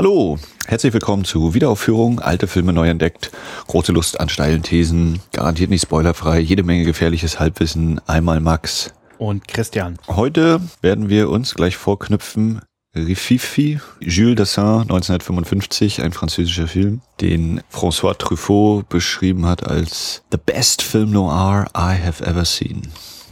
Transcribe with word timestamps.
Hallo, 0.00 0.38
herzlich 0.66 0.94
willkommen 0.94 1.26
zu 1.26 1.52
Wiederaufführung, 1.52 2.20
alte 2.20 2.46
Filme 2.46 2.72
neu 2.72 2.88
entdeckt, 2.88 3.30
große 3.66 3.92
Lust 3.92 4.18
an 4.18 4.30
steilen 4.30 4.62
Thesen, 4.62 5.20
garantiert 5.30 5.68
nicht 5.68 5.82
spoilerfrei, 5.82 6.40
jede 6.40 6.62
Menge 6.62 6.84
gefährliches 6.84 7.38
Halbwissen, 7.38 8.00
einmal 8.06 8.40
Max. 8.40 8.94
Und 9.18 9.46
Christian. 9.46 9.98
Heute 10.08 10.62
werden 10.80 11.10
wir 11.10 11.28
uns 11.28 11.54
gleich 11.54 11.76
vorknüpfen 11.76 12.62
Rififi, 12.96 13.78
Jules 14.00 14.36
Dassin, 14.36 14.80
1955, 14.84 16.00
ein 16.00 16.12
französischer 16.12 16.66
Film, 16.66 17.02
den 17.20 17.60
François 17.70 18.16
Truffaut 18.16 18.88
beschrieben 18.88 19.44
hat 19.44 19.68
als 19.68 20.22
The 20.32 20.38
best 20.38 20.80
film 20.80 21.10
noir 21.10 21.66
I 21.76 22.02
have 22.02 22.24
ever 22.24 22.46
seen. 22.46 22.88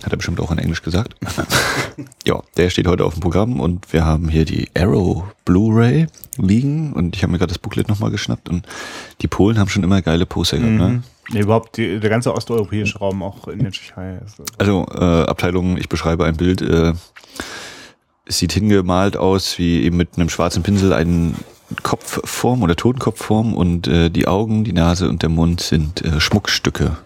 Hat 0.08 0.14
er 0.14 0.16
bestimmt 0.16 0.40
auch 0.40 0.50
in 0.50 0.56
Englisch 0.56 0.80
gesagt. 0.80 1.16
ja, 2.26 2.42
der 2.56 2.70
steht 2.70 2.86
heute 2.86 3.04
auf 3.04 3.12
dem 3.12 3.20
Programm 3.20 3.60
und 3.60 3.92
wir 3.92 4.06
haben 4.06 4.30
hier 4.30 4.46
die 4.46 4.66
Arrow 4.74 5.24
Blu-ray 5.44 6.06
liegen 6.38 6.94
und 6.94 7.14
ich 7.14 7.22
habe 7.22 7.30
mir 7.30 7.36
gerade 7.36 7.50
das 7.50 7.58
Booklet 7.58 7.88
nochmal 7.90 8.10
geschnappt 8.10 8.48
und 8.48 8.64
die 9.20 9.26
Polen 9.26 9.58
haben 9.58 9.68
schon 9.68 9.82
immer 9.82 10.00
geile 10.00 10.24
Poster 10.24 10.56
gehabt, 10.56 10.72
ne? 10.72 10.88
Mhm. 10.88 11.02
Nee, 11.30 11.40
überhaupt 11.40 11.76
die, 11.76 12.00
der 12.00 12.08
ganze 12.08 12.32
osteuropäische 12.32 12.98
Raum, 13.00 13.22
auch 13.22 13.48
in 13.48 13.58
der 13.58 13.70
Tschechei. 13.70 14.18
ist- 14.24 14.40
Also 14.56 14.86
äh, 14.94 15.24
Abteilung, 15.24 15.76
ich 15.76 15.90
beschreibe 15.90 16.24
ein 16.24 16.38
Bild, 16.38 16.62
äh, 16.62 16.94
es 18.24 18.38
sieht 18.38 18.52
hingemalt 18.52 19.18
aus 19.18 19.58
wie 19.58 19.82
eben 19.82 19.98
mit 19.98 20.16
einem 20.16 20.30
schwarzen 20.30 20.62
Pinsel 20.62 20.94
einen 20.94 21.34
Kopfform 21.82 22.62
oder 22.62 22.76
Totenkopfform 22.76 23.52
und 23.52 23.86
äh, 23.88 24.08
die 24.08 24.26
Augen, 24.26 24.64
die 24.64 24.72
Nase 24.72 25.06
und 25.10 25.20
der 25.20 25.28
Mund 25.28 25.60
sind 25.60 26.02
äh, 26.02 26.18
Schmuckstücke. 26.18 26.96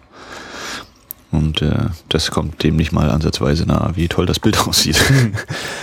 Und 1.33 1.63
äh, 1.63 1.87
das 2.09 2.29
kommt 2.29 2.61
dem 2.61 2.75
nicht 2.75 2.91
mal 2.91 3.09
ansatzweise 3.09 3.65
nahe, 3.65 3.93
wie 3.95 4.07
toll 4.07 4.27
das 4.27 4.37
Bild 4.39 4.59
aussieht. 4.67 5.01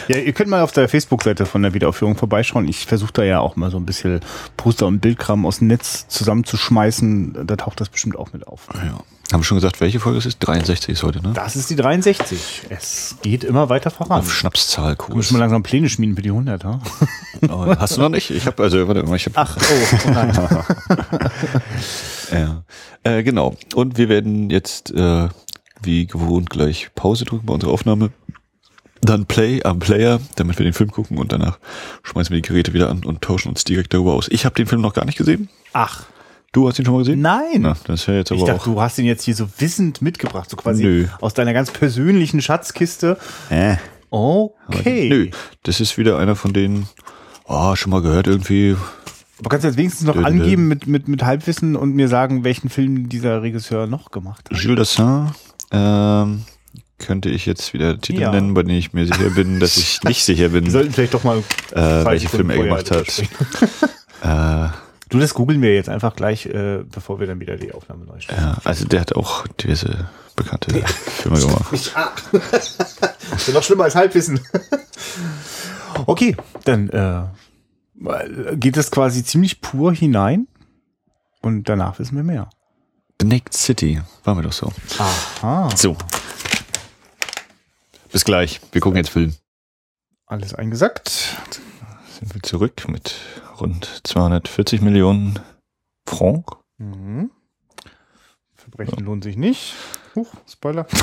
Ja, 0.07 0.17
ihr 0.17 0.33
könnt 0.33 0.49
mal 0.49 0.63
auf 0.63 0.71
der 0.71 0.89
Facebook-Seite 0.89 1.45
von 1.45 1.61
der 1.63 1.75
Wiederaufführung 1.75 2.17
vorbeischauen. 2.17 2.69
Ich 2.69 2.87
versuche 2.87 3.13
da 3.13 3.25
ja 3.25 3.41
auch 3.41 3.57
mal 3.57 3.71
so 3.71 3.77
ein 3.77 3.85
bisschen 3.85 4.21
Poster 4.57 4.87
und 4.87 5.01
Bildkram 5.01 5.45
aus 5.45 5.59
dem 5.59 5.67
Netz 5.67 6.07
zusammenzuschmeißen. 6.07 7.47
Da 7.47 7.57
taucht 7.57 7.81
das 7.81 7.89
bestimmt 7.89 8.17
auch 8.17 8.33
mit 8.33 8.47
auf. 8.47 8.69
ja. 8.75 9.01
Haben 9.33 9.41
wir 9.41 9.45
schon 9.45 9.59
gesagt, 9.59 9.81
welche 9.81 10.01
Folge 10.01 10.19
es 10.19 10.27
ist? 10.27 10.39
63 10.41 10.89
ist 10.91 11.03
heute, 11.05 11.23
ne? 11.23 11.33
Das 11.35 11.55
ist 11.55 11.71
die 11.71 11.77
63. 11.77 12.63
Es 12.69 13.17
geht 13.23 13.45
immer 13.45 13.69
weiter 13.69 13.91
voran. 13.91 14.19
Auf 14.21 14.33
Schnapszahlkurs. 14.33 15.15
Muss 15.15 15.31
mal 15.31 15.39
langsam 15.39 15.63
Pläne 15.63 15.89
schmieden 15.89 16.17
für 16.17 16.23
die 16.23 16.31
100, 16.31 16.65
ha? 16.65 16.81
Oh, 17.49 17.67
hast 17.79 17.97
du 17.97 18.01
noch 18.01 18.09
nicht? 18.09 18.31
Ich 18.31 18.47
habe 18.47 18.63
also, 18.63 18.87
warte 18.89 19.03
mal, 19.05 19.17
ich 19.17 19.27
habe 19.27 19.37
Ach, 19.37 19.57
oh, 19.57 19.97
oh 20.07 20.11
nein. 20.11 20.33
Ja, 22.33 22.63
äh, 23.03 23.23
genau. 23.23 23.57
Und 23.75 23.99
wir 23.99 24.09
werden 24.09 24.51
jetzt 24.51 24.93
äh, 24.93 25.29
wie 25.83 26.07
gewohnt 26.07 26.51
gleich 26.51 26.91
Pause 26.95 27.25
drücken 27.25 27.47
bei 27.47 27.55
unserer 27.55 27.73
Aufnahme. 27.73 28.11
Dann 29.01 29.25
Play 29.27 29.63
am 29.63 29.79
Player, 29.79 30.21
damit 30.37 30.59
wir 30.59 30.65
den 30.65 30.75
Film 30.75 30.91
gucken 30.91 31.17
und 31.17 31.33
danach 31.33 31.59
schmeißen 32.03 32.35
wir 32.35 32.43
die 32.43 32.47
Geräte 32.49 32.75
wieder 32.75 32.91
an 32.91 33.03
und 33.05 33.23
tauschen 33.23 33.49
uns 33.49 33.65
direkt 33.65 33.95
darüber 33.95 34.13
aus. 34.13 34.29
Ich 34.29 34.45
habe 34.45 34.55
den 34.55 34.67
Film 34.67 34.83
noch 34.83 34.93
gar 34.93 35.07
nicht 35.07 35.17
gesehen. 35.17 35.49
Ach, 35.73 36.05
Du 36.53 36.69
hast 36.69 36.79
ihn 36.79 36.85
schon 36.85 36.95
mal 36.95 36.99
gesehen? 37.01 37.21
nein. 37.21 37.61
Na, 37.61 37.77
das 37.85 38.09
wäre 38.09 38.19
jetzt 38.19 38.33
aber 38.33 38.41
ich 38.41 38.47
dachte, 38.47 38.65
du 38.71 38.81
hast 38.81 38.99
ihn 38.99 39.05
jetzt 39.05 39.23
hier 39.25 39.35
so 39.37 39.47
wissend 39.59 40.03
mitgebracht, 40.03 40.51
so 40.51 40.57
quasi 40.57 40.83
Nö. 40.83 41.07
aus 41.21 41.33
deiner 41.35 41.53
ganz 41.53 41.71
persönlichen 41.71 42.43
Schatzkiste. 42.43 43.19
Äh, 43.51 43.77
Okay. 44.13 45.09
Nö, 45.09 45.29
das 45.63 45.79
ist 45.79 45.97
wieder 45.97 46.19
einer 46.19 46.35
von 46.35 46.53
denen. 46.53 46.89
Oh, 47.45 47.77
schon 47.77 47.91
mal 47.91 48.03
gehört 48.03 48.27
irgendwie. 48.27 48.75
Aber 49.39 49.51
kannst 49.51 49.63
du 49.63 49.69
jetzt 49.69 49.77
wenigstens 49.79 50.05
noch 50.07 50.17
angeben 50.17 50.67
mit, 50.67 50.89
mit, 50.89 51.07
mit 51.07 51.23
Halbwissen 51.23 51.77
und 51.77 51.95
mir 51.95 52.09
sagen, 52.09 52.43
welchen 52.43 52.71
Film 52.71 53.09
dieser 53.09 53.41
Regisseur 53.43 53.87
noch 53.87 54.11
gemacht 54.11 54.49
hat? 54.51 54.59
Jules 54.59 54.97
Dassin. 54.97 55.31
Ähm, 55.71 56.43
könnte 56.99 57.29
ich 57.31 57.47
jetzt 57.47 57.73
wieder 57.73 58.01
Titel 58.01 58.23
Ja. 58.23 58.33
nennen, 58.33 58.53
bei 58.55 58.65
denen 58.65 58.79
ich 58.79 58.93
mir 58.93 59.07
sicher 59.07 59.31
bin, 59.31 59.61
dass 59.61 59.77
ich 59.77 60.03
nicht 60.05 60.25
sicher 60.25 60.49
bin, 60.49 60.65
Wir 60.65 60.73
sollten 60.73 60.93
vielleicht 60.93 61.15
doch 61.15 61.23
mal 61.23 61.39
äh, 61.71 62.05
welche 62.05 62.29
Filme 62.29 62.57
er 62.57 62.65
gemacht 62.65 62.91
hat. 62.91 63.07
Äh, 64.23 64.69
Du, 65.11 65.19
das 65.19 65.35
googeln 65.35 65.61
wir 65.61 65.75
jetzt 65.75 65.89
einfach 65.89 66.15
gleich, 66.15 66.47
äh, 66.47 66.85
bevor 66.85 67.19
wir 67.19 67.27
dann 67.27 67.41
wieder 67.41 67.57
die 67.57 67.73
Aufnahme 67.73 68.05
neu 68.05 68.21
starten. 68.21 68.43
Ja, 68.43 68.57
also 68.65 68.87
der 68.87 69.01
hat 69.01 69.17
auch 69.17 69.45
diverse 69.49 70.09
bekannte 70.37 70.73
Filme 70.73 71.41
gemacht. 71.41 71.93
Das 73.31 73.47
ist 73.47 73.55
noch 73.55 73.63
schlimmer 73.63 73.85
als 73.85 73.95
Halbwissen. 73.95 74.41
okay, 76.07 76.37
dann 76.65 76.89
äh, 76.91 78.57
geht 78.57 78.77
es 78.77 78.91
quasi 78.91 79.25
ziemlich 79.25 79.61
pur 79.61 79.93
hinein 79.93 80.49
und 81.43 81.69
danach 81.69 81.99
wissen 81.99 82.17
wir 82.17 82.25
mehr. 82.25 82.51
The 83.21 83.27
Naked 83.27 83.55
City, 83.55 84.01
waren 84.25 84.39
wir 84.39 84.43
doch 84.43 84.53
so. 84.53 84.73
Aha. 84.99 85.69
So. 85.77 85.97
Bis 88.11 88.25
gleich. 88.25 88.61
Wir 88.73 88.81
gucken 88.81 88.97
jetzt 88.97 89.11
Film. 89.11 89.35
Alles 90.27 90.55
eingesackt. 90.55 91.37
Sind 92.21 92.35
wir 92.35 92.43
zurück 92.43 92.87
mit 92.89 93.17
rund 93.61 94.03
240 94.05 94.81
Millionen 94.83 95.41
Franc. 96.07 96.57
Mhm. 96.79 97.31
Verbrechen 98.55 99.05
lohnt 99.05 99.25
sich 99.25 99.37
nicht. 99.37 99.75
Huch, 100.15 100.33
Spoiler. 100.47 100.87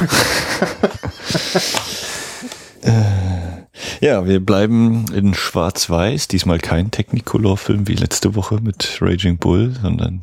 Ja, 4.00 4.28
wir 4.28 4.40
bleiben 4.40 5.06
in 5.12 5.34
Schwarz-Weiß. 5.34 6.28
Diesmal 6.28 6.60
kein 6.60 6.92
Technicolor-Film 6.92 7.88
wie 7.88 7.96
letzte 7.96 8.36
Woche 8.36 8.62
mit 8.62 9.00
Raging 9.02 9.38
Bull, 9.38 9.76
sondern 9.82 10.22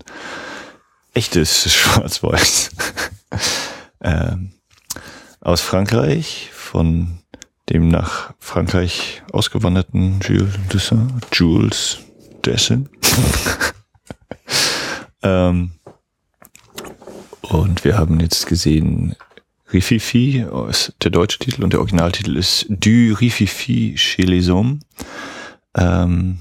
echtes 1.12 1.72
Schwarz-Weiß. 1.74 2.70
ähm, 4.00 4.52
aus 5.40 5.60
Frankreich, 5.60 6.50
von 6.52 7.18
dem 7.70 7.88
nach 7.88 8.34
Frankreich 8.38 9.22
ausgewanderten 9.32 10.20
Jules 10.20 10.54
Dessin. 10.72 11.12
Jules 11.32 11.98
Dessin. 12.44 12.88
ähm, 15.22 15.72
und 17.42 17.84
wir 17.84 17.96
haben 17.96 18.20
jetzt 18.20 18.46
gesehen 18.46 19.16
Rififi, 19.72 20.46
ist 20.68 20.94
der 21.02 21.10
deutsche 21.10 21.38
Titel 21.38 21.64
und 21.64 21.72
der 21.72 21.80
Originaltitel 21.80 22.36
ist 22.36 22.66
Du 22.68 23.14
Rififi 23.14 23.96
chez 23.96 24.26
les 24.26 24.48
hommes. 24.48 24.80
Ähm, 25.76 26.40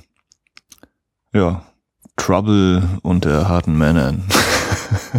ja, 1.33 1.65
Trouble 2.15 2.99
unter 3.01 3.47
harten 3.47 3.77
Männern. 3.77 4.23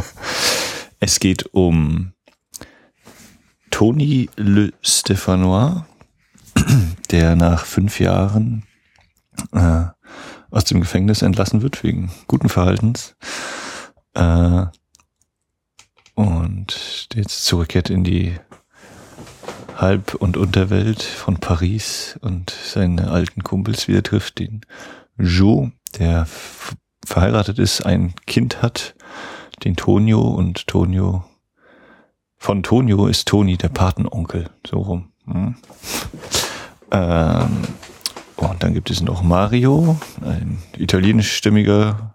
es 1.01 1.19
geht 1.19 1.53
um 1.53 2.13
Tony 3.71 4.31
Le 4.37 4.73
Stéphanois, 4.83 5.85
der 7.11 7.37
nach 7.37 7.65
fünf 7.65 8.01
Jahren 8.01 8.65
äh, 9.53 9.85
aus 10.51 10.65
dem 10.65 10.81
Gefängnis 10.81 11.23
entlassen 11.23 11.63
wird 11.63 11.83
wegen 11.83 12.11
guten 12.27 12.49
Verhaltens. 12.49 13.17
Äh, 14.15 14.67
und 16.15 17.09
jetzt 17.15 17.45
zurückkehrt 17.45 17.91
in 17.91 18.05
die 18.05 18.39
Halb- 19.77 20.15
und 20.15 20.37
Unterwelt 20.37 21.03
von 21.03 21.39
Paris 21.39 22.17
und 22.21 22.51
seine 22.51 23.11
alten 23.11 23.43
Kumpels 23.43 23.89
wieder 23.89 24.05
trifft, 24.05 24.39
den 24.39 24.61
Joe, 25.19 25.73
der 25.99 26.29
verheiratet 27.05 27.59
ist, 27.59 27.85
ein 27.85 28.15
Kind 28.27 28.63
hat, 28.63 28.95
den 29.65 29.75
Tonio 29.75 30.21
und 30.21 30.69
Tonio 30.69 31.25
von 32.45 32.63
Tonio 32.63 33.07
ist 33.07 33.27
Toni 33.27 33.57
der 33.57 33.71
Patenonkel, 33.71 34.51
so 34.67 34.79
rum. 34.79 35.09
Hm. 35.25 35.57
Ähm, 36.95 37.49
und 38.37 38.63
dann 38.63 38.73
gibt 38.73 38.91
es 38.91 39.03
noch 39.03 39.23
Mario, 39.23 39.99
ein 40.25 40.59
italienischstämmiger 40.79 42.15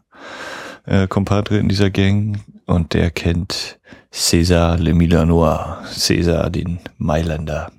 äh, 0.86 1.08
Kompadre 1.08 1.58
in 1.58 1.68
dieser 1.68 1.90
Gang 1.90 2.40
und 2.66 2.94
der 2.94 3.12
kennt 3.12 3.80
César 4.14 4.78
Le 4.78 4.94
Milanois, 4.94 5.80
César 5.92 6.50
den 6.50 6.80
Mailänder, 6.98 7.72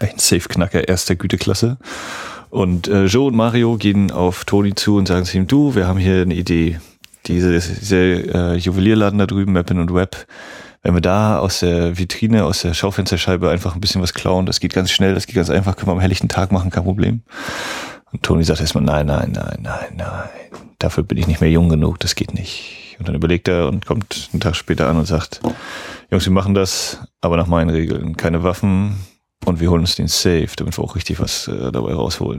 ein 0.00 0.16
Safe-Knacker 0.16 0.88
erster 0.88 1.16
Güteklasse. 1.16 1.76
Und 2.48 2.88
äh, 2.88 3.04
Joe 3.04 3.26
und 3.26 3.36
Mario 3.36 3.76
gehen 3.76 4.10
auf 4.10 4.44
Toni 4.44 4.74
zu 4.74 4.96
und 4.96 5.08
sagen 5.08 5.26
zu 5.26 5.36
ihm, 5.36 5.46
du, 5.46 5.74
wir 5.74 5.86
haben 5.86 5.98
hier 5.98 6.22
eine 6.22 6.34
Idee. 6.34 6.80
Diese, 7.26 7.52
diese 7.52 7.96
äh, 7.96 8.56
Juwelierladen 8.56 9.18
da 9.18 9.26
drüben, 9.26 9.52
Mappin 9.52 9.80
und 9.80 9.92
Web, 9.92 10.26
wenn 10.86 10.94
wir 10.94 11.00
da 11.00 11.40
aus 11.40 11.58
der 11.58 11.98
Vitrine, 11.98 12.44
aus 12.44 12.62
der 12.62 12.72
Schaufensterscheibe 12.72 13.50
einfach 13.50 13.74
ein 13.74 13.80
bisschen 13.80 14.02
was 14.02 14.14
klauen, 14.14 14.46
das 14.46 14.60
geht 14.60 14.72
ganz 14.72 14.92
schnell, 14.92 15.14
das 15.14 15.26
geht 15.26 15.34
ganz 15.34 15.50
einfach, 15.50 15.74
können 15.74 15.88
wir 15.88 15.94
am 15.94 16.00
helllichten 16.00 16.28
Tag 16.28 16.52
machen, 16.52 16.70
kein 16.70 16.84
Problem. 16.84 17.22
Und 18.12 18.22
Toni 18.22 18.44
sagt 18.44 18.60
erstmal, 18.60 18.84
nein, 18.84 19.06
nein, 19.06 19.32
nein, 19.32 19.58
nein, 19.62 19.96
nein, 19.96 20.28
dafür 20.78 21.02
bin 21.02 21.18
ich 21.18 21.26
nicht 21.26 21.40
mehr 21.40 21.50
jung 21.50 21.68
genug, 21.68 21.98
das 21.98 22.14
geht 22.14 22.34
nicht. 22.34 22.94
Und 23.00 23.08
dann 23.08 23.16
überlegt 23.16 23.48
er 23.48 23.66
und 23.66 23.84
kommt 23.84 24.30
einen 24.32 24.38
Tag 24.38 24.54
später 24.54 24.88
an 24.88 24.96
und 24.96 25.06
sagt, 25.06 25.40
Jungs, 26.12 26.24
wir 26.24 26.32
machen 26.32 26.54
das, 26.54 27.00
aber 27.20 27.36
nach 27.36 27.48
meinen 27.48 27.70
Regeln. 27.70 28.16
Keine 28.16 28.44
Waffen 28.44 28.94
und 29.44 29.58
wir 29.58 29.72
holen 29.72 29.80
uns 29.80 29.96
den 29.96 30.06
Safe, 30.06 30.50
damit 30.56 30.78
wir 30.78 30.84
auch 30.84 30.94
richtig 30.94 31.18
was 31.18 31.48
äh, 31.48 31.72
dabei 31.72 31.94
rausholen. 31.94 32.38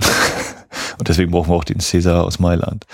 und 0.99 1.09
deswegen 1.09 1.31
brauchen 1.31 1.49
wir 1.49 1.55
auch 1.57 1.65
den 1.65 1.81
Cäsar 1.81 2.23
aus 2.23 2.39
Mailand. 2.39 2.85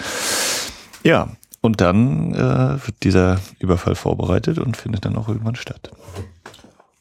Ja, 1.03 1.29
und 1.63 1.79
dann 1.79 2.33
äh, 2.33 2.85
wird 2.85 3.03
dieser 3.03 3.39
Überfall 3.57 3.95
vorbereitet 3.95 4.59
und 4.59 4.75
findet 4.75 5.05
dann 5.05 5.15
auch 5.15 5.29
irgendwann 5.29 5.55
statt. 5.55 5.91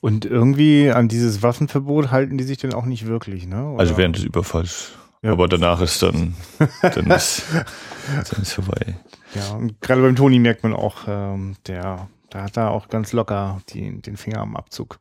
Und 0.00 0.24
irgendwie 0.24 0.88
an 0.88 1.08
dieses 1.08 1.42
Waffenverbot 1.42 2.12
halten 2.12 2.38
die 2.38 2.44
sich 2.44 2.58
denn 2.58 2.72
auch 2.72 2.84
nicht 2.84 3.06
wirklich, 3.06 3.46
ne? 3.46 3.70
Oder? 3.70 3.80
Also 3.80 3.96
während 3.96 4.16
des 4.16 4.24
Überfalls 4.24 4.92
Ja. 5.20 5.32
Aber 5.32 5.48
danach 5.48 5.80
ist 5.80 6.00
dann, 6.02 6.34
dann 6.80 7.10
ist, 7.10 7.42
dann 8.30 8.42
ist 8.42 8.52
vorbei. 8.52 8.94
Ja, 9.34 9.56
und 9.56 9.80
gerade 9.80 10.00
beim 10.00 10.14
Toni 10.14 10.38
merkt 10.38 10.62
man 10.62 10.74
auch, 10.74 11.08
ähm, 11.08 11.56
der, 11.66 12.08
da 12.30 12.42
hat 12.42 12.56
er 12.56 12.70
auch 12.70 12.88
ganz 12.88 13.12
locker 13.12 13.60
die, 13.70 14.00
den 14.00 14.16
Finger 14.16 14.42
am 14.42 14.54
Abzug. 14.54 15.00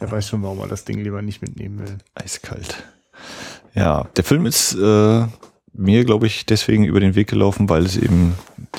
Der 0.00 0.10
weiß 0.10 0.28
schon, 0.28 0.42
warum 0.42 0.60
er 0.60 0.68
das 0.68 0.86
Ding 0.86 0.98
lieber 0.98 1.20
nicht 1.20 1.42
mitnehmen 1.42 1.80
will. 1.80 1.98
Eiskalt. 2.14 2.82
Ja, 3.74 4.04
der 4.16 4.24
Film 4.24 4.46
ist 4.46 4.74
äh, 4.74 5.26
mir, 5.78 6.04
glaube 6.04 6.26
ich, 6.26 6.44
deswegen 6.44 6.84
über 6.84 7.00
den 7.00 7.14
Weg 7.14 7.28
gelaufen, 7.28 7.68
weil 7.68 7.84
es 7.84 7.96
eben 7.96 8.34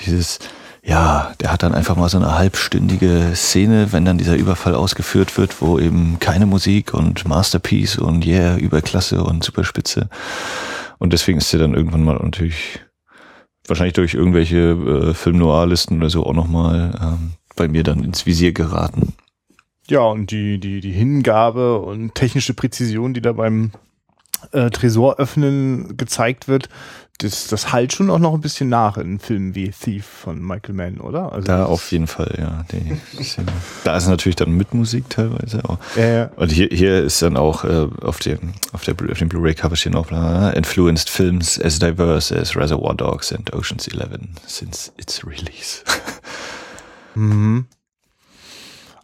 dieses, 0.06 0.40
ja, 0.84 1.34
der 1.40 1.52
hat 1.52 1.64
dann 1.64 1.74
einfach 1.74 1.96
mal 1.96 2.10
so 2.10 2.18
eine 2.18 2.38
halbstündige 2.38 3.32
Szene, 3.36 3.92
wenn 3.92 4.06
dann 4.06 4.18
dieser 4.18 4.36
Überfall 4.36 4.76
ausgeführt 4.76 5.38
wird, 5.38 5.62
wo 5.62 5.80
eben 5.80 6.18
keine 6.20 6.46
Musik 6.46 6.94
und 6.94 7.28
Masterpiece 7.28 7.98
und 7.98 8.26
yeah, 8.26 8.58
Überklasse 8.58 9.24
und 9.24 9.44
Superspitze. 9.44 10.10
Und 10.98 11.14
deswegen 11.14 11.38
ist 11.38 11.52
der 11.54 11.62
dann 11.62 11.74
irgendwann 11.74 12.04
mal 12.04 12.20
natürlich 12.22 12.82
wahrscheinlich 13.66 13.94
durch 13.94 14.14
irgendwelche 14.14 14.58
äh, 14.58 15.14
Film-Noir-Listen 15.14 15.98
oder 15.98 16.10
so 16.10 16.26
auch 16.26 16.34
nochmal 16.34 17.00
ähm, 17.02 17.32
bei 17.56 17.68
mir 17.68 17.84
dann 17.84 18.04
ins 18.04 18.26
Visier 18.26 18.52
geraten. 18.52 19.14
Ja, 19.88 20.02
und 20.02 20.32
die, 20.32 20.60
die, 20.60 20.82
die 20.82 20.92
Hingabe 20.92 21.80
und 21.80 22.14
technische 22.14 22.54
Präzision, 22.54 23.14
die 23.14 23.22
da 23.22 23.32
beim 23.32 23.72
äh, 24.52 24.70
Tresor 24.70 25.20
öffnen 25.20 25.98
gezeigt 25.98 26.48
wird, 26.48 26.70
das, 27.20 27.48
das 27.48 27.74
halt 27.74 27.92
schon 27.92 28.10
auch 28.10 28.20
noch 28.20 28.34
ein 28.34 28.40
bisschen 28.40 28.70
nach 28.70 28.98
in 28.98 29.20
Filmen 29.20 29.54
wie 29.54 29.70
Thief 29.70 30.06
von 30.06 30.42
Michael 30.42 30.74
Mann, 30.74 31.02
oder? 31.02 31.34
Also 31.34 31.46
da 31.46 31.66
auf 31.66 31.92
jeden 31.92 32.08
Fall, 32.08 32.34
ja. 32.38 32.66
Da 33.84 33.98
ist 33.98 34.08
natürlich 34.08 34.38
dann 34.38 34.52
mit 34.52 34.74
Musik 34.74 35.10
teilweise 35.10 35.64
auch. 35.66 35.80
Ja, 35.98 36.08
ja. 36.08 36.32
Und 36.38 36.52
hier, 36.52 36.70
hier 36.72 37.04
ist 37.04 37.22
dann 37.22 37.36
auch 37.36 37.66
äh, 37.66 37.88
auf 38.02 38.20
dem 38.20 38.54
auf 38.72 38.84
der 38.86 38.96
auf 39.12 39.18
dem 39.18 39.28
Blu-ray-Cover 39.28 39.76
stehen 39.76 39.96
auch 39.96 40.10
influenced 40.54 41.10
films 41.10 41.60
as 41.62 41.78
diverse 41.78 42.38
as 42.38 42.56
Reservoir 42.56 42.96
Dogs 42.96 43.34
and 43.34 43.54
Ocean's 43.54 43.88
Eleven 43.88 44.36
since 44.48 44.94
its 44.98 45.26
release. 45.28 45.84
mhm. 47.16 47.68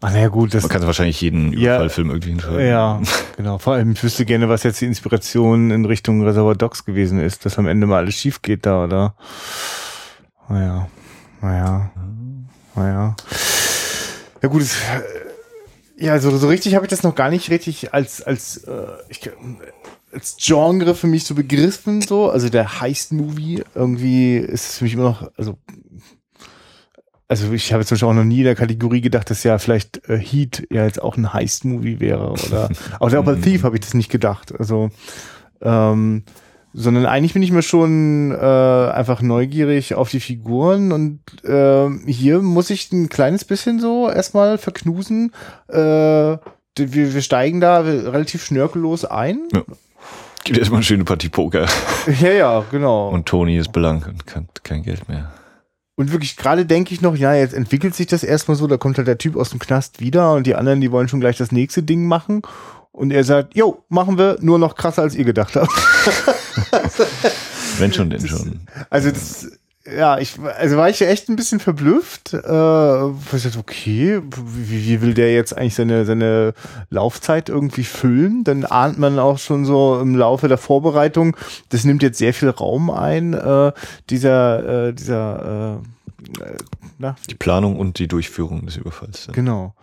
Ah, 0.06 0.12
na 0.14 0.20
ja, 0.20 0.28
gut. 0.28 0.54
Das, 0.54 0.62
Man 0.62 0.70
kann 0.70 0.86
wahrscheinlich 0.86 1.20
jeden 1.20 1.52
Überfallfilm 1.52 2.12
irgendwie 2.12 2.30
hinschreiben. 2.30 2.68
Ja, 2.68 3.02
genau. 3.38 3.58
Vor 3.58 3.74
allem, 3.74 3.94
ich 3.94 4.04
wüsste 4.04 4.24
gerne, 4.24 4.48
was 4.48 4.62
jetzt 4.62 4.80
die 4.80 4.86
Inspiration 4.86 5.72
in 5.72 5.84
Richtung 5.86 6.24
Reservoir 6.24 6.54
Dogs 6.54 6.86
gewesen 6.86 7.20
ist, 7.20 7.44
dass 7.44 7.58
am 7.58 7.66
Ende 7.66 7.88
mal 7.88 7.98
alles 7.98 8.14
schief 8.14 8.44
geht 8.44 8.68
da, 8.68 8.84
oder? 8.84 9.16
Naja, 10.48 10.88
naja, 11.42 11.92
naja. 12.76 13.16
Ja 14.44 14.48
gut, 14.48 14.62
es, 14.62 14.76
ja, 15.98 16.20
so, 16.20 16.38
so 16.38 16.50
richtig 16.50 16.76
habe 16.76 16.86
ich 16.86 16.92
das 16.92 17.02
noch 17.02 17.16
gar 17.16 17.32
nicht 17.32 17.50
richtig 17.50 17.92
als, 17.96 18.22
als, 18.22 18.58
äh, 18.58 18.86
ich, 19.10 19.28
als 20.14 20.38
Genre 20.40 20.94
für 20.94 21.08
mich 21.08 21.24
so 21.24 21.34
begriffen, 21.34 22.04
so. 22.04 22.30
Also 22.30 22.50
der 22.50 22.80
Heist-Movie, 22.80 23.64
irgendwie 23.74 24.38
ist 24.38 24.70
es 24.70 24.78
für 24.78 24.84
mich 24.84 24.94
immer 24.94 25.06
noch, 25.06 25.32
also 25.36 25.58
also 27.28 27.52
ich 27.54 27.74
habe 27.74 27.86
zum 27.86 27.96
Beispiel 27.96 28.08
auch 28.10 28.14
noch 28.14 28.24
nie 28.24 28.40
in 28.40 28.44
der 28.46 28.56
Kategorie 28.56 29.02
gedacht, 29.02 29.30
dass 29.30 29.44
ja 29.44 29.58
vielleicht 29.58 30.08
äh, 30.10 30.18
Heat 30.18 30.68
ja 30.72 30.86
jetzt 30.86 31.02
auch 31.02 31.18
ein 31.18 31.34
Heist-Movie 31.34 32.00
wäre 32.00 32.32
oder 32.32 32.70
auch 33.00 33.10
der 33.10 33.24
bei 33.24 33.36
Thief 33.36 33.64
habe 33.64 33.76
ich 33.76 33.82
das 33.82 33.94
nicht 33.94 34.12
gedacht. 34.12 34.54
Also 34.58 34.92
ähm, 35.62 36.24
sondern 36.78 37.06
eigentlich 37.06 37.34
bin 37.34 37.42
ich 37.42 37.52
mir 37.52 37.62
schon 37.62 38.32
äh, 38.32 38.36
einfach 38.36 39.22
neugierig 39.22 39.96
auf 39.96 40.10
die 40.10 40.20
Figuren 40.20 40.92
und 40.92 41.20
äh, 41.46 41.90
hier 42.06 42.42
muss 42.42 42.70
ich 42.70 42.92
ein 42.92 43.08
kleines 43.08 43.46
bisschen 43.46 43.80
so 43.80 44.10
erstmal 44.10 44.58
verknusen. 44.58 45.32
Äh, 45.70 45.78
wir, 45.78 47.14
wir 47.14 47.22
steigen 47.22 47.62
da 47.62 47.80
relativ 47.80 48.44
schnörkellos 48.44 49.06
ein. 49.06 49.40
Ja. 49.54 49.64
Gibt 50.44 50.60
erstmal 50.60 50.80
eine 50.80 50.86
schöne 50.86 51.06
Partie 51.06 51.30
Poker. 51.30 51.66
Ja, 52.22 52.32
ja, 52.32 52.66
genau. 52.70 53.08
Und 53.10 53.26
Tony 53.26 53.58
ist 53.58 53.72
blank 53.72 54.08
und 54.08 54.28
kann 54.28 54.48
kein 54.64 54.84
Geld 54.84 55.08
mehr. 55.08 55.32
Und 55.96 56.12
wirklich, 56.12 56.36
gerade 56.36 56.66
denke 56.66 56.94
ich 56.94 57.02
noch, 57.02 57.16
ja, 57.16 57.34
jetzt 57.34 57.54
entwickelt 57.54 57.96
sich 57.96 58.08
das 58.08 58.24
erstmal 58.24 58.58
so, 58.58 58.68
da 58.68 58.78
kommt 58.78 58.98
halt 58.98 59.08
der 59.08 59.18
Typ 59.18 59.38
aus 59.38 59.52
dem 59.52 59.60
Knast 59.60 60.02
wieder 60.02 60.34
und 60.34 60.46
die 60.46 60.56
anderen, 60.56 60.82
die 60.82 60.92
wollen 60.92 61.08
schon 61.08 61.22
gleich 61.22 61.38
das 61.38 61.54
nächste 61.54 61.84
Ding 61.84 62.06
machen. 62.06 62.42
Und 62.92 63.12
er 63.12 63.24
sagt, 63.24 63.56
jo, 63.56 63.84
machen 63.90 64.18
wir, 64.18 64.38
nur 64.42 64.60
noch 64.60 64.76
krasser, 64.76 65.02
als 65.02 65.16
ihr 65.16 65.26
gedacht 65.26 65.56
habt. 65.56 65.70
Wenn 67.78 67.92
schon, 67.92 68.10
denn 68.10 68.26
schon. 68.26 68.62
Also 68.90 69.12
das, 69.12 69.52
ja, 69.88 70.18
ich, 70.18 70.40
also 70.40 70.78
war 70.78 70.90
ich 70.90 71.02
echt 71.02 71.30
ein 71.30 71.36
bisschen 71.36 71.60
verblüfft. 71.60 72.34
Äh, 72.34 72.38
ich 72.38 73.44
dachte, 73.44 73.60
okay, 73.60 74.22
wie, 74.30 74.86
wie 74.88 75.02
will 75.02 75.14
der 75.14 75.34
jetzt 75.34 75.56
eigentlich 75.56 75.76
seine, 75.76 76.06
seine 76.06 76.54
Laufzeit 76.90 77.50
irgendwie 77.50 77.84
füllen? 77.84 78.44
Dann 78.44 78.66
ahnt 78.66 78.98
man 78.98 79.20
auch 79.20 79.38
schon 79.38 79.66
so 79.66 80.00
im 80.00 80.16
Laufe 80.16 80.48
der 80.48 80.58
Vorbereitung, 80.58 81.38
das 81.70 81.84
nimmt 81.84 82.02
jetzt 82.02 82.18
sehr 82.18 82.34
viel 82.34 82.50
Raum 82.50 82.90
ein, 82.90 83.34
äh, 83.34 83.72
dieser, 84.10 84.88
äh, 84.88 84.94
dieser, 84.94 85.80
äh, 86.40 86.58
na? 86.98 87.16
Die 87.30 87.36
Planung 87.36 87.78
und 87.78 88.00
die 88.00 88.08
Durchführung 88.08 88.66
des 88.66 88.78
Überfalls. 88.78 89.28
Ja. 89.28 89.34
Genau. 89.34 89.76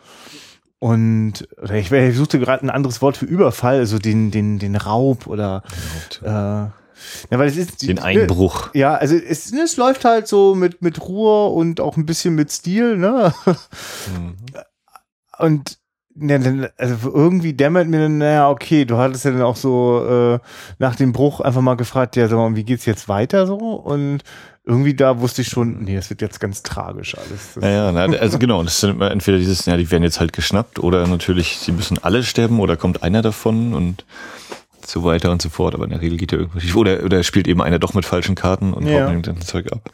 Und 0.81 1.49
oder 1.63 1.75
ich, 1.75 1.93
ich 1.93 2.17
suchte 2.17 2.41
gerade 2.41 2.67
ein 2.67 2.71
anderes 2.71 3.03
Wort 3.03 3.17
für 3.17 3.27
Überfall, 3.27 3.79
also 3.79 4.01
den, 4.01 4.33
den, 4.33 4.59
den 4.59 4.75
Raub 4.75 5.29
oder 5.29 5.63
äh, 6.23 6.82
ja, 7.31 7.39
weil 7.39 7.49
es 7.49 7.57
ist 7.57 7.83
den 7.83 7.99
Einbruch. 7.99 8.71
Ja, 8.75 8.95
also 8.95 9.17
es, 9.17 9.53
es 9.53 9.77
läuft 9.77 10.05
halt 10.05 10.29
so 10.29 10.55
mit 10.55 10.83
mit 10.83 11.01
Ruhe 11.01 11.49
und 11.49 11.81
auch 11.81 11.97
ein 11.97 12.07
bisschen 12.07 12.35
mit 12.35 12.51
Stil, 12.51 12.97
ne? 12.97 13.35
Mhm. 13.47 14.37
Und 15.39 15.79
ja, 16.15 16.39
dann, 16.39 16.69
also 16.77 17.13
irgendwie 17.13 17.55
dämmert 17.55 17.89
mir 17.89 18.01
dann, 18.01 18.19
naja, 18.19 18.51
okay, 18.51 18.85
du 18.85 18.99
hattest 18.99 19.25
ja 19.25 19.31
dann 19.31 19.43
auch 19.43 19.57
so 19.57 20.05
äh, 20.07 20.39
nach 20.79 20.95
dem 20.97 21.13
Bruch 21.13 21.41
einfach 21.41 21.63
mal 21.63 21.77
gefragt, 21.77 22.17
ja, 22.17 22.29
sag 22.29 22.37
mal, 22.37 22.55
wie 22.55 22.65
geht's 22.65 22.85
jetzt 22.85 23.09
weiter 23.09 23.47
so? 23.47 23.57
Und 23.57 24.23
irgendwie 24.65 24.95
da 24.95 25.21
wusste 25.21 25.43
ich 25.43 25.49
schon, 25.49 25.83
nee, 25.83 25.97
das 25.97 26.11
wird 26.11 26.21
jetzt 26.21 26.39
ganz 26.39 26.63
tragisch 26.63 27.17
alles. 27.17 27.59
Ja, 27.61 27.91
ja, 27.91 28.19
also 28.21 28.39
genau, 28.39 28.63
das 28.63 28.81
sind 28.81 29.01
entweder 29.01 29.39
dieses, 29.39 29.67
ja, 29.67 29.77
die 29.77 29.91
werden 29.91 30.05
jetzt 30.05 30.21
halt 30.21 30.33
geschnappt 30.33 30.79
oder 30.79 31.07
natürlich, 31.07 31.59
sie 31.59 31.73
müssen 31.73 31.99
alle 32.03 32.23
sterben 32.23 32.61
oder 32.61 32.77
kommt 32.77 33.03
einer 33.03 33.23
davon 33.23 33.75
und 33.75 34.05
so 34.87 35.05
weiter 35.05 35.31
und 35.31 35.43
so 35.43 35.49
fort. 35.49 35.75
Aber 35.75 35.85
in 35.85 35.91
der 35.91 36.01
Regel 36.01 36.19
geht 36.19 36.33
ja 36.33 36.39
irgendwie, 36.39 36.73
oder, 36.75 37.03
oder 37.05 37.23
spielt 37.23 37.49
eben 37.49 37.63
einer 37.63 37.79
doch 37.79 37.95
mit 37.95 38.05
falschen 38.05 38.35
Karten 38.35 38.73
und 38.73 38.87
ja. 38.87 39.07
haut 39.07 39.27
dann 39.27 39.41
Zeug 39.41 39.73
ab. 39.73 39.91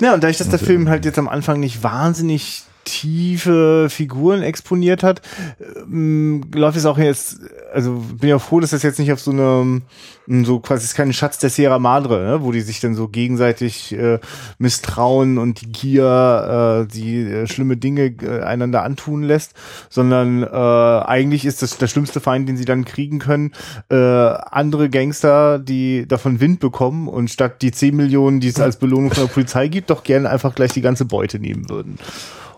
Ja, 0.00 0.14
und 0.14 0.22
da 0.22 0.28
ich, 0.28 0.38
dass 0.38 0.48
der 0.48 0.58
Film 0.58 0.88
halt 0.88 1.04
jetzt 1.04 1.18
am 1.18 1.28
Anfang 1.28 1.60
nicht 1.60 1.82
wahnsinnig 1.82 2.64
tiefe 2.84 3.88
Figuren 3.90 4.42
exponiert 4.42 5.02
hat, 5.02 5.22
ähm, 5.60 6.42
läuft 6.54 6.76
es 6.76 6.86
auch 6.86 6.98
jetzt, 6.98 7.40
also 7.72 8.02
bin 8.20 8.28
ja 8.28 8.38
froh, 8.38 8.60
dass 8.60 8.70
das 8.70 8.82
jetzt 8.82 8.98
nicht 8.98 9.12
auf 9.12 9.20
so 9.20 9.30
einem, 9.30 9.82
so 10.26 10.60
quasi 10.60 10.84
ist 10.84 10.94
kein 10.94 11.12
Schatz 11.12 11.38
der 11.38 11.50
Sierra 11.50 11.78
Madre, 11.78 12.24
ne, 12.24 12.42
wo 12.42 12.52
die 12.52 12.60
sich 12.60 12.80
dann 12.80 12.94
so 12.94 13.08
gegenseitig 13.08 13.92
äh, 13.92 14.18
misstrauen 14.58 15.38
und 15.38 15.60
die 15.60 15.72
Gier, 15.72 16.86
äh, 16.86 16.92
die 16.92 17.22
äh, 17.22 17.46
schlimme 17.46 17.76
Dinge 17.76 18.14
äh, 18.22 18.42
einander 18.42 18.82
antun 18.82 19.22
lässt, 19.22 19.54
sondern 19.90 20.42
äh, 20.42 20.46
eigentlich 20.46 21.44
ist 21.44 21.62
das 21.62 21.78
der 21.78 21.88
schlimmste 21.88 22.20
Feind, 22.20 22.48
den 22.48 22.56
sie 22.56 22.64
dann 22.64 22.84
kriegen 22.84 23.18
können, 23.18 23.52
äh, 23.90 23.96
andere 23.96 24.90
Gangster, 24.90 25.58
die 25.58 26.06
davon 26.06 26.40
Wind 26.40 26.60
bekommen 26.60 27.08
und 27.08 27.30
statt 27.30 27.62
die 27.62 27.72
10 27.72 27.96
Millionen, 27.96 28.40
die 28.40 28.48
es 28.48 28.60
als 28.60 28.78
Belohnung 28.78 29.10
von 29.10 29.24
der 29.24 29.32
Polizei 29.32 29.68
gibt, 29.68 29.90
doch 29.90 30.04
gerne 30.04 30.30
einfach 30.30 30.54
gleich 30.54 30.72
die 30.72 30.82
ganze 30.82 31.04
Beute 31.04 31.38
nehmen 31.38 31.68
würden 31.68 31.98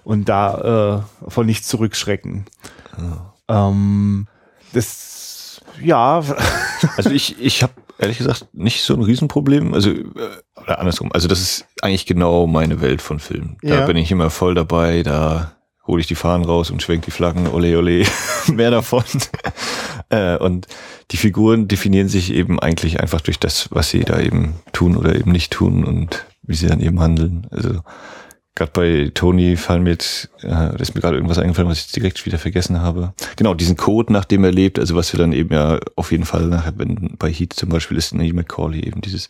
und 0.07 0.29
da 0.29 1.03
äh, 1.27 1.31
von 1.31 1.47
nichts 1.47 1.67
zurückschrecken. 1.67 2.45
Ja. 2.97 3.35
Ähm, 3.69 4.29
das, 4.73 5.61
ja. 5.83 6.23
Also 6.97 7.11
ich, 7.11 7.41
ich 7.41 7.63
habe 7.63 7.73
ehrlich 7.99 8.19
gesagt 8.19 8.47
nicht 8.53 8.83
so 8.83 8.95
ein 8.95 9.03
Riesenproblem. 9.03 9.75
Also, 9.75 9.91
äh, 9.91 10.05
oder 10.63 10.79
andersrum. 10.79 11.11
Also 11.13 11.27
das 11.27 11.41
ist 11.41 11.67
eigentlich 11.83 12.07
genau 12.07 12.47
meine 12.47 12.81
Welt 12.81 13.03
von 13.03 13.19
Filmen. 13.19 13.57
Da 13.63 13.81
ja. 13.81 13.87
bin 13.87 13.97
ich 13.97 14.13
immer 14.13 14.31
voll 14.31 14.55
dabei, 14.55 15.03
da 15.03 15.57
hole 15.89 16.01
ich 16.01 16.07
die 16.07 16.15
Fahnen 16.15 16.45
raus 16.45 16.71
und 16.71 16.83
schwenk 16.83 17.05
die 17.05 17.11
Flaggen, 17.11 17.49
ole 17.49 17.77
ole, 17.77 18.05
mehr 18.53 18.71
davon. 18.71 19.03
äh, 20.11 20.37
und 20.37 20.69
die 21.11 21.17
Figuren 21.17 21.67
definieren 21.67 22.09
sich 22.09 22.33
eben 22.33 22.61
eigentlich 22.61 23.01
einfach 23.01 23.23
durch 23.23 23.41
das, 23.41 23.71
was 23.73 23.91
sie 23.91 24.05
da 24.05 24.21
eben 24.21 24.55
tun 24.73 24.97
oder 24.97 25.17
eben 25.17 25.33
nicht 25.33 25.53
tun 25.53 25.85
und 25.85 26.27
wie 26.43 26.55
sie 26.55 26.69
dann 26.69 26.81
eben 26.81 27.01
handeln. 27.01 27.49
Also 27.51 27.81
Gerade 28.57 28.73
bei 28.73 29.11
Tony 29.13 29.57
fallen 29.57 29.83
mir 29.83 29.91
jetzt, 29.91 30.31
äh, 30.43 30.81
ist 30.81 30.95
mir 30.95 31.03
gerade 31.03 31.17
irgendwas 31.17 31.39
eingefallen, 31.39 31.71
was 31.71 31.79
ich 31.79 31.93
direkt 31.93 32.25
wieder 32.25 32.39
vergessen 32.39 32.81
habe. 32.81 33.13
Genau, 33.37 33.53
diesen 33.53 33.77
Code, 33.77 34.11
nach 34.11 34.25
dem 34.25 34.45
er 34.45 34.51
lebt, 34.51 34.79
also 34.79 34.97
was 34.97 35.13
wir 35.13 35.19
dann 35.19 35.33
eben 35.33 35.55
ja 35.55 35.79
auf 35.95 36.11
jeden 36.11 36.25
Fall 36.25 36.47
nachher, 36.47 36.73
wenn 36.77 37.17
bei 37.19 37.31
Heat 37.31 37.53
zum 37.53 37.69
Beispiel 37.69 37.99
ist 37.99 38.15
Nate 38.15 38.35
McCauley 38.35 38.81
eben 38.81 39.03
dieses 39.03 39.29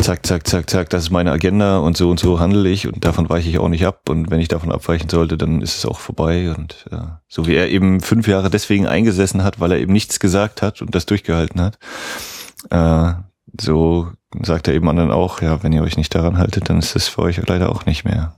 zack, 0.00 0.24
zack, 0.24 0.46
zack, 0.46 0.70
zack, 0.70 0.90
das 0.90 1.04
ist 1.04 1.10
meine 1.10 1.32
Agenda 1.32 1.78
und 1.78 1.96
so 1.96 2.08
und 2.08 2.20
so 2.20 2.38
handle 2.38 2.68
ich 2.68 2.86
und 2.86 3.04
davon 3.04 3.28
weiche 3.28 3.48
ich 3.48 3.58
auch 3.58 3.68
nicht 3.68 3.84
ab 3.84 4.08
und 4.08 4.30
wenn 4.30 4.40
ich 4.40 4.48
davon 4.48 4.70
abweichen 4.70 5.08
sollte, 5.08 5.36
dann 5.36 5.60
ist 5.60 5.78
es 5.78 5.84
auch 5.84 5.98
vorbei 5.98 6.54
und 6.56 6.86
äh, 6.92 6.98
so 7.26 7.48
wie 7.48 7.56
er 7.56 7.68
eben 7.68 8.00
fünf 8.00 8.28
Jahre 8.28 8.48
deswegen 8.48 8.86
eingesessen 8.86 9.42
hat, 9.42 9.58
weil 9.58 9.72
er 9.72 9.80
eben 9.80 9.92
nichts 9.92 10.20
gesagt 10.20 10.62
hat 10.62 10.82
und 10.82 10.94
das 10.94 11.04
durchgehalten 11.04 11.60
hat, 11.60 11.78
äh, 12.70 13.20
so 13.58 14.08
sagt 14.42 14.68
er 14.68 14.74
eben 14.74 14.88
anderen 14.88 15.10
auch, 15.10 15.42
ja, 15.42 15.62
wenn 15.62 15.72
ihr 15.72 15.82
euch 15.82 15.96
nicht 15.96 16.14
daran 16.14 16.38
haltet, 16.38 16.68
dann 16.68 16.78
ist 16.78 16.96
es 16.96 17.08
für 17.08 17.22
euch 17.22 17.44
leider 17.46 17.70
auch 17.70 17.86
nicht 17.86 18.04
mehr. 18.04 18.34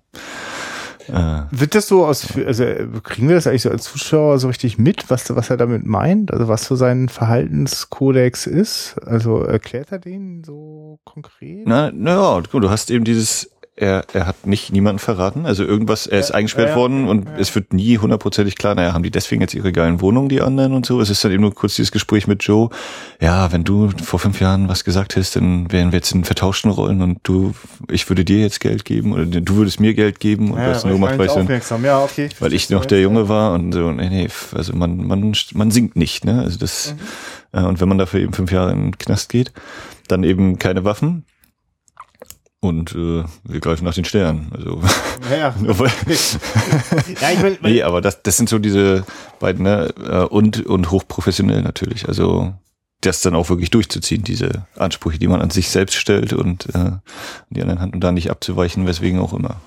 Äh. 1.09 1.43
Wird 1.51 1.75
das 1.75 1.89
so 1.89 2.07
aus, 2.07 2.37
also 2.37 2.65
kriegen 3.03 3.29
wir 3.29 3.35
das 3.35 3.47
eigentlich 3.47 3.63
so 3.63 3.71
als 3.71 3.85
Zuschauer 3.85 4.39
so 4.39 4.49
richtig 4.49 4.79
mit, 4.79 5.11
was, 5.11 5.35
was 5.35 5.51
er 5.51 5.57
damit 5.57 5.85
meint? 5.85 6.33
Also 6.33 6.49
was 6.49 6.65
so 6.65 6.77
sein 6.77 7.09
Verhaltenskodex 7.09 8.47
ist? 8.47 8.97
Also 9.05 9.43
erklärt 9.43 9.93
er 9.93 9.99
den 9.99 10.45
so 10.45 11.01
konkret? 11.05 11.65
Na, 11.67 11.91
naja, 11.93 12.41
du 12.41 12.71
hast 12.71 12.91
eben 12.91 13.05
dieses 13.05 13.52
er, 13.75 14.05
er 14.13 14.27
hat 14.27 14.47
nicht 14.47 14.71
niemanden 14.71 14.99
verraten. 14.99 15.47
Also 15.47 15.65
irgendwas, 15.65 16.07
er 16.07 16.21
ist 16.21 16.29
ja, 16.29 16.35
eingesperrt 16.35 16.71
ja, 16.71 16.77
worden 16.77 17.09
und 17.09 17.27
ja. 17.27 17.37
es 17.39 17.55
wird 17.55 17.73
nie 17.73 17.97
hundertprozentig 17.97 18.57
klar, 18.57 18.75
naja, 18.75 18.93
haben 18.93 19.03
die 19.03 19.11
deswegen 19.11 19.41
jetzt 19.41 19.55
ihre 19.55 19.73
geilen 19.73 20.03
Wohnungen, 20.03 20.29
die 20.29 20.43
anderen 20.43 20.75
und 20.75 20.85
so. 20.85 21.01
Es 21.01 21.09
ist 21.09 21.25
dann 21.25 21.33
eben 21.33 21.41
nur 21.41 21.55
kurz 21.55 21.77
dieses 21.77 21.91
Gespräch 21.91 22.27
mit 22.27 22.45
Joe. 22.45 22.69
Ja, 23.19 23.51
wenn 23.51 23.65
du 23.65 23.91
vor 24.03 24.19
fünf 24.19 24.41
Jahren 24.41 24.69
was 24.69 24.85
gesagt 24.85 25.17
hättest, 25.17 25.37
dann 25.37 25.73
wären 25.73 25.91
wir 25.91 25.99
jetzt 25.99 26.13
in 26.13 26.25
vertauschten 26.25 26.71
Rollen 26.71 27.01
und 27.01 27.21
du, 27.23 27.55
ich 27.91 28.09
würde 28.11 28.27
dir 28.27 28.41
jetzt 28.41 28.61
Geld 28.61 28.85
geben 28.85 29.15
oder 29.15 29.25
du 29.25 29.57
würdest 29.57 29.81
mir 29.81 29.95
Geld 29.95 30.21
geben 30.21 30.51
und 30.51 30.59
ja, 30.59 30.69
das 30.69 30.85
nur 30.85 30.99
macht, 30.99 31.19
weil 31.19 31.27
ich, 31.27 31.33
aufmerksam. 31.33 31.83
Ja, 31.85 32.03
okay, 32.03 32.29
weil 32.41 32.53
ich 32.53 32.69
noch 32.69 32.85
der 32.85 33.01
Junge 33.01 33.31
war 33.31 33.55
und 33.55 33.73
so, 33.73 33.91
nee, 33.91 34.11
nee, 34.11 34.29
also 34.55 34.75
man, 34.77 34.99
man, 34.99 35.33
man 35.55 35.71
singt 35.71 35.97
nicht, 35.97 36.27
ne? 36.27 36.41
Also 36.43 36.59
das, 36.59 36.95
mhm. 37.53 37.59
äh, 37.59 37.65
und 37.65 37.81
wenn 37.81 37.89
man 37.89 37.97
dafür 37.97 38.21
eben 38.21 38.35
fünf 38.35 38.53
Jahre 38.53 38.73
in 38.73 38.83
den 38.83 38.99
Knast 38.99 39.31
geht, 39.31 39.51
dann 40.09 40.25
eben 40.25 40.59
keine 40.59 40.85
Waffen, 40.85 41.25
und 42.63 42.95
äh, 42.95 43.25
wir 43.45 43.61
greifen 43.61 43.85
nach 43.85 43.95
den 43.95 44.05
Sternen. 44.05 44.53
Also 44.55 44.81
ja, 45.29 45.37
ja. 45.37 45.55
ja 47.21 47.31
ich 47.33 47.43
mein, 47.43 47.59
nee, 47.61 47.83
aber 47.83 48.01
das, 48.01 48.23
das 48.23 48.37
sind 48.37 48.49
so 48.49 48.61
diese 48.61 49.05
beiden, 49.41 49.65
ne? 49.65 49.93
Äh, 50.09 50.25
und, 50.27 50.65
und 50.65 50.93
hochprofessionell 50.93 51.63
natürlich. 51.63 52.07
Also 52.07 52.55
das 53.01 53.21
dann 53.21 53.35
auch 53.35 53.49
wirklich 53.49 53.71
durchzuziehen, 53.71 54.23
diese 54.23 54.65
Ansprüche, 54.77 55.19
die 55.19 55.27
man 55.27 55.43
an 55.43 55.51
sich 55.51 55.71
selbst 55.71 55.97
stellt 55.97 56.33
und 56.33 56.73
äh, 56.73 56.93
die 57.51 57.63
anderen 57.63 57.81
Hand 57.81 57.95
und 57.95 58.01
da 58.01 58.13
nicht 58.13 58.31
abzuweichen, 58.31 58.87
weswegen 58.87 59.19
auch 59.19 59.33
immer. 59.33 59.61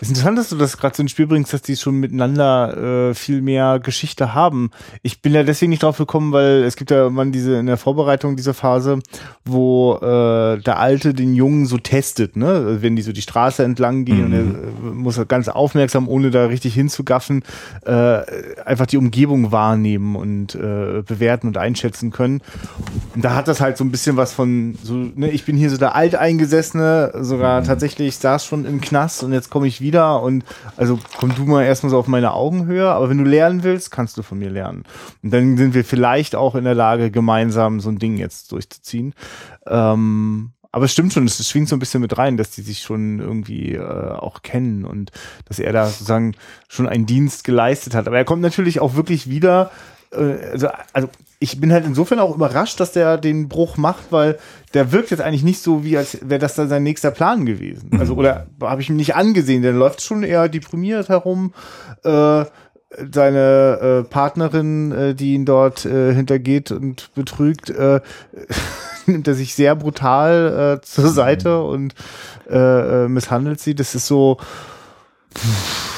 Es 0.00 0.02
ist 0.02 0.10
interessant, 0.10 0.38
dass 0.38 0.48
du 0.50 0.56
das 0.56 0.76
gerade 0.76 0.94
so 0.94 1.02
ins 1.02 1.10
Spiel 1.10 1.26
bringst, 1.26 1.52
dass 1.52 1.60
die 1.60 1.74
schon 1.74 1.96
miteinander 1.96 3.08
äh, 3.10 3.14
viel 3.14 3.42
mehr 3.42 3.80
Geschichte 3.80 4.32
haben. 4.32 4.70
Ich 5.02 5.22
bin 5.22 5.34
ja 5.34 5.42
deswegen 5.42 5.70
nicht 5.70 5.82
drauf 5.82 5.98
gekommen, 5.98 6.30
weil 6.30 6.62
es 6.62 6.76
gibt 6.76 6.92
ja 6.92 7.10
man 7.10 7.32
diese 7.32 7.56
in 7.56 7.66
der 7.66 7.76
Vorbereitung 7.76 8.36
dieser 8.36 8.54
Phase, 8.54 9.00
wo 9.44 9.96
äh, 9.96 10.60
der 10.62 10.78
Alte 10.78 11.14
den 11.14 11.34
Jungen 11.34 11.66
so 11.66 11.78
testet, 11.78 12.36
ne? 12.36 12.78
Wenn 12.80 12.94
die 12.94 13.02
so 13.02 13.10
die 13.10 13.22
Straße 13.22 13.64
entlang 13.64 14.04
gehen 14.04 14.18
mhm. 14.18 14.24
und 14.24 14.32
er 14.32 14.40
äh, 14.40 14.94
muss 14.94 15.20
ganz 15.26 15.48
aufmerksam, 15.48 16.06
ohne 16.06 16.30
da 16.30 16.46
richtig 16.46 16.74
hinzugaffen, 16.74 17.42
äh, 17.84 18.20
einfach 18.64 18.86
die 18.86 18.98
Umgebung 18.98 19.50
wahrnehmen 19.50 20.14
und 20.14 20.54
äh, 20.54 21.02
bewerten 21.04 21.48
und 21.48 21.58
einschätzen 21.58 22.12
können. 22.12 22.40
Und 23.16 23.24
da 23.24 23.34
hat 23.34 23.48
das 23.48 23.60
halt 23.60 23.76
so 23.76 23.82
ein 23.82 23.90
bisschen 23.90 24.16
was 24.16 24.32
von 24.32 24.78
so, 24.80 24.94
ne, 24.94 25.28
ich 25.30 25.44
bin 25.44 25.56
hier 25.56 25.70
so 25.70 25.76
der 25.76 25.96
Alteingesessene, 25.96 27.14
sogar 27.20 27.62
mhm. 27.62 27.64
tatsächlich 27.64 28.16
saß 28.16 28.44
schon 28.44 28.64
im 28.64 28.80
Knast 28.80 29.24
und 29.24 29.32
jetzt 29.32 29.50
komme 29.50 29.66
ich 29.66 29.80
wieder 29.80 29.87
wieder 29.88 30.22
und 30.22 30.44
also 30.76 30.98
komm 31.18 31.34
du 31.34 31.44
mal 31.44 31.64
erstmal 31.64 31.90
so 31.90 31.98
auf 31.98 32.06
meine 32.06 32.32
Augenhöhe, 32.34 32.88
aber 32.88 33.08
wenn 33.08 33.18
du 33.18 33.24
lernen 33.24 33.62
willst, 33.62 33.90
kannst 33.90 34.16
du 34.18 34.22
von 34.22 34.38
mir 34.38 34.50
lernen. 34.50 34.84
Und 35.22 35.32
dann 35.32 35.56
sind 35.56 35.74
wir 35.74 35.84
vielleicht 35.84 36.36
auch 36.36 36.54
in 36.54 36.64
der 36.64 36.74
Lage, 36.74 37.10
gemeinsam 37.10 37.80
so 37.80 37.88
ein 37.88 37.98
Ding 37.98 38.18
jetzt 38.18 38.52
durchzuziehen. 38.52 39.14
Ähm, 39.66 40.50
aber 40.70 40.84
es 40.84 40.92
stimmt 40.92 41.14
schon, 41.14 41.24
es 41.24 41.48
schwingt 41.48 41.68
so 41.68 41.76
ein 41.76 41.78
bisschen 41.78 42.02
mit 42.02 42.18
rein, 42.18 42.36
dass 42.36 42.50
die 42.50 42.60
sich 42.60 42.82
schon 42.82 43.20
irgendwie 43.20 43.72
äh, 43.72 43.80
auch 43.80 44.42
kennen 44.42 44.84
und 44.84 45.10
dass 45.46 45.58
er 45.58 45.72
da 45.72 45.86
sozusagen 45.86 46.34
schon 46.68 46.86
einen 46.86 47.06
Dienst 47.06 47.44
geleistet 47.44 47.94
hat. 47.94 48.06
Aber 48.06 48.18
er 48.18 48.26
kommt 48.26 48.42
natürlich 48.42 48.80
auch 48.80 48.94
wirklich 48.94 49.30
wieder 49.30 49.70
äh, 50.12 50.50
also, 50.52 50.68
also 50.92 51.08
ich 51.40 51.60
bin 51.60 51.72
halt 51.72 51.86
insofern 51.86 52.18
auch 52.18 52.34
überrascht, 52.34 52.80
dass 52.80 52.92
der 52.92 53.16
den 53.16 53.48
Bruch 53.48 53.76
macht, 53.76 54.10
weil 54.10 54.38
der 54.74 54.90
wirkt 54.90 55.10
jetzt 55.10 55.20
eigentlich 55.20 55.44
nicht 55.44 55.62
so, 55.62 55.84
wie 55.84 55.96
als 55.96 56.18
wäre 56.22 56.40
das 56.40 56.54
dann 56.54 56.68
sein 56.68 56.82
nächster 56.82 57.10
Plan 57.10 57.46
gewesen. 57.46 57.90
Also, 57.98 58.14
mhm. 58.14 58.18
oder 58.18 58.46
habe 58.60 58.82
ich 58.82 58.90
ihm 58.90 58.96
nicht 58.96 59.14
angesehen, 59.14 59.62
der 59.62 59.72
läuft 59.72 60.02
schon 60.02 60.24
eher 60.24 60.48
deprimiert 60.48 61.08
herum. 61.08 61.54
Äh, 62.02 62.44
seine 63.12 64.04
äh, 64.06 64.08
Partnerin, 64.08 64.92
äh, 64.92 65.14
die 65.14 65.34
ihn 65.34 65.44
dort 65.44 65.84
äh, 65.84 66.14
hintergeht 66.14 66.70
und 66.72 67.14
betrügt, 67.14 67.70
äh, 67.70 68.00
nimmt 69.06 69.28
er 69.28 69.34
sich 69.34 69.54
sehr 69.54 69.76
brutal 69.76 70.78
äh, 70.78 70.84
zur 70.84 71.08
Seite 71.08 71.62
und 71.62 71.94
äh, 72.48 73.04
äh, 73.04 73.08
misshandelt 73.08 73.60
sie. 73.60 73.74
Das 73.74 73.94
ist 73.94 74.06
so. 74.06 74.38
Pff, 75.36 75.97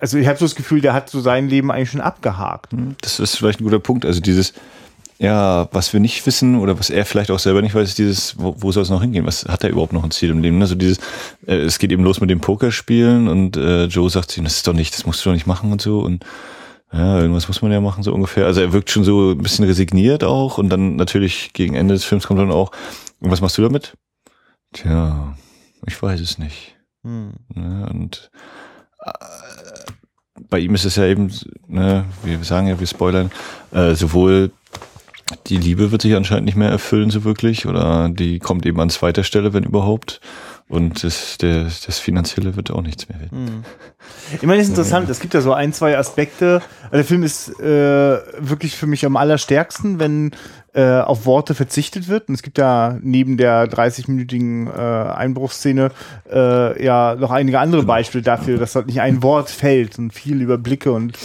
also 0.00 0.18
ich 0.18 0.26
habe 0.26 0.38
so 0.38 0.44
das 0.44 0.54
Gefühl, 0.54 0.80
der 0.80 0.92
hat 0.92 1.10
so 1.10 1.20
sein 1.20 1.48
Leben 1.48 1.70
eigentlich 1.70 1.90
schon 1.90 2.00
abgehakt. 2.00 2.72
Hm, 2.72 2.96
das 3.00 3.20
ist 3.20 3.36
vielleicht 3.36 3.60
ein 3.60 3.64
guter 3.64 3.78
Punkt. 3.78 4.04
Also 4.04 4.20
dieses, 4.20 4.52
ja, 5.18 5.68
was 5.72 5.92
wir 5.92 6.00
nicht 6.00 6.26
wissen 6.26 6.56
oder 6.56 6.78
was 6.78 6.90
er 6.90 7.04
vielleicht 7.04 7.30
auch 7.30 7.38
selber 7.38 7.62
nicht 7.62 7.74
weiß, 7.74 7.88
ist 7.88 7.98
dieses, 7.98 8.38
wo, 8.38 8.54
wo 8.58 8.72
soll 8.72 8.82
es 8.82 8.90
noch 8.90 9.00
hingehen? 9.00 9.26
Was 9.26 9.44
hat 9.46 9.64
er 9.64 9.70
überhaupt 9.70 9.92
noch 9.92 10.04
ein 10.04 10.10
Ziel 10.10 10.30
im 10.30 10.40
Leben? 10.40 10.60
Also 10.60 10.74
dieses, 10.74 10.98
äh, 11.46 11.56
es 11.56 11.78
geht 11.78 11.92
eben 11.92 12.04
los 12.04 12.20
mit 12.20 12.30
dem 12.30 12.40
Pokerspielen 12.40 13.28
und 13.28 13.56
äh, 13.56 13.84
Joe 13.86 14.10
sagt 14.10 14.30
sich, 14.30 14.42
das 14.42 14.56
ist 14.56 14.66
doch 14.66 14.74
nicht, 14.74 14.94
das 14.94 15.06
musst 15.06 15.24
du 15.24 15.30
doch 15.30 15.34
nicht 15.34 15.46
machen 15.46 15.72
und 15.72 15.80
so 15.80 16.00
und 16.00 16.24
ja, 16.92 17.18
irgendwas 17.20 17.48
muss 17.48 17.62
man 17.62 17.72
ja 17.72 17.80
machen, 17.80 18.02
so 18.02 18.14
ungefähr. 18.14 18.46
Also 18.46 18.60
er 18.60 18.72
wirkt 18.72 18.90
schon 18.90 19.04
so 19.04 19.32
ein 19.32 19.38
bisschen 19.38 19.64
resigniert 19.64 20.22
auch 20.22 20.58
und 20.58 20.68
dann 20.68 20.96
natürlich 20.96 21.52
gegen 21.52 21.74
Ende 21.74 21.94
des 21.94 22.04
Films 22.04 22.26
kommt 22.26 22.40
dann 22.40 22.52
auch, 22.52 22.70
und 23.20 23.30
was 23.30 23.40
machst 23.40 23.58
du 23.58 23.62
damit? 23.62 23.94
Tja, 24.72 25.36
ich 25.86 26.00
weiß 26.00 26.20
es 26.20 26.38
nicht. 26.38 26.76
Hm. 27.02 27.32
Ja, 27.54 27.88
und 27.88 28.30
bei 30.48 30.58
ihm 30.58 30.74
ist 30.74 30.84
es 30.84 30.96
ja 30.96 31.04
eben, 31.04 31.32
ne, 31.66 32.04
wir 32.22 32.42
sagen 32.44 32.66
ja, 32.66 32.78
wir 32.78 32.86
spoilern, 32.86 33.30
äh, 33.72 33.94
sowohl 33.94 34.50
die 35.48 35.58
Liebe 35.58 35.90
wird 35.90 36.02
sich 36.02 36.14
anscheinend 36.14 36.44
nicht 36.46 36.56
mehr 36.56 36.70
erfüllen 36.70 37.10
so 37.10 37.24
wirklich 37.24 37.66
oder 37.66 38.08
die 38.08 38.38
kommt 38.38 38.64
eben 38.64 38.80
an 38.80 38.90
zweiter 38.90 39.24
Stelle, 39.24 39.52
wenn 39.52 39.64
überhaupt. 39.64 40.20
Und 40.68 41.04
das, 41.04 41.38
der, 41.38 41.64
das 41.64 41.98
Finanzielle 42.00 42.56
wird 42.56 42.72
auch 42.72 42.82
nichts 42.82 43.08
mehr 43.08 43.20
werden. 43.20 43.46
Hm. 43.46 43.64
Ich 44.34 44.42
meine, 44.42 44.58
das 44.58 44.66
ist 44.66 44.70
interessant. 44.70 45.08
Es 45.08 45.20
gibt 45.20 45.32
ja 45.34 45.40
so 45.40 45.52
ein, 45.52 45.72
zwei 45.72 45.96
Aspekte. 45.96 46.60
Also 46.84 46.96
der 46.96 47.04
Film 47.04 47.22
ist 47.22 47.48
äh, 47.60 48.18
wirklich 48.38 48.74
für 48.74 48.88
mich 48.88 49.06
am 49.06 49.16
allerstärksten, 49.16 50.00
wenn 50.00 50.32
äh, 50.76 51.00
auf 51.00 51.24
Worte 51.24 51.54
verzichtet 51.54 52.06
wird. 52.06 52.28
Und 52.28 52.34
es 52.34 52.42
gibt 52.42 52.58
ja 52.58 52.98
neben 53.00 53.38
der 53.38 53.66
30-minütigen 53.66 54.68
äh, 54.68 55.10
Einbruchsszene 55.10 55.90
äh, 56.30 56.84
ja 56.84 57.14
noch 57.14 57.30
einige 57.30 57.60
andere 57.60 57.80
genau. 57.80 57.94
Beispiele 57.94 58.22
dafür, 58.22 58.58
dass 58.58 58.74
dort 58.74 58.86
nicht 58.86 59.00
ein 59.00 59.22
Wort 59.22 59.48
fällt 59.48 59.98
und 59.98 60.12
viel 60.12 60.42
über 60.42 60.58
Blicke 60.58 60.92
und 60.92 61.16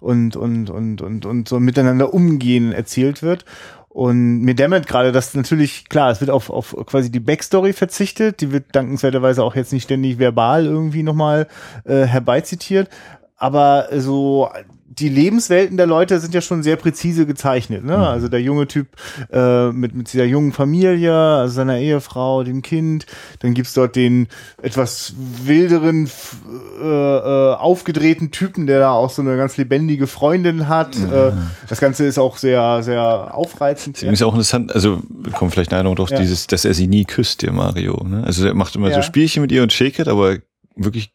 und 0.00 0.36
und 0.36 0.68
und 0.68 1.00
und 1.00 1.24
und 1.24 1.48
so 1.48 1.58
miteinander 1.58 2.12
umgehen 2.12 2.72
erzählt 2.72 3.22
wird. 3.22 3.46
Und 3.88 4.42
mir 4.42 4.54
dämmert 4.54 4.86
gerade, 4.86 5.10
dass 5.10 5.34
natürlich, 5.34 5.88
klar, 5.88 6.10
es 6.10 6.20
wird 6.20 6.30
auf, 6.30 6.50
auf 6.50 6.76
quasi 6.84 7.10
die 7.10 7.18
Backstory 7.18 7.72
verzichtet, 7.72 8.42
die 8.42 8.52
wird 8.52 8.66
dankenswerterweise 8.76 9.42
auch 9.42 9.56
jetzt 9.56 9.72
nicht 9.72 9.84
ständig 9.84 10.18
verbal 10.18 10.66
irgendwie 10.66 11.02
nochmal 11.02 11.48
äh, 11.84 12.04
herbeizitiert. 12.04 12.90
Aber 13.38 13.88
so 13.96 14.50
die 14.90 15.08
Lebenswelten 15.08 15.76
der 15.76 15.86
Leute 15.86 16.18
sind 16.18 16.34
ja 16.34 16.40
schon 16.40 16.62
sehr 16.62 16.76
präzise 16.76 17.26
gezeichnet. 17.26 17.84
Ne? 17.84 17.96
Mhm. 17.96 18.02
Also 18.02 18.28
der 18.28 18.40
junge 18.40 18.66
Typ 18.66 18.88
äh, 19.30 19.70
mit, 19.70 19.94
mit 19.94 20.12
dieser 20.12 20.24
jungen 20.24 20.52
Familie, 20.52 21.14
also 21.14 21.54
seiner 21.54 21.78
Ehefrau, 21.78 22.42
dem 22.42 22.62
Kind. 22.62 23.06
Dann 23.40 23.54
gibt's 23.54 23.74
dort 23.74 23.96
den 23.96 24.28
etwas 24.62 25.14
wilderen, 25.44 26.10
äh, 26.82 26.86
äh, 26.86 27.54
aufgedrehten 27.54 28.30
Typen, 28.30 28.66
der 28.66 28.80
da 28.80 28.92
auch 28.92 29.10
so 29.10 29.20
eine 29.20 29.36
ganz 29.36 29.56
lebendige 29.58 30.06
Freundin 30.06 30.68
hat. 30.68 30.96
Mhm. 30.96 31.12
Äh, 31.12 31.32
das 31.68 31.80
Ganze 31.80 32.06
ist 32.06 32.18
auch 32.18 32.38
sehr, 32.38 32.82
sehr 32.82 33.34
aufreizend. 33.34 34.02
Ist 34.02 34.22
auch 34.22 34.32
interessant, 34.32 34.74
also 34.74 35.02
kommt 35.32 35.52
vielleicht 35.52 35.70
eine 35.70 35.78
Erinnerung 35.78 35.96
doch 35.96 36.10
ja. 36.10 36.18
dieses, 36.18 36.46
dass 36.46 36.64
er 36.64 36.72
sie 36.72 36.86
nie 36.86 37.04
küsst, 37.04 37.42
der 37.42 37.52
Mario. 37.52 38.02
Ne? 38.04 38.24
Also 38.24 38.46
er 38.46 38.54
macht 38.54 38.74
immer 38.74 38.88
ja. 38.88 38.96
so 38.96 39.02
Spielchen 39.02 39.42
mit 39.42 39.52
ihr 39.52 39.62
und 39.62 39.72
shake 39.72 40.06
aber 40.08 40.38
wirklich 40.76 41.12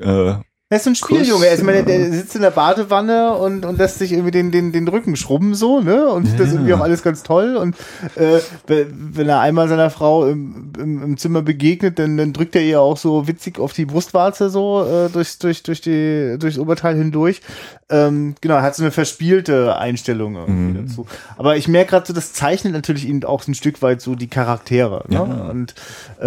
äh, 0.00 0.34
er 0.72 0.76
ist 0.76 0.84
so 0.84 0.90
ein 0.90 0.94
Spieljunge. 0.94 1.46
Er 1.46 1.54
ist, 1.54 1.64
meine, 1.64 1.82
der 1.82 2.12
sitzt 2.12 2.36
in 2.36 2.42
der 2.42 2.52
Badewanne 2.52 3.34
und, 3.34 3.64
und 3.64 3.76
lässt 3.76 3.98
sich 3.98 4.12
irgendwie 4.12 4.30
den, 4.30 4.52
den, 4.52 4.70
den 4.70 4.86
Rücken 4.86 5.16
schrubben 5.16 5.56
so, 5.56 5.80
ne? 5.80 6.06
Und 6.06 6.28
ja. 6.28 6.34
das 6.38 6.46
ist 6.46 6.54
irgendwie 6.54 6.74
auch 6.74 6.80
alles 6.80 7.02
ganz 7.02 7.24
toll. 7.24 7.56
Und 7.56 7.74
äh, 8.14 8.38
wenn 8.68 9.28
er 9.28 9.40
einmal 9.40 9.68
seiner 9.68 9.90
Frau 9.90 10.28
im, 10.28 10.72
im, 10.78 11.02
im 11.02 11.16
Zimmer 11.16 11.42
begegnet, 11.42 11.98
dann, 11.98 12.16
dann 12.16 12.32
drückt 12.32 12.54
er 12.54 12.62
ihr 12.62 12.80
auch 12.80 12.96
so 12.96 13.26
witzig 13.26 13.58
auf 13.58 13.72
die 13.72 13.84
Brustwarze 13.84 14.48
so 14.48 14.84
äh, 14.84 15.10
durch, 15.10 15.40
durch, 15.40 15.64
durch 15.64 15.80
die, 15.80 16.36
durchs 16.38 16.56
Oberteil 16.56 16.96
hindurch. 16.96 17.42
Ähm, 17.88 18.36
genau, 18.40 18.54
er 18.54 18.62
hat 18.62 18.76
so 18.76 18.84
eine 18.84 18.92
verspielte 18.92 19.76
Einstellung 19.76 20.36
irgendwie 20.36 20.78
mhm. 20.78 20.86
dazu. 20.86 21.06
Aber 21.36 21.56
ich 21.56 21.66
merke 21.66 21.90
gerade 21.90 22.06
so, 22.06 22.12
das 22.12 22.32
zeichnet 22.32 22.72
natürlich 22.72 23.08
ihn 23.08 23.24
auch 23.24 23.42
so 23.42 23.50
ein 23.50 23.54
Stück 23.54 23.82
weit 23.82 24.00
so 24.00 24.14
die 24.14 24.28
Charaktere. 24.28 25.02
Ne? 25.08 25.16
Ja. 25.16 25.22
Und 25.22 25.74
äh, 26.20 26.26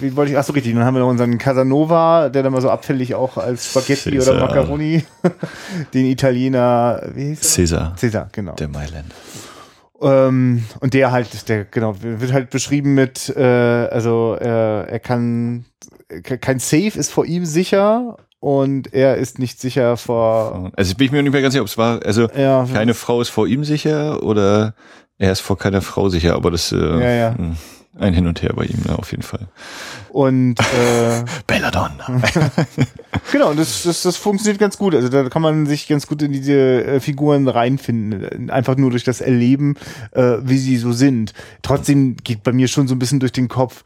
wie 0.00 0.16
wollte 0.16 0.32
ich, 0.32 0.38
ach 0.38 0.42
so 0.42 0.52
richtig, 0.52 0.74
dann 0.74 0.84
haben 0.84 0.94
wir 0.94 1.00
noch 1.00 1.08
unseren 1.08 1.38
Casanova, 1.38 2.28
der 2.28 2.42
dann 2.42 2.52
mal 2.52 2.60
so 2.60 2.70
abfällig 2.70 3.14
auch 3.14 3.36
als 3.36 3.67
Spaghetti 3.70 4.10
Cesar. 4.10 4.34
oder 4.34 4.46
Macaroni, 4.46 5.04
den 5.94 6.06
Italiener, 6.06 7.02
wie 7.14 7.28
hieß 7.28 7.40
Cesar. 7.40 7.96
Cesar, 7.96 8.28
genau. 8.32 8.54
Der 8.54 8.68
Mailand. 8.68 9.12
Ähm, 10.00 10.64
und 10.80 10.94
der 10.94 11.10
halt, 11.10 11.48
der 11.48 11.64
genau, 11.64 11.96
wird 12.00 12.32
halt 12.32 12.50
beschrieben 12.50 12.94
mit, 12.94 13.34
äh, 13.36 13.42
also 13.42 14.36
äh, 14.40 14.90
er 14.90 15.00
kann, 15.00 15.64
kein 16.22 16.60
Safe 16.60 16.98
ist 16.98 17.10
vor 17.10 17.26
ihm 17.26 17.44
sicher 17.44 18.16
und 18.40 18.94
er 18.94 19.16
ist 19.16 19.38
nicht 19.38 19.60
sicher 19.60 19.96
vor. 19.96 20.70
Also 20.76 20.92
ich 20.92 20.96
bin 20.96 21.10
mir 21.10 21.22
nicht 21.22 21.32
mehr 21.32 21.42
ganz 21.42 21.52
sicher, 21.52 21.62
ob 21.62 21.68
es 21.68 21.78
war, 21.78 22.00
also 22.04 22.28
ja, 22.36 22.66
keine 22.72 22.94
Frau 22.94 23.20
ist 23.20 23.30
vor 23.30 23.48
ihm 23.48 23.64
sicher 23.64 24.22
oder 24.22 24.74
er 25.18 25.32
ist 25.32 25.40
vor 25.40 25.58
keiner 25.58 25.82
Frau 25.82 26.08
sicher, 26.08 26.34
aber 26.34 26.52
das. 26.52 26.70
Äh, 26.70 26.76
ja, 26.76 27.10
ja. 27.10 27.34
Hm. 27.36 27.56
Ein 27.98 28.14
Hin 28.14 28.26
und 28.26 28.42
Her 28.42 28.52
bei 28.54 28.64
ihm, 28.64 28.80
ne, 28.86 28.98
auf 28.98 29.10
jeden 29.10 29.22
Fall. 29.22 29.48
Und 30.10 30.58
äh, 30.60 31.24
Belladonna. 31.46 32.06
genau, 33.32 33.54
das, 33.54 33.82
das, 33.82 34.02
das 34.02 34.16
funktioniert 34.16 34.58
ganz 34.58 34.78
gut. 34.78 34.94
Also 34.94 35.08
da 35.08 35.28
kann 35.28 35.42
man 35.42 35.66
sich 35.66 35.88
ganz 35.88 36.06
gut 36.06 36.22
in 36.22 36.32
diese 36.32 36.84
äh, 36.84 37.00
Figuren 37.00 37.48
reinfinden. 37.48 38.50
Einfach 38.50 38.76
nur 38.76 38.90
durch 38.90 39.04
das 39.04 39.20
Erleben, 39.20 39.76
äh, 40.12 40.36
wie 40.42 40.58
sie 40.58 40.76
so 40.76 40.92
sind. 40.92 41.32
Trotzdem 41.62 42.16
geht 42.16 42.42
bei 42.42 42.52
mir 42.52 42.68
schon 42.68 42.88
so 42.88 42.94
ein 42.94 42.98
bisschen 42.98 43.20
durch 43.20 43.32
den 43.32 43.48
Kopf, 43.48 43.84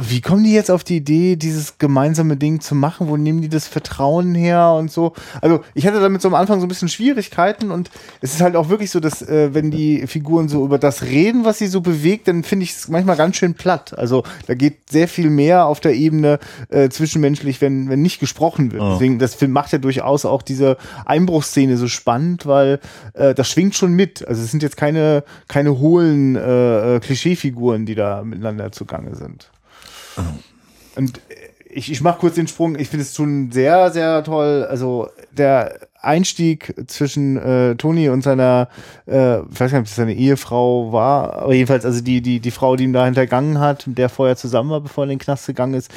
wie 0.00 0.20
kommen 0.20 0.44
die 0.44 0.52
jetzt 0.52 0.70
auf 0.70 0.84
die 0.84 0.96
Idee, 0.96 1.36
dieses 1.36 1.78
gemeinsame 1.78 2.36
Ding 2.36 2.60
zu 2.60 2.74
machen? 2.74 3.08
Wo 3.08 3.16
nehmen 3.16 3.40
die 3.40 3.48
das 3.48 3.66
Vertrauen 3.66 4.34
her 4.34 4.74
und 4.78 4.90
so? 4.90 5.14
Also 5.40 5.60
ich 5.74 5.86
hatte 5.86 6.00
damit 6.00 6.20
so 6.22 6.28
am 6.28 6.34
Anfang 6.34 6.60
so 6.60 6.66
ein 6.66 6.68
bisschen 6.68 6.88
Schwierigkeiten 6.88 7.70
und 7.70 7.90
es 8.20 8.34
ist 8.34 8.40
halt 8.40 8.56
auch 8.56 8.68
wirklich 8.68 8.90
so, 8.90 9.00
dass 9.00 9.22
äh, 9.22 9.54
wenn 9.54 9.70
die 9.70 10.06
Figuren 10.06 10.48
so 10.48 10.64
über 10.64 10.78
das 10.78 11.02
reden, 11.02 11.44
was 11.44 11.58
sie 11.58 11.66
so 11.66 11.80
bewegt, 11.80 12.28
dann 12.28 12.42
finde 12.42 12.64
ich 12.64 12.72
es 12.72 12.88
manchmal 12.88 13.16
ganz 13.16 13.36
schön 13.36 13.54
platt. 13.54 13.96
Also 13.98 14.24
da 14.46 14.54
geht 14.54 14.90
sehr 14.90 15.08
viel 15.08 15.30
mehr 15.30 15.66
auf 15.66 15.80
der 15.80 15.94
Ebene 15.94 16.38
äh, 16.68 16.88
zwischenmenschlich, 16.88 17.60
wenn, 17.60 17.88
wenn 17.88 18.02
nicht 18.02 18.20
gesprochen 18.20 18.72
wird. 18.72 18.82
Oh. 18.82 18.92
Deswegen, 18.92 19.18
das 19.18 19.34
Film 19.34 19.52
macht 19.52 19.72
ja 19.72 19.78
durchaus 19.78 20.24
auch 20.24 20.42
diese 20.42 20.76
Einbruchsszene 21.06 21.76
so 21.76 21.88
spannend, 21.88 22.46
weil 22.46 22.80
äh, 23.14 23.34
das 23.34 23.48
schwingt 23.48 23.74
schon 23.74 23.92
mit. 23.92 24.26
Also 24.26 24.42
es 24.42 24.50
sind 24.50 24.62
jetzt 24.62 24.76
keine, 24.76 25.24
keine 25.48 25.78
hohlen 25.78 26.36
äh, 26.36 26.96
äh 26.96 27.00
Klischeefiguren, 27.00 27.86
die 27.86 27.94
da 27.94 28.22
miteinander 28.24 28.72
zugange 28.72 29.14
sind. 29.14 29.50
Und 30.96 31.20
ich, 31.72 31.90
ich 31.90 32.00
mache 32.00 32.18
kurz 32.18 32.34
den 32.34 32.48
Sprung. 32.48 32.78
Ich 32.78 32.88
finde 32.88 33.04
es 33.04 33.14
schon 33.14 33.52
sehr, 33.52 33.90
sehr 33.90 34.24
toll. 34.24 34.66
Also 34.68 35.08
der 35.30 35.78
Einstieg 36.02 36.74
zwischen 36.86 37.36
äh, 37.36 37.76
Toni 37.76 38.08
und 38.08 38.22
seiner, 38.22 38.68
äh, 39.06 39.40
ich 39.40 39.60
weiß 39.60 39.70
gar 39.70 39.78
nicht, 39.78 39.80
ob 39.80 39.84
das 39.84 39.96
seine 39.96 40.14
Ehefrau 40.14 40.92
war, 40.92 41.34
aber 41.42 41.52
jedenfalls, 41.52 41.84
also 41.84 42.00
die, 42.00 42.22
die, 42.22 42.40
die 42.40 42.50
Frau, 42.50 42.76
die 42.76 42.84
ihm 42.84 42.94
da 42.94 43.04
hintergangen 43.04 43.60
hat, 43.60 43.86
mit 43.86 43.98
der 43.98 44.08
vorher 44.08 44.36
zusammen 44.36 44.70
war, 44.70 44.80
bevor 44.80 45.04
er 45.04 45.10
in 45.10 45.10
den 45.10 45.18
Knast 45.18 45.46
gegangen 45.46 45.74
ist, 45.74 45.90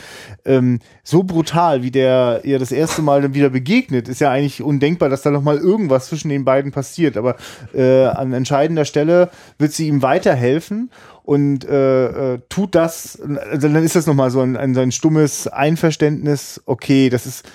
ähm, 0.43 0.79
so 1.03 1.23
brutal, 1.23 1.83
wie 1.83 1.91
der 1.91 2.41
ihr 2.43 2.59
das 2.59 2.73
erste 2.73 3.01
Mal 3.01 3.21
dann 3.21 3.33
wieder 3.33 3.49
begegnet, 3.49 4.09
ist 4.09 4.19
ja 4.19 4.29
eigentlich 4.29 4.61
undenkbar, 4.61 5.07
dass 5.07 5.21
da 5.21 5.31
nochmal 5.31 5.57
irgendwas 5.57 6.07
zwischen 6.07 6.29
den 6.29 6.43
beiden 6.43 6.71
passiert. 6.71 7.15
Aber 7.15 7.37
äh, 7.73 8.05
an 8.05 8.33
entscheidender 8.33 8.85
Stelle 8.85 9.29
wird 9.57 9.71
sie 9.71 9.87
ihm 9.87 10.01
weiterhelfen 10.01 10.91
und 11.23 11.65
äh, 11.65 12.33
äh, 12.33 12.39
tut 12.49 12.75
das, 12.75 13.19
also 13.21 13.67
dann 13.67 13.83
ist 13.83 13.95
das 13.95 14.05
nochmal 14.07 14.29
so 14.29 14.41
ein, 14.41 14.57
ein, 14.57 14.73
so 14.75 14.81
ein 14.81 14.91
stummes 14.91 15.47
Einverständnis, 15.47 16.61
okay, 16.65 17.09
das 17.09 17.25
ist 17.25 17.45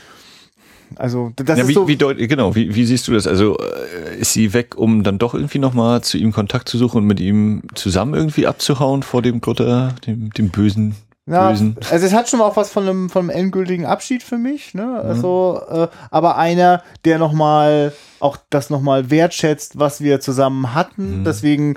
also 0.97 1.33
das 1.37 1.59
ja, 1.59 1.65
ist 1.65 1.69
wie, 1.69 1.75
so 1.75 1.87
wie 1.87 1.97
deut 1.97 2.17
genau, 2.17 2.55
wie, 2.55 2.75
wie 2.75 2.87
siehst 2.87 3.07
du 3.09 3.13
das? 3.13 3.27
Also 3.27 3.59
äh, 3.59 4.19
ist 4.21 4.33
sie 4.33 4.55
weg, 4.55 4.79
um 4.79 5.03
dann 5.03 5.19
doch 5.19 5.35
irgendwie 5.35 5.59
nochmal 5.59 6.03
zu 6.03 6.17
ihm 6.17 6.33
Kontakt 6.33 6.67
zu 6.67 6.79
suchen 6.79 7.03
und 7.03 7.07
mit 7.07 7.21
ihm 7.21 7.63
zusammen 7.75 8.15
irgendwie 8.15 8.47
abzuhauen 8.47 9.03
vor 9.03 9.21
dem 9.21 9.43
Grutter, 9.43 9.95
dem, 10.07 10.31
dem 10.31 10.49
bösen 10.49 10.97
ja, 11.29 11.51
Bösen. 11.51 11.77
also 11.91 12.07
es 12.07 12.13
hat 12.15 12.29
schon 12.29 12.41
auch 12.41 12.57
was 12.57 12.71
von 12.71 12.85
einem, 12.85 13.11
von 13.11 13.29
einem 13.29 13.39
endgültigen 13.39 13.85
Abschied 13.85 14.23
für 14.23 14.39
mich, 14.39 14.73
ne? 14.75 14.87
Mhm. 14.87 15.11
Also, 15.11 15.61
äh, 15.71 15.89
aber 16.11 16.39
einer, 16.39 16.83
der 17.05 17.19
nochmal 17.19 17.93
auch 18.19 18.39
das 18.49 18.71
nochmal 18.71 19.11
wertschätzt, 19.11 19.79
was 19.79 20.01
wir 20.01 20.21
zusammen 20.21 20.75
hatten. 20.75 21.21
Mhm. 21.21 21.25
Deswegen 21.25 21.75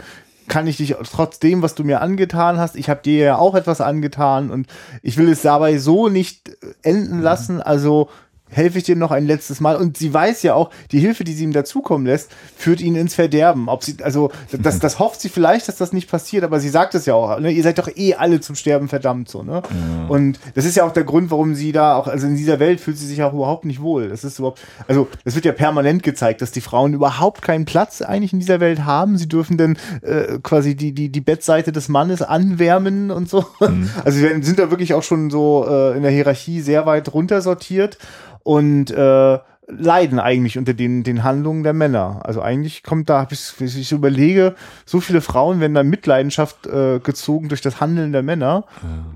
kann 0.47 0.67
ich 0.67 0.77
dich 0.77 0.95
trotzdem, 1.11 1.61
was 1.61 1.75
du 1.75 1.83
mir 1.83 2.01
angetan 2.01 2.57
hast, 2.57 2.75
ich 2.75 2.89
habe 2.89 3.01
dir 3.01 3.23
ja 3.23 3.37
auch 3.37 3.55
etwas 3.55 3.81
angetan 3.81 4.51
und 4.51 4.67
ich 5.01 5.17
will 5.17 5.29
es 5.29 5.41
dabei 5.41 5.77
so 5.77 6.09
nicht 6.09 6.57
enden 6.81 7.17
mhm. 7.17 7.23
lassen. 7.23 7.61
Also 7.61 8.09
helfe 8.51 8.77
ich 8.77 8.83
dir 8.83 8.95
noch 8.95 9.11
ein 9.11 9.25
letztes 9.25 9.59
Mal. 9.59 9.75
Und 9.75 9.97
sie 9.97 10.13
weiß 10.13 10.43
ja 10.43 10.53
auch, 10.53 10.69
die 10.91 10.99
Hilfe, 10.99 11.23
die 11.23 11.33
sie 11.33 11.43
ihm 11.43 11.53
dazukommen 11.53 12.05
lässt, 12.05 12.31
führt 12.55 12.81
ihn 12.81 12.95
ins 12.95 13.15
Verderben. 13.15 13.69
Ob 13.69 13.83
sie, 13.83 13.97
also, 14.03 14.31
das, 14.51 14.79
das 14.79 14.99
hofft 14.99 15.21
sie 15.21 15.29
vielleicht, 15.29 15.67
dass 15.67 15.77
das 15.77 15.93
nicht 15.93 16.09
passiert, 16.09 16.43
aber 16.43 16.59
sie 16.59 16.69
sagt 16.69 16.95
es 16.95 17.05
ja 17.05 17.13
auch, 17.13 17.39
ne? 17.39 17.51
ihr 17.51 17.63
seid 17.63 17.79
doch 17.79 17.89
eh 17.95 18.15
alle 18.15 18.41
zum 18.41 18.55
Sterben 18.55 18.87
verdammt, 18.87 19.29
so, 19.29 19.43
ne? 19.43 19.61
Ja. 19.63 20.07
Und 20.07 20.39
das 20.55 20.65
ist 20.65 20.75
ja 20.75 20.83
auch 20.83 20.91
der 20.91 21.03
Grund, 21.03 21.31
warum 21.31 21.55
sie 21.55 21.71
da 21.71 21.95
auch, 21.95 22.07
also 22.07 22.27
in 22.27 22.35
dieser 22.35 22.59
Welt 22.59 22.81
fühlt 22.81 22.97
sie 22.97 23.07
sich 23.07 23.23
auch 23.23 23.33
überhaupt 23.33 23.65
nicht 23.65 23.81
wohl. 23.81 24.09
Das 24.09 24.23
ist 24.23 24.39
überhaupt, 24.39 24.61
also, 24.87 25.07
es 25.23 25.35
wird 25.35 25.45
ja 25.45 25.53
permanent 25.53 26.03
gezeigt, 26.03 26.41
dass 26.41 26.51
die 26.51 26.61
Frauen 26.61 26.93
überhaupt 26.93 27.41
keinen 27.41 27.65
Platz 27.65 28.01
eigentlich 28.01 28.33
in 28.33 28.39
dieser 28.39 28.59
Welt 28.59 28.85
haben. 28.85 29.17
Sie 29.17 29.27
dürfen 29.27 29.57
dann 29.57 29.77
äh, 30.01 30.39
quasi 30.43 30.75
die, 30.75 30.93
die, 30.93 31.09
die 31.09 31.21
Bettseite 31.21 31.71
des 31.71 31.87
Mannes 31.89 32.21
anwärmen 32.21 33.11
und 33.11 33.29
so. 33.29 33.45
Mhm. 33.59 33.89
Also, 34.03 34.19
sie 34.19 34.43
sind 34.43 34.59
da 34.59 34.69
wirklich 34.69 34.93
auch 34.93 35.03
schon 35.03 35.29
so 35.29 35.65
äh, 35.67 35.95
in 35.95 36.03
der 36.03 36.11
Hierarchie 36.11 36.61
sehr 36.61 36.85
weit 36.85 37.13
runter 37.13 37.41
sortiert 37.41 37.97
und 38.43 38.91
äh, 38.91 39.39
leiden 39.67 40.19
eigentlich 40.19 40.57
unter 40.57 40.73
den, 40.73 41.03
den 41.03 41.23
Handlungen 41.23 41.63
der 41.63 41.73
Männer. 41.73 42.19
Also 42.23 42.41
eigentlich 42.41 42.83
kommt 42.83 43.09
da, 43.09 43.27
wenn 43.29 43.67
ich 43.67 43.87
so 43.87 43.95
überlege, 43.95 44.55
so 44.85 44.99
viele 44.99 45.21
Frauen 45.21 45.59
werden 45.59 45.73
da 45.73 45.83
Mitleidenschaft 45.83 46.67
äh, 46.67 46.99
gezogen 46.99 47.47
durch 47.47 47.61
das 47.61 47.79
Handeln 47.79 48.11
der 48.11 48.23
Männer, 48.23 48.65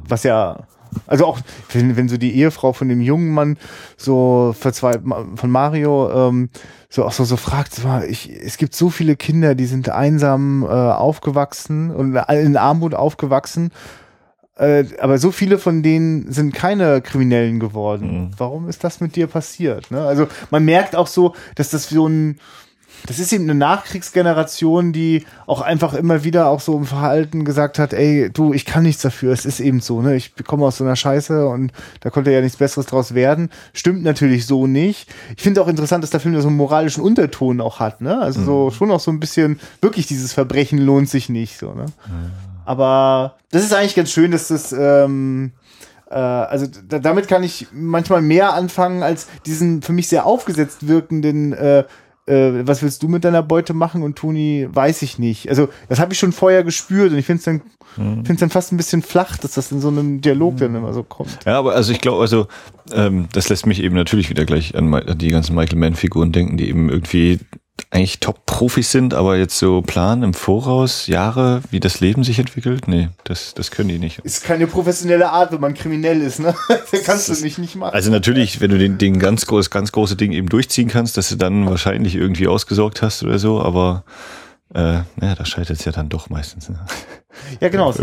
was 0.07 0.23
ja 0.23 0.65
also 1.07 1.25
auch, 1.25 1.39
wenn, 1.73 1.97
wenn 1.97 2.09
so 2.09 2.17
die 2.17 2.35
Ehefrau 2.35 2.73
von 2.73 2.89
dem 2.89 3.01
jungen 3.01 3.33
Mann 3.33 3.57
so 3.97 4.55
verzweifelt, 4.57 5.03
von 5.35 5.49
Mario, 5.49 6.29
ähm, 6.29 6.49
so 6.89 7.03
auch 7.03 7.11
so, 7.11 7.23
so 7.25 7.37
fragt, 7.37 7.81
ich, 8.07 8.29
es 8.29 8.57
gibt 8.57 8.75
so 8.75 8.89
viele 8.89 9.15
Kinder, 9.15 9.55
die 9.55 9.65
sind 9.65 9.89
einsam 9.89 10.63
äh, 10.63 10.67
aufgewachsen 10.67 11.91
und 11.91 12.15
in 12.15 12.57
Armut 12.57 12.93
aufgewachsen 12.93 13.71
äh, 14.57 14.85
aber 14.99 15.17
so 15.17 15.31
viele 15.31 15.57
von 15.57 15.83
denen 15.83 16.31
sind 16.31 16.53
keine 16.53 17.01
Kriminellen 17.01 17.59
geworden. 17.59 18.25
Mhm. 18.25 18.31
Warum 18.37 18.69
ist 18.69 18.83
das 18.83 19.01
mit 19.01 19.15
dir 19.15 19.27
passiert? 19.27 19.91
Ne? 19.91 20.01
Also 20.01 20.27
man 20.49 20.63
merkt 20.63 20.95
auch 20.95 21.07
so, 21.07 21.35
dass 21.55 21.71
das 21.71 21.89
so 21.89 22.07
ein, 22.07 22.39
das 23.05 23.19
ist 23.19 23.33
eben 23.33 23.43
eine 23.43 23.55
Nachkriegsgeneration, 23.55 24.93
die 24.93 25.25
auch 25.45 25.61
einfach 25.61 25.93
immer 25.93 26.23
wieder 26.23 26.47
auch 26.47 26.61
so 26.61 26.77
im 26.77 26.85
Verhalten 26.85 27.43
gesagt 27.43 27.77
hat, 27.79 27.93
ey, 27.93 28.29
du, 28.31 28.53
ich 28.53 28.65
kann 28.65 28.83
nichts 28.83 29.01
dafür, 29.01 29.33
es 29.33 29.45
ist 29.45 29.59
eben 29.59 29.81
so, 29.81 30.01
ne? 30.01 30.15
Ich 30.15 30.33
komme 30.47 30.65
aus 30.65 30.77
so 30.77 30.85
einer 30.85 30.95
Scheiße 30.95 31.47
und 31.47 31.71
da 31.99 32.09
konnte 32.09 32.31
ja 32.31 32.41
nichts 32.41 32.57
Besseres 32.57 32.87
draus 32.87 33.13
werden. 33.13 33.49
Stimmt 33.73 34.03
natürlich 34.03 34.47
so 34.47 34.65
nicht. 34.65 35.13
Ich 35.35 35.43
finde 35.43 35.61
auch 35.61 35.67
interessant, 35.67 36.03
dass 36.03 36.11
der 36.11 36.21
Film 36.21 36.39
so 36.41 36.47
einen 36.47 36.57
moralischen 36.57 37.03
Unterton 37.03 37.61
auch 37.61 37.79
hat, 37.79 38.01
ne? 38.01 38.19
Also 38.19 38.39
mhm. 38.39 38.45
so 38.45 38.71
schon 38.71 38.91
auch 38.91 39.01
so 39.01 39.11
ein 39.11 39.19
bisschen, 39.19 39.59
wirklich 39.81 40.07
dieses 40.07 40.33
Verbrechen 40.33 40.79
lohnt 40.79 41.09
sich 41.09 41.27
nicht, 41.27 41.59
so, 41.59 41.73
ne? 41.73 41.87
Mhm. 42.07 42.54
Aber 42.65 43.35
das 43.51 43.63
ist 43.63 43.73
eigentlich 43.73 43.95
ganz 43.95 44.11
schön, 44.11 44.31
dass 44.31 44.49
das, 44.49 44.73
ähm, 44.73 45.53
äh, 46.09 46.15
also 46.15 46.67
damit 46.87 47.27
kann 47.27 47.43
ich 47.43 47.67
manchmal 47.71 48.21
mehr 48.21 48.53
anfangen 48.53 49.03
als 49.03 49.27
diesen 49.45 49.81
für 49.81 49.93
mich 49.93 50.07
sehr 50.07 50.25
aufgesetzt 50.25 50.87
wirkenden 50.87 51.53
äh, 51.53 51.83
äh, 52.27 52.67
was 52.67 52.81
willst 52.81 53.03
du 53.03 53.07
mit 53.07 53.23
deiner 53.23 53.43
Beute 53.43 53.73
machen? 53.73 54.01
Und 54.01 54.17
Toni, 54.17 54.67
weiß 54.69 55.01
ich 55.03 55.19
nicht. 55.19 55.49
Also, 55.49 55.69
das 55.89 55.99
habe 55.99 56.13
ich 56.13 56.19
schon 56.19 56.31
vorher 56.31 56.63
gespürt 56.63 57.11
und 57.11 57.17
ich 57.17 57.25
finde 57.25 57.39
es 57.39 57.45
dann, 57.45 57.61
mhm. 57.97 58.25
find's 58.25 58.39
dann 58.39 58.49
fast 58.49 58.71
ein 58.71 58.77
bisschen 58.77 59.01
flach, 59.01 59.37
dass 59.37 59.53
das 59.53 59.71
in 59.71 59.79
so 59.79 59.89
einem 59.89 60.21
Dialog 60.21 60.55
mhm. 60.55 60.59
dann 60.59 60.75
immer 60.75 60.93
so 60.93 61.03
kommt. 61.03 61.37
Ja, 61.45 61.59
aber 61.59 61.75
also 61.75 61.91
ich 61.91 62.01
glaube, 62.01 62.21
also 62.21 62.47
ähm, 62.91 63.27
das 63.31 63.49
lässt 63.49 63.65
mich 63.67 63.83
eben 63.83 63.95
natürlich 63.95 64.29
wieder 64.29 64.45
gleich 64.45 64.75
an, 64.75 64.91
an 64.93 65.17
die 65.17 65.29
ganzen 65.29 65.55
Michael 65.55 65.77
Mann-Figuren 65.77 66.31
denken, 66.31 66.57
die 66.57 66.67
eben 66.67 66.89
irgendwie 66.89 67.39
eigentlich 67.91 68.19
Top-Profis 68.19 68.91
sind, 68.91 69.13
aber 69.13 69.37
jetzt 69.37 69.57
so 69.57 69.81
planen 69.81 70.23
im 70.23 70.33
Voraus, 70.33 71.07
Jahre, 71.07 71.61
wie 71.71 71.79
das 71.79 71.99
Leben 71.99 72.23
sich 72.23 72.39
entwickelt? 72.39 72.87
Nee, 72.87 73.09
das, 73.23 73.53
das 73.53 73.71
können 73.71 73.89
die 73.89 73.99
nicht. 73.99 74.19
Ist 74.19 74.43
keine 74.43 74.67
professionelle 74.67 75.29
Art, 75.29 75.51
wenn 75.51 75.61
man 75.61 75.73
kriminell 75.73 76.21
ist, 76.21 76.39
ne? 76.39 76.53
das 76.91 77.03
kannst 77.03 77.29
du 77.29 77.33
nicht, 77.43 77.57
nicht 77.57 77.75
machen. 77.75 77.93
Also 77.93 78.11
natürlich, 78.11 78.59
wenn 78.59 78.71
du 78.71 78.77
den, 78.77 78.97
den 78.97 79.19
ganz 79.19 79.45
groß, 79.45 79.69
ganz 79.69 79.91
große 79.91 80.15
Ding 80.15 80.31
eben 80.31 80.49
durchziehen 80.49 80.89
kannst, 80.89 81.17
dass 81.17 81.29
du 81.29 81.35
dann 81.35 81.67
wahrscheinlich 81.67 82.15
irgendwie 82.15 82.47
ausgesorgt 82.47 83.01
hast 83.01 83.23
oder 83.23 83.39
so, 83.39 83.61
aber 83.61 84.03
äh, 84.73 84.99
naja, 85.15 85.35
da 85.37 85.45
scheitert 85.45 85.79
es 85.79 85.85
ja 85.85 85.91
dann 85.91 86.09
doch 86.09 86.29
meistens. 86.29 86.69
Ne? 86.69 86.79
Ja, 87.59 87.69
genau. 87.69 87.93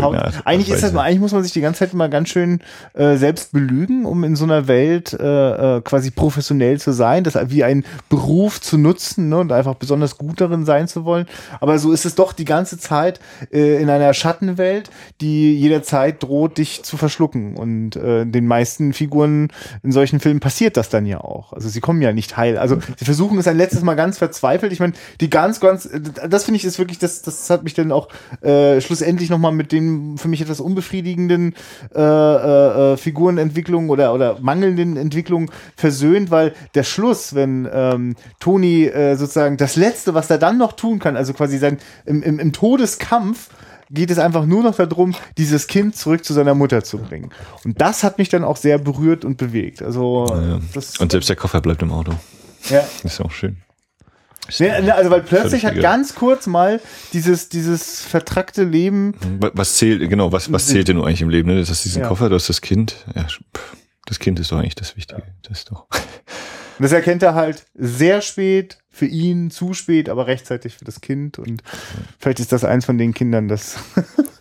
Eigentlich 0.45 0.69
ist 0.69 0.83
das 0.83 0.93
mal, 0.93 1.03
eigentlich 1.03 1.19
muss 1.19 1.31
man 1.31 1.43
sich 1.43 1.51
die 1.51 1.61
ganze 1.61 1.79
Zeit 1.79 1.93
mal 1.93 2.09
ganz 2.09 2.29
schön 2.29 2.59
äh, 2.93 3.15
selbst 3.15 3.51
belügen, 3.51 4.05
um 4.05 4.23
in 4.23 4.35
so 4.35 4.43
einer 4.43 4.67
Welt 4.67 5.13
äh, 5.13 5.77
äh, 5.77 5.81
quasi 5.81 6.11
professionell 6.11 6.79
zu 6.79 6.91
sein, 6.91 7.23
das 7.23 7.37
wie 7.49 7.63
ein 7.63 7.83
Beruf 8.09 8.61
zu 8.61 8.77
nutzen 8.77 9.29
ne, 9.29 9.39
und 9.39 9.51
einfach 9.51 9.75
besonders 9.75 10.17
gut 10.17 10.39
darin 10.41 10.65
sein 10.65 10.87
zu 10.87 11.05
wollen. 11.05 11.25
Aber 11.59 11.79
so 11.79 11.91
ist 11.91 12.05
es 12.05 12.15
doch 12.15 12.33
die 12.33 12.45
ganze 12.45 12.77
Zeit 12.77 13.19
äh, 13.51 13.81
in 13.81 13.89
einer 13.89 14.13
Schattenwelt, 14.13 14.89
die 15.21 15.57
jederzeit 15.57 16.21
droht, 16.23 16.57
dich 16.57 16.83
zu 16.83 16.97
verschlucken. 16.97 17.55
Und 17.57 17.95
äh, 17.95 18.25
den 18.25 18.47
meisten 18.47 18.93
Figuren 18.93 19.49
in 19.81 19.91
solchen 19.91 20.19
Filmen 20.19 20.39
passiert 20.39 20.77
das 20.77 20.89
dann 20.89 21.05
ja 21.05 21.19
auch. 21.19 21.53
Also 21.53 21.69
sie 21.69 21.81
kommen 21.81 22.01
ja 22.01 22.13
nicht 22.13 22.37
heil. 22.37 22.57
Also 22.57 22.77
sie 22.97 23.05
versuchen 23.05 23.37
es 23.37 23.47
ein 23.47 23.57
letztes 23.57 23.81
Mal 23.83 23.95
ganz 23.95 24.17
verzweifelt. 24.17 24.71
Ich 24.71 24.79
meine, 24.79 24.93
die 25.21 25.29
ganz, 25.29 25.59
ganz, 25.59 25.89
das 26.27 26.43
finde 26.45 26.57
ich 26.57 26.65
ist 26.65 26.79
wirklich, 26.79 26.99
das, 26.99 27.21
das 27.21 27.49
hat 27.49 27.63
mich 27.63 27.73
dann 27.73 27.91
auch 27.91 28.09
äh, 28.41 28.81
schlussendlich 28.81 29.22
nochmal 29.29 29.51
mit 29.51 29.71
den 29.71 30.17
für 30.17 30.27
mich 30.27 30.41
etwas 30.41 30.59
unbefriedigenden 30.59 31.55
äh, 31.93 32.01
äh, 32.01 32.93
äh, 32.93 32.97
Figurenentwicklungen 32.97 33.89
oder, 33.89 34.13
oder 34.13 34.39
mangelnden 34.39 34.97
Entwicklungen 34.97 35.49
versöhnt, 35.75 36.31
weil 36.31 36.53
der 36.75 36.83
Schluss, 36.83 37.35
wenn 37.35 37.67
ähm, 37.71 38.15
Toni 38.39 38.85
äh, 38.85 39.15
sozusagen 39.15 39.57
das 39.57 39.75
Letzte, 39.75 40.13
was 40.13 40.29
er 40.29 40.37
dann 40.37 40.57
noch 40.57 40.73
tun 40.73 40.99
kann, 40.99 41.15
also 41.15 41.33
quasi 41.33 41.57
sein 41.57 41.77
im, 42.05 42.23
im, 42.23 42.39
im 42.39 42.53
Todeskampf, 42.53 43.49
geht 43.89 44.09
es 44.09 44.17
einfach 44.17 44.45
nur 44.45 44.63
noch 44.63 44.75
darum, 44.75 45.13
dieses 45.37 45.67
Kind 45.67 45.95
zurück 45.95 46.25
zu 46.25 46.33
seiner 46.33 46.55
Mutter 46.55 46.83
zu 46.83 46.97
bringen. 46.97 47.29
Und 47.63 47.79
das 47.79 48.03
hat 48.03 48.17
mich 48.17 48.29
dann 48.29 48.43
auch 48.43 48.57
sehr 48.57 48.79
berührt 48.79 49.23
und 49.23 49.37
bewegt. 49.37 49.81
Also 49.81 50.25
ja, 50.29 50.41
ja. 50.41 50.59
und 50.99 51.11
selbst 51.11 51.29
der 51.29 51.35
Koffer 51.35 51.61
bleibt 51.61 51.81
im 51.81 51.91
Auto. 51.91 52.13
Ja. 52.69 52.83
ist 53.03 53.21
auch 53.21 53.31
schön. 53.31 53.57
Nee, 54.59 54.69
also 54.69 55.09
weil 55.09 55.21
plötzlich 55.21 55.65
hat 55.65 55.79
ganz 55.79 56.15
kurz 56.15 56.47
mal 56.47 56.81
dieses 57.13 57.49
dieses 57.49 58.01
vertrackte 58.01 58.63
Leben. 58.63 59.15
Was 59.39 59.75
zählt 59.75 60.07
genau? 60.09 60.31
Was 60.31 60.51
was 60.51 60.67
zählt 60.67 60.89
denn 60.89 60.97
nur 60.97 61.07
eigentlich 61.07 61.21
im 61.21 61.29
Leben? 61.29 61.49
Ne? 61.49 61.59
Das 61.59 61.69
ist 61.69 61.85
diesen 61.85 62.01
ja. 62.01 62.07
Koffer, 62.07 62.29
du 62.29 62.35
hast 62.35 62.49
das 62.49 62.61
Kind. 62.61 62.97
Ja, 63.15 63.25
das 64.05 64.19
Kind 64.19 64.39
ist 64.39 64.51
doch 64.51 64.57
eigentlich 64.57 64.75
das 64.75 64.97
Wichtige. 64.97 65.21
Ja. 65.21 65.27
Das 65.43 65.59
ist 65.59 65.71
doch. 65.71 65.87
Das 66.79 66.91
erkennt 66.91 67.23
er 67.23 67.35
halt 67.35 67.65
sehr 67.75 68.21
spät, 68.21 68.79
für 68.93 69.07
ihn 69.07 69.49
zu 69.49 69.73
spät, 69.73 70.07
aber 70.07 70.27
rechtzeitig 70.27 70.75
für 70.75 70.85
das 70.85 71.01
Kind. 71.01 71.39
Und 71.39 71.63
vielleicht 72.19 72.39
ist 72.39 72.51
das 72.51 72.63
eins 72.63 72.85
von 72.85 72.99
den 72.99 73.13
Kindern, 73.13 73.47
das 73.47 73.77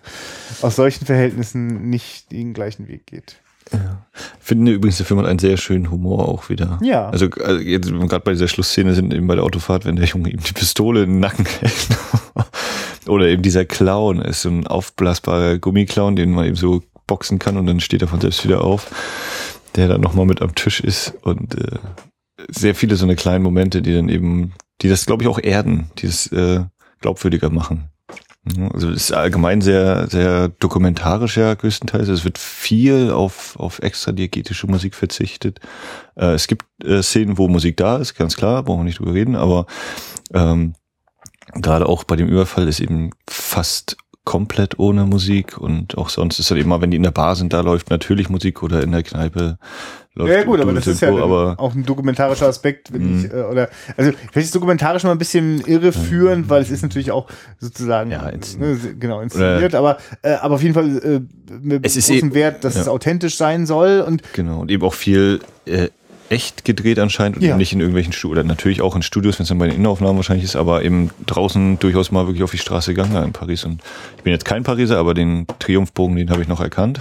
aus 0.63 0.77
solchen 0.77 1.07
Verhältnissen 1.07 1.89
nicht 1.89 2.31
den 2.31 2.53
gleichen 2.53 2.87
Weg 2.87 3.07
geht. 3.07 3.37
Ja. 3.73 4.07
Finde 4.39 4.73
übrigens, 4.73 4.99
der 4.99 5.07
Film 5.07 5.21
hat 5.21 5.27
einen 5.27 5.39
sehr 5.39 5.57
schönen 5.57 5.91
Humor 5.91 6.29
auch 6.29 6.49
wieder. 6.49 6.79
Ja. 6.83 7.09
Also, 7.09 7.29
also 7.31 7.61
jetzt 7.61 7.91
gerade 7.91 8.21
bei 8.21 8.33
dieser 8.33 8.49
Schlussszene 8.49 8.95
sind 8.95 9.13
eben 9.15 9.27
bei 9.27 9.35
der 9.35 9.45
Autofahrt, 9.45 9.85
wenn 9.85 9.97
der 9.97 10.07
Junge 10.07 10.31
ihm 10.31 10.41
die 10.43 10.53
Pistole 10.53 11.05
in 11.05 11.11
den 11.11 11.21
Nacken 11.21 11.47
hält. 11.47 11.89
Oder 13.09 13.27
eben 13.29 13.43
dieser 13.43 13.65
Clown 13.65 14.21
ist 14.21 14.43
so 14.43 14.49
ein 14.49 14.67
aufblasbarer 14.67 15.59
Gummiclown, 15.59 16.17
den 16.17 16.33
man 16.33 16.47
eben 16.47 16.57
so 16.57 16.83
boxen 17.07 17.39
kann 17.39 17.57
und 17.57 17.67
dann 17.67 17.81
steht 17.81 18.03
er 18.03 18.09
von 18.09 18.21
selbst 18.21 18.45
wieder 18.45 18.63
auf, 18.63 18.91
der 19.75 19.89
dann 19.89 20.01
nochmal 20.01 20.27
mit 20.27 20.41
am 20.41 20.55
Tisch 20.55 20.81
ist 20.81 21.15
und 21.23 21.55
äh, 21.59 21.79
sehr 22.49 22.75
viele 22.75 22.97
so 22.97 23.05
eine 23.05 23.17
kleinen 23.17 23.43
Momente, 23.43 23.83
die 23.83 23.95
dann 23.95 24.09
eben, 24.09 24.53
die 24.81 24.89
das 24.89 25.07
glaube 25.07 25.25
ich 25.25 25.29
auch 25.29 25.39
erden, 25.39 25.91
die 25.99 26.07
das 26.07 26.31
äh, 26.33 26.65
glaubwürdiger 27.01 27.51
machen. 27.51 27.92
Also 28.73 28.91
es 28.91 29.05
ist 29.05 29.13
allgemein 29.13 29.61
sehr, 29.61 30.09
sehr 30.09 30.49
dokumentarisch 30.49 31.37
ja 31.37 31.55
größtenteils. 31.55 32.09
Es 32.09 32.25
wird 32.25 32.39
viel 32.39 33.13
auf, 33.13 33.57
auf 33.57 33.79
extra 33.79 34.11
diegetische 34.11 34.67
Musik 34.67 34.97
verzichtet. 34.97 35.61
Äh, 36.17 36.33
es 36.33 36.49
gibt 36.49 36.65
äh, 36.83 37.03
Szenen, 37.03 37.39
wo 37.39 37.47
Musik 37.47 37.77
da 37.77 37.99
ist, 37.99 38.15
ganz 38.15 38.37
klar, 38.37 38.65
brauchen 38.65 38.81
wir 38.81 38.85
nicht 38.85 38.99
drüber 38.99 39.15
reden, 39.15 39.37
aber 39.37 39.67
ähm, 40.35 40.75
gerade 41.55 41.87
auch 41.87 42.03
bei 42.03 42.17
dem 42.17 42.29
Überfall 42.29 42.67
ist 42.67 42.81
eben 42.81 43.11
fast 43.31 43.97
komplett 44.25 44.79
ohne 44.79 45.05
Musik 45.05 45.59
und 45.59 45.99
auch 45.99 46.09
sonst 46.09 46.39
ist 46.39 46.51
halt 46.51 46.61
immer, 46.61 46.81
wenn 46.81 46.93
die 46.93 46.97
in 46.97 47.03
der 47.03 47.11
Bar 47.11 47.35
sind, 47.35 47.53
da 47.53 47.61
läuft 47.61 47.91
natürlich 47.91 48.29
Musik 48.29 48.63
oder 48.63 48.81
in 48.83 48.93
der 48.93 49.03
Kneipe 49.03 49.59
läuft 50.15 50.33
Ja 50.33 50.45
gut, 50.45 50.61
aber 50.61 50.73
das 50.73 50.87
ist 50.87 51.01
ja 51.01 51.09
aber 51.09 51.57
auch 51.59 51.75
ein 51.75 51.85
dokumentarischer 51.85 52.47
Aspekt, 52.47 52.93
wenn 52.93 53.19
ich, 53.19 53.33
mhm. 53.33 53.37
äh, 53.37 53.43
oder 53.43 53.69
also 53.97 54.13
vielleicht 54.31 54.47
ist 54.47 54.55
dokumentarisch 54.55 55.03
mal 55.03 55.11
ein 55.11 55.19
bisschen 55.19 55.61
irreführend, 55.67 56.49
weil 56.49 56.63
es 56.63 56.71
ist 56.71 56.83
natürlich 56.83 57.11
auch 57.11 57.27
sozusagen 57.59 58.13
ja, 58.13 58.31
ne, 58.59 58.79
genau 58.99 59.21
inszeniert, 59.21 59.75
aber 59.75 59.99
äh, 60.23 60.35
aber 60.35 60.55
auf 60.55 60.63
jeden 60.63 60.75
Fall 60.75 60.99
äh, 60.99 61.55
mit 61.61 61.85
es 61.85 61.97
ist 61.97 62.07
großem 62.07 62.29
eben, 62.29 62.35
Wert, 62.35 62.63
dass 62.63 62.77
ja. 62.77 62.83
es 62.83 62.89
authentisch 62.89 63.37
sein 63.37 63.67
soll 63.67 64.05
und 64.07 64.23
genau 64.35 64.61
und 64.61 64.71
eben 64.71 64.85
auch 64.85 64.95
viel 64.95 65.41
äh, 65.65 65.89
echt 66.33 66.65
gedreht 66.65 66.99
anscheinend 66.99 67.37
und 67.37 67.43
ja. 67.43 67.57
nicht 67.57 67.73
in 67.73 67.81
irgendwelchen 67.81 68.13
Studios, 68.13 68.39
oder 68.39 68.49
natürlich 68.49 68.81
auch 68.81 68.97
in 68.97 69.03
Studios, 69.03 69.39
wenn 69.39 69.43
es 69.43 69.51
dann 69.51 69.59
bei 69.59 69.67
den 69.67 69.77
Innenaufnahmen 69.77 70.17
wahrscheinlich 70.17 70.45
ist, 70.45 70.57
aber 70.57 70.83
eben 70.83 71.11
draußen 71.27 71.79
durchaus 71.79 72.11
mal 72.11 72.27
wirklich 72.27 72.43
auf 72.43 72.51
die 72.51 72.59
Straße 72.59 72.95
gegangen 72.95 73.23
in 73.23 73.33
Paris. 73.33 73.65
Und 73.65 73.83
ich 74.17 74.23
bin 74.23 74.33
jetzt 74.33 74.47
kein 74.47 74.63
Pariser, 74.65 74.97
aber 74.97 75.13
den 75.13 75.47
Triumphbogen, 75.59 76.17
den 76.17 76.31
habe 76.31 76.41
ich 76.41 76.49
noch 76.49 76.61
erkannt. 76.61 76.99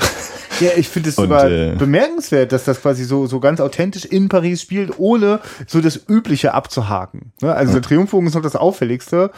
Ja, 0.60 0.72
ich 0.76 0.90
finde 0.90 1.10
es 1.10 1.16
sogar 1.18 1.50
äh, 1.50 1.76
bemerkenswert, 1.78 2.52
dass 2.52 2.66
das 2.66 2.82
quasi 2.82 3.06
so, 3.06 3.26
so 3.26 3.40
ganz 3.40 3.62
authentisch 3.62 4.04
in 4.04 4.28
Paris 4.28 4.62
spielt, 4.62 5.00
ohne 5.00 5.40
so 5.66 5.80
das 5.80 6.00
Übliche 6.10 6.54
abzuhaken. 6.54 7.32
Ne? 7.42 7.56
Also 7.56 7.74
ja. 7.74 7.80
der 7.80 7.88
Triumphbogen 7.88 8.28
ist 8.28 8.36
noch 8.36 8.42
das 8.42 8.58
Auffälligste. 8.58 9.32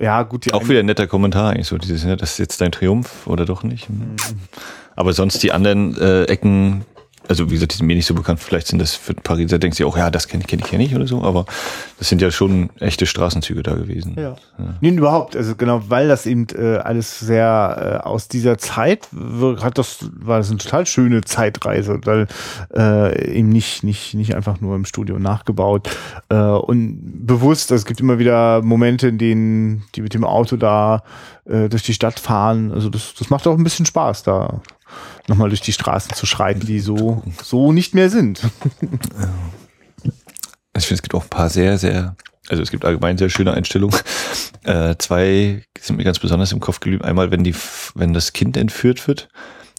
Ja, 0.00 0.22
gut. 0.22 0.52
Auch 0.52 0.68
wieder 0.68 0.80
ein 0.80 0.86
netter 0.86 1.06
Kommentar 1.06 1.52
eigentlich 1.52 1.68
so, 1.68 1.78
dieses, 1.78 2.04
ne, 2.04 2.16
das 2.16 2.32
ist 2.32 2.38
jetzt 2.38 2.60
dein 2.60 2.72
Triumph 2.72 3.26
oder 3.26 3.46
doch 3.46 3.62
nicht. 3.62 3.88
Mhm. 3.88 4.16
Aber 4.96 5.12
sonst 5.12 5.42
die 5.42 5.52
anderen 5.52 5.96
äh, 5.98 6.24
Ecken, 6.24 6.84
also 7.28 7.50
wie 7.50 7.54
gesagt, 7.54 7.72
die 7.72 7.76
sind 7.78 7.86
mir 7.86 7.96
nicht 7.96 8.06
so 8.06 8.14
bekannt, 8.14 8.40
vielleicht 8.40 8.66
sind 8.66 8.78
das 8.78 8.94
für 8.94 9.14
Pariser, 9.14 9.58
denkst 9.58 9.78
du 9.78 9.86
auch, 9.86 9.96
ja, 9.96 10.10
das 10.10 10.28
kenne 10.28 10.42
ich, 10.42 10.48
kenne 10.48 10.62
ich, 10.62 10.70
kenne 10.70 10.84
ich 10.84 10.94
oder 10.94 11.06
so, 11.06 11.22
aber 11.22 11.46
das 11.98 12.08
sind 12.08 12.20
ja 12.20 12.30
schon 12.30 12.70
echte 12.80 13.06
Straßenzüge 13.06 13.62
da 13.62 13.74
gewesen. 13.74 14.14
Ja. 14.16 14.36
ja. 14.58 14.74
Nee, 14.80 14.90
überhaupt, 14.90 15.36
also 15.36 15.56
genau, 15.56 15.82
weil 15.88 16.08
das 16.08 16.26
eben 16.26 16.46
äh, 16.56 16.76
alles 16.76 17.20
sehr 17.20 18.00
äh, 18.04 18.06
aus 18.06 18.28
dieser 18.28 18.58
Zeit 18.58 19.08
hat 19.62 19.78
das, 19.78 20.10
war 20.12 20.38
das 20.38 20.50
eine 20.50 20.58
total 20.58 20.86
schöne 20.86 21.22
Zeitreise, 21.22 21.98
weil 22.04 22.26
äh, 22.76 23.36
eben 23.36 23.48
nicht, 23.48 23.84
nicht, 23.84 24.14
nicht 24.14 24.34
einfach 24.34 24.60
nur 24.60 24.76
im 24.76 24.84
Studio 24.84 25.18
nachgebaut 25.18 25.88
äh, 26.28 26.36
und 26.36 27.26
bewusst, 27.26 27.72
also 27.72 27.82
es 27.82 27.86
gibt 27.86 28.00
immer 28.00 28.18
wieder 28.18 28.62
Momente, 28.62 29.08
in 29.08 29.18
denen 29.18 29.84
die 29.94 30.02
mit 30.02 30.14
dem 30.14 30.24
Auto 30.24 30.56
da 30.56 31.02
äh, 31.46 31.68
durch 31.68 31.82
die 31.82 31.94
Stadt 31.94 32.20
fahren, 32.20 32.72
also 32.72 32.88
das, 32.88 33.14
das 33.18 33.30
macht 33.30 33.46
auch 33.46 33.56
ein 33.56 33.64
bisschen 33.64 33.86
Spaß 33.86 34.22
da 34.22 34.60
nochmal 35.28 35.48
durch 35.48 35.60
die 35.60 35.72
Straßen 35.72 36.14
zu 36.14 36.26
schreiten, 36.26 36.60
die 36.60 36.80
so, 36.80 37.22
so 37.42 37.72
nicht 37.72 37.94
mehr 37.94 38.10
sind. 38.10 38.42
Ich 40.76 40.86
finde, 40.86 40.96
es 40.96 41.02
gibt 41.02 41.14
auch 41.14 41.22
ein 41.22 41.30
paar 41.30 41.50
sehr, 41.50 41.78
sehr, 41.78 42.16
also 42.48 42.62
es 42.62 42.70
gibt 42.70 42.84
allgemein 42.84 43.18
sehr 43.18 43.30
schöne 43.30 43.52
Einstellungen. 43.54 43.98
Äh, 44.64 44.96
zwei 44.98 45.62
sind 45.78 45.96
mir 45.96 46.04
ganz 46.04 46.18
besonders 46.18 46.52
im 46.52 46.60
Kopf 46.60 46.80
geblieben. 46.80 47.04
Einmal, 47.04 47.30
wenn 47.30 47.44
die, 47.44 47.54
wenn 47.94 48.14
das 48.14 48.32
Kind 48.32 48.56
entführt 48.56 49.06
wird, 49.06 49.28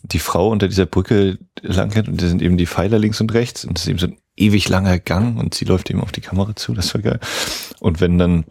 die 0.03 0.19
Frau 0.19 0.49
unter 0.49 0.67
dieser 0.67 0.85
Brücke 0.85 1.39
lang 1.61 1.91
rennt 1.91 2.07
und 2.07 2.21
da 2.21 2.27
sind 2.27 2.41
eben 2.41 2.57
die 2.57 2.67
Pfeiler 2.67 2.99
links 2.99 3.19
und 3.19 3.33
rechts 3.33 3.65
und 3.65 3.77
es 3.77 3.85
ist 3.85 3.89
eben 3.89 3.99
so 3.99 4.07
ein 4.07 4.17
ewig 4.37 4.69
langer 4.69 4.99
Gang 4.99 5.39
und 5.39 5.55
sie 5.55 5.65
läuft 5.65 5.89
eben 5.89 6.01
auf 6.01 6.11
die 6.11 6.21
Kamera 6.21 6.55
zu, 6.55 6.73
das 6.73 6.93
war 6.93 7.01
geil. 7.01 7.19
Und 7.79 8.01
wenn 8.01 8.17
dann 8.17 8.45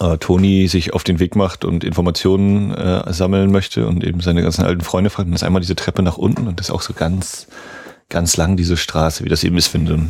äh, 0.00 0.18
Toni 0.18 0.68
sich 0.68 0.92
auf 0.92 1.04
den 1.04 1.20
Weg 1.20 1.36
macht 1.36 1.64
und 1.64 1.84
Informationen 1.84 2.74
äh, 2.74 3.12
sammeln 3.12 3.50
möchte 3.50 3.86
und 3.86 4.02
eben 4.04 4.20
seine 4.20 4.42
ganzen 4.42 4.64
alten 4.64 4.82
Freunde 4.82 5.10
fragt, 5.10 5.28
dann 5.28 5.34
ist 5.34 5.44
einmal 5.44 5.60
diese 5.60 5.76
Treppe 5.76 6.02
nach 6.02 6.18
unten 6.18 6.48
und 6.48 6.58
das 6.58 6.68
ist 6.68 6.74
auch 6.74 6.82
so 6.82 6.92
ganz, 6.92 7.46
ganz 8.08 8.36
lang 8.36 8.56
diese 8.56 8.76
Straße, 8.76 9.24
wie 9.24 9.28
das 9.28 9.44
eben 9.44 9.56
ist, 9.56 9.68
finde. 9.68 10.08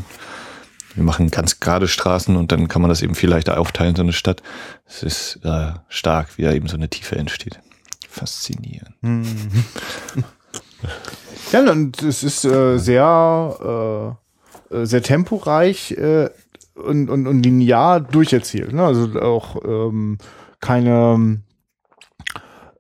Wir 0.94 1.02
machen 1.02 1.30
ganz 1.30 1.58
gerade 1.58 1.88
Straßen 1.88 2.36
und 2.36 2.52
dann 2.52 2.68
kann 2.68 2.80
man 2.80 2.88
das 2.88 3.02
eben 3.02 3.14
viel 3.14 3.28
leichter 3.28 3.58
aufteilen, 3.58 3.96
so 3.96 4.02
eine 4.02 4.12
Stadt. 4.12 4.42
Es 4.86 5.02
ist 5.02 5.40
äh, 5.44 5.72
stark, 5.88 6.38
wie 6.38 6.42
da 6.42 6.52
eben 6.52 6.68
so 6.68 6.76
eine 6.76 6.88
Tiefe 6.88 7.16
entsteht. 7.16 7.58
Faszinierend. 8.08 8.94
Mhm. 9.00 9.64
ja, 11.52 11.70
und 11.70 12.00
es 12.00 12.22
ist 12.22 12.44
äh, 12.44 12.78
sehr, 12.78 14.16
äh, 14.70 14.76
äh 14.76 14.86
sehr 14.86 15.02
temporeich. 15.02 15.92
Äh, 15.92 16.30
und, 16.74 17.08
und, 17.10 17.26
und 17.26 17.42
linear 17.42 18.00
durcherzählt. 18.00 18.72
Ne? 18.72 18.84
Also 18.84 19.20
auch 19.20 19.56
ähm, 19.64 20.18
keine, 20.60 21.40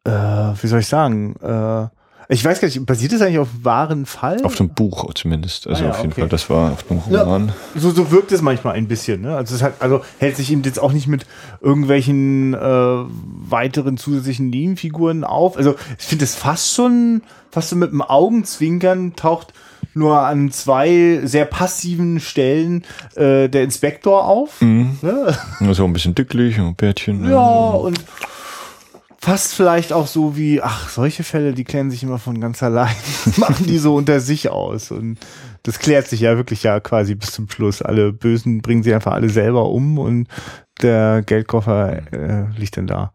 äh, 0.04 0.10
wie 0.10 0.66
soll 0.66 0.80
ich 0.80 0.88
sagen, 0.88 1.36
äh, 1.36 1.88
ich 2.28 2.44
weiß 2.44 2.60
gar 2.60 2.68
nicht, 2.68 2.84
basiert 2.86 3.12
das 3.12 3.20
eigentlich 3.20 3.38
auf 3.38 3.48
wahren 3.62 4.06
Fall? 4.06 4.42
Auf 4.42 4.56
dem 4.56 4.70
Buch 4.70 5.12
zumindest. 5.14 5.66
Also 5.66 5.84
ah, 5.84 5.86
ja, 5.86 5.90
auf 5.92 5.98
jeden 5.98 6.12
okay. 6.12 6.22
Fall, 6.22 6.28
das 6.28 6.48
war 6.48 6.72
auf 6.72 6.82
dem 6.84 6.98
Roman. 6.98 7.48
Ja, 7.74 7.80
so, 7.80 7.90
so 7.90 8.10
wirkt 8.10 8.32
es 8.32 8.42
manchmal 8.42 8.74
ein 8.74 8.88
bisschen. 8.88 9.22
Ne? 9.22 9.36
Also 9.36 9.54
es 9.54 9.62
hat, 9.62 9.74
also 9.80 10.02
hält 10.18 10.36
sich 10.36 10.50
eben 10.50 10.62
jetzt 10.62 10.80
auch 10.80 10.92
nicht 10.92 11.06
mit 11.06 11.26
irgendwelchen 11.60 12.54
äh, 12.54 12.58
weiteren 12.58 13.96
zusätzlichen 13.96 14.50
Linienfiguren 14.50 15.24
auf. 15.24 15.56
Also 15.56 15.74
ich 15.98 16.04
finde 16.04 16.24
es 16.24 16.34
fast 16.34 16.74
schon, 16.74 17.22
fast 17.50 17.70
so 17.70 17.76
mit 17.76 17.90
dem 17.90 18.02
Augenzwinkern 18.02 19.16
taucht 19.16 19.52
nur 19.94 20.20
an 20.20 20.50
zwei 20.50 21.20
sehr 21.24 21.44
passiven 21.44 22.20
Stellen 22.20 22.84
äh, 23.14 23.48
der 23.48 23.62
Inspektor 23.62 24.26
auf. 24.26 24.60
Mhm. 24.60 24.98
Ne? 25.02 25.36
Also 25.60 25.84
ein 25.84 25.92
bisschen 25.92 26.14
dicklich 26.14 26.58
und 26.58 26.76
Bärtchen. 26.76 27.28
Ja, 27.28 27.70
und 27.70 28.00
fast 29.24 29.54
vielleicht 29.54 29.94
auch 29.94 30.06
so 30.06 30.36
wie, 30.36 30.60
ach, 30.60 30.90
solche 30.90 31.24
Fälle, 31.24 31.54
die 31.54 31.64
klären 31.64 31.90
sich 31.90 32.02
immer 32.02 32.18
von 32.18 32.40
ganz 32.40 32.62
allein. 32.62 32.94
machen 33.38 33.66
die 33.66 33.78
so 33.78 33.94
unter 33.94 34.20
sich 34.20 34.50
aus. 34.50 34.90
Und 34.90 35.18
das 35.62 35.78
klärt 35.78 36.08
sich 36.08 36.20
ja 36.20 36.36
wirklich 36.36 36.62
ja 36.62 36.78
quasi 36.80 37.14
bis 37.14 37.32
zum 37.32 37.48
Schluss. 37.48 37.80
Alle 37.80 38.12
Bösen 38.12 38.60
bringen 38.60 38.82
sie 38.82 38.92
einfach 38.92 39.12
alle 39.12 39.30
selber 39.30 39.70
um 39.70 39.98
und 39.98 40.28
der 40.82 41.22
Geldkoffer 41.22 42.12
äh, 42.12 42.44
liegt 42.58 42.76
dann 42.76 42.86
da. 42.86 43.12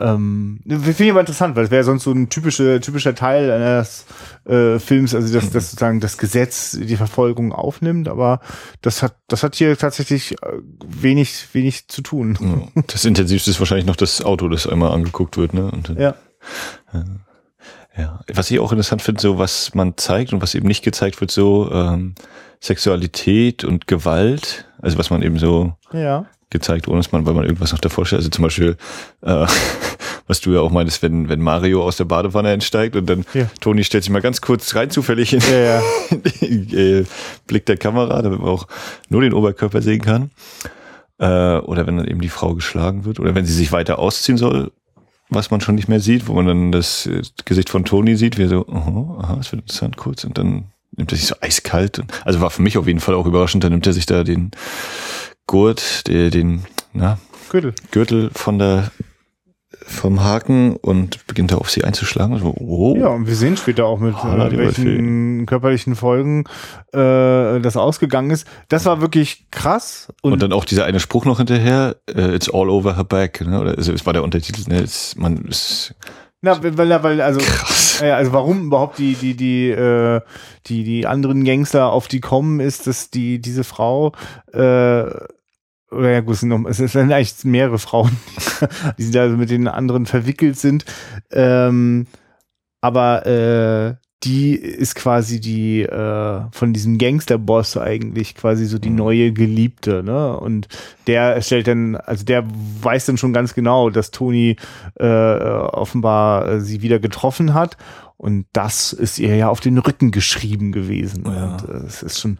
Ähm, 0.00 0.60
Finde 0.66 1.04
ich 1.04 1.10
aber 1.10 1.20
interessant, 1.20 1.56
weil 1.56 1.64
es 1.64 1.70
wäre 1.70 1.84
sonst 1.84 2.04
so 2.04 2.12
ein 2.12 2.30
typischer, 2.30 2.80
typischer 2.80 3.14
Teil 3.14 3.50
eines 3.50 4.06
äh, 4.46 4.78
Films, 4.78 5.14
also 5.14 5.32
dass, 5.32 5.50
dass 5.50 5.70
sozusagen 5.70 6.00
das 6.00 6.16
Gesetz 6.16 6.78
die 6.80 6.96
Verfolgung 6.96 7.52
aufnimmt, 7.52 8.08
aber 8.08 8.40
das 8.80 9.02
hat, 9.02 9.16
das 9.28 9.42
hat 9.42 9.56
hier 9.56 9.76
tatsächlich 9.76 10.32
äh, 10.42 10.52
wenig, 10.86 11.48
wenig 11.52 11.88
zu 11.88 12.00
tun. 12.00 12.70
Das 12.86 13.04
intensivste 13.04 13.50
ist 13.50 13.60
wahrscheinlich 13.60 13.86
noch 13.86 13.96
das 13.96 14.22
Auto, 14.22 14.48
das 14.48 14.66
einmal 14.66 14.92
angeguckt 14.92 15.36
wird, 15.36 15.52
ne? 15.52 15.70
Und, 15.70 15.90
ja. 15.90 16.14
ja. 16.94 17.04
Ja, 17.96 18.20
was 18.32 18.50
ich 18.50 18.60
auch 18.60 18.70
interessant 18.72 19.02
finde, 19.02 19.20
so 19.20 19.38
was 19.38 19.74
man 19.74 19.96
zeigt 19.98 20.32
und 20.32 20.40
was 20.40 20.54
eben 20.54 20.68
nicht 20.68 20.84
gezeigt 20.84 21.20
wird, 21.20 21.30
so 21.30 21.70
ähm, 21.72 22.14
Sexualität 22.60 23.64
und 23.64 23.86
Gewalt, 23.88 24.64
also 24.80 24.96
was 24.96 25.10
man 25.10 25.22
eben 25.22 25.38
so 25.38 25.74
ja 25.92 26.26
gezeigt, 26.50 26.88
ohne 26.88 26.98
dass 26.98 27.12
man, 27.12 27.26
weil 27.26 27.34
man 27.34 27.44
irgendwas 27.44 27.72
noch 27.72 27.78
davor 27.78 28.06
stellt. 28.06 28.20
Also 28.20 28.30
zum 28.30 28.42
Beispiel, 28.42 28.76
äh, 29.22 29.46
was 30.26 30.40
du 30.40 30.52
ja 30.52 30.60
auch 30.60 30.70
meintest, 30.70 31.02
wenn, 31.02 31.28
wenn 31.28 31.40
Mario 31.40 31.82
aus 31.82 31.96
der 31.96 32.04
Badewanne 32.04 32.52
entsteigt 32.52 32.96
und 32.96 33.06
dann 33.08 33.24
ja. 33.34 33.50
Toni 33.60 33.84
stellt 33.84 34.04
sich 34.04 34.12
mal 34.12 34.22
ganz 34.22 34.40
kurz 34.40 34.74
rein 34.74 34.90
zufällig 34.90 35.32
in, 35.32 35.40
ja, 35.40 35.58
ja. 35.58 35.82
den 36.40 37.06
Blick 37.46 37.66
der 37.66 37.76
Kamera, 37.76 38.20
damit 38.22 38.40
man 38.40 38.48
auch 38.48 38.66
nur 39.08 39.22
den 39.22 39.32
Oberkörper 39.32 39.82
sehen 39.82 40.02
kann. 40.02 40.30
Äh, 41.18 41.58
oder 41.58 41.86
wenn 41.86 41.96
dann 41.96 42.08
eben 42.08 42.20
die 42.20 42.28
Frau 42.28 42.54
geschlagen 42.54 43.04
wird 43.04 43.20
oder 43.20 43.34
wenn 43.34 43.44
sie 43.44 43.52
sich 43.52 43.72
weiter 43.72 43.98
ausziehen 43.98 44.38
soll, 44.38 44.72
was 45.28 45.50
man 45.50 45.60
schon 45.60 45.76
nicht 45.76 45.88
mehr 45.88 46.00
sieht, 46.00 46.26
wo 46.26 46.34
man 46.34 46.46
dann 46.46 46.72
das 46.72 47.06
äh, 47.06 47.22
Gesicht 47.44 47.70
von 47.70 47.84
Toni 47.84 48.16
sieht, 48.16 48.38
wie 48.38 48.42
er 48.42 48.48
so, 48.48 48.66
aha, 48.68 49.18
aha, 49.22 49.36
das 49.36 49.52
wird 49.52 49.62
interessant 49.62 49.96
kurz 49.96 50.24
und 50.24 50.36
dann 50.36 50.64
nimmt 50.96 51.12
er 51.12 51.18
sich 51.18 51.26
so 51.26 51.36
eiskalt. 51.40 52.02
Also 52.24 52.40
war 52.40 52.50
für 52.50 52.62
mich 52.62 52.76
auf 52.78 52.86
jeden 52.86 53.00
Fall 53.00 53.14
auch 53.14 53.26
überraschend, 53.26 53.64
dann 53.64 53.72
nimmt 53.72 53.86
er 53.86 53.92
sich 53.92 54.06
da 54.06 54.24
den 54.24 54.50
Gurt, 55.50 56.06
den, 56.06 56.62
na, 56.92 57.18
Gürtel. 57.50 57.74
Gürtel 57.90 58.30
von 58.32 58.60
der 58.60 58.92
vom 59.84 60.22
Haken 60.22 60.76
und 60.76 61.26
beginnt 61.26 61.50
da 61.50 61.56
auf 61.56 61.68
sie 61.70 61.82
einzuschlagen. 61.82 62.38
So, 62.38 62.54
oh. 62.56 62.96
Ja, 62.96 63.08
und 63.08 63.26
wir 63.26 63.34
sehen 63.34 63.56
später 63.56 63.84
auch 63.86 63.98
mit 63.98 64.14
äh, 64.14 64.56
welchen 64.56 65.46
körperlichen 65.46 65.96
Folgen 65.96 66.44
äh, 66.92 67.58
das 67.58 67.76
ausgegangen 67.76 68.30
ist. 68.30 68.46
Das 68.68 68.84
war 68.84 69.00
wirklich 69.00 69.46
krass. 69.50 70.12
Und, 70.22 70.34
Und, 70.34 70.42
dann 70.42 70.52
auch 70.52 70.64
dieser 70.64 70.84
eine 70.84 71.00
Spruch 71.00 71.24
noch 71.24 71.38
hinterher, 71.38 71.96
äh, 72.08 72.32
it's 72.32 72.48
all 72.48 72.70
over 72.70 72.94
her 72.94 73.02
back, 73.02 73.40
ne? 73.40 73.60
Oder 73.60 73.76
also 73.76 73.92
es 73.92 74.06
war 74.06 74.12
der 74.12 74.22
Untertitel, 74.22 74.70
ne? 74.70 74.80
Es, 74.80 75.16
man 75.16 75.46
ist 75.46 75.96
na, 76.42 76.62
weil, 76.62 77.02
weil 77.02 77.20
also 77.20 77.40
krass. 77.40 78.00
Ja, 78.00 78.16
also 78.16 78.32
warum 78.32 78.66
überhaupt 78.66 78.98
die, 78.98 79.14
die, 79.14 79.34
die, 79.34 79.68
äh, 79.68 80.20
die, 80.66 80.84
die 80.84 81.06
anderen 81.06 81.44
Gangster 81.44 81.92
auf 81.92 82.08
die 82.08 82.20
kommen, 82.20 82.60
ist, 82.60 82.86
dass 82.86 83.10
die, 83.10 83.40
diese 83.40 83.62
Frau, 83.62 84.12
äh, 84.52 85.04
oder 85.90 86.10
ja 86.10 86.20
gut, 86.20 86.34
es 86.34 86.40
sind, 86.40 86.50
noch, 86.50 86.64
es 86.68 86.76
sind 86.76 87.12
eigentlich 87.12 87.44
mehrere 87.44 87.78
Frauen, 87.78 88.16
die 88.98 89.18
also 89.18 89.36
mit 89.36 89.50
den 89.50 89.68
anderen 89.68 90.06
verwickelt 90.06 90.58
sind. 90.58 90.84
Ähm, 91.30 92.06
aber 92.80 93.26
äh, 93.26 93.94
die 94.22 94.54
ist 94.54 94.94
quasi 94.96 95.40
die 95.40 95.82
äh, 95.82 96.42
von 96.52 96.72
diesem 96.74 96.98
Gangsterboss 96.98 97.78
eigentlich 97.78 98.34
quasi 98.34 98.66
so 98.66 98.78
die 98.78 98.90
Mhm. 98.90 98.96
neue 98.96 99.32
Geliebte, 99.32 100.02
ne? 100.02 100.38
Und 100.38 100.68
der 101.06 101.40
stellt 101.40 101.68
dann, 101.68 101.96
also 101.96 102.24
der 102.24 102.44
weiß 102.82 103.06
dann 103.06 103.16
schon 103.16 103.32
ganz 103.32 103.54
genau, 103.54 103.88
dass 103.88 104.10
Toni 104.10 104.56
äh, 104.98 105.06
offenbar 105.06 106.48
äh, 106.48 106.60
sie 106.60 106.82
wieder 106.82 106.98
getroffen 106.98 107.54
hat. 107.54 107.78
Und 108.18 108.44
das 108.52 108.92
ist 108.92 109.18
ihr 109.18 109.34
ja 109.34 109.48
auf 109.48 109.60
den 109.60 109.78
Rücken 109.78 110.10
geschrieben 110.10 110.72
gewesen. 110.72 111.24
Ja. 111.24 111.52
Und 111.52 111.62
äh, 111.70 111.80
das 111.84 112.02
ist 112.02 112.20
schon. 112.20 112.36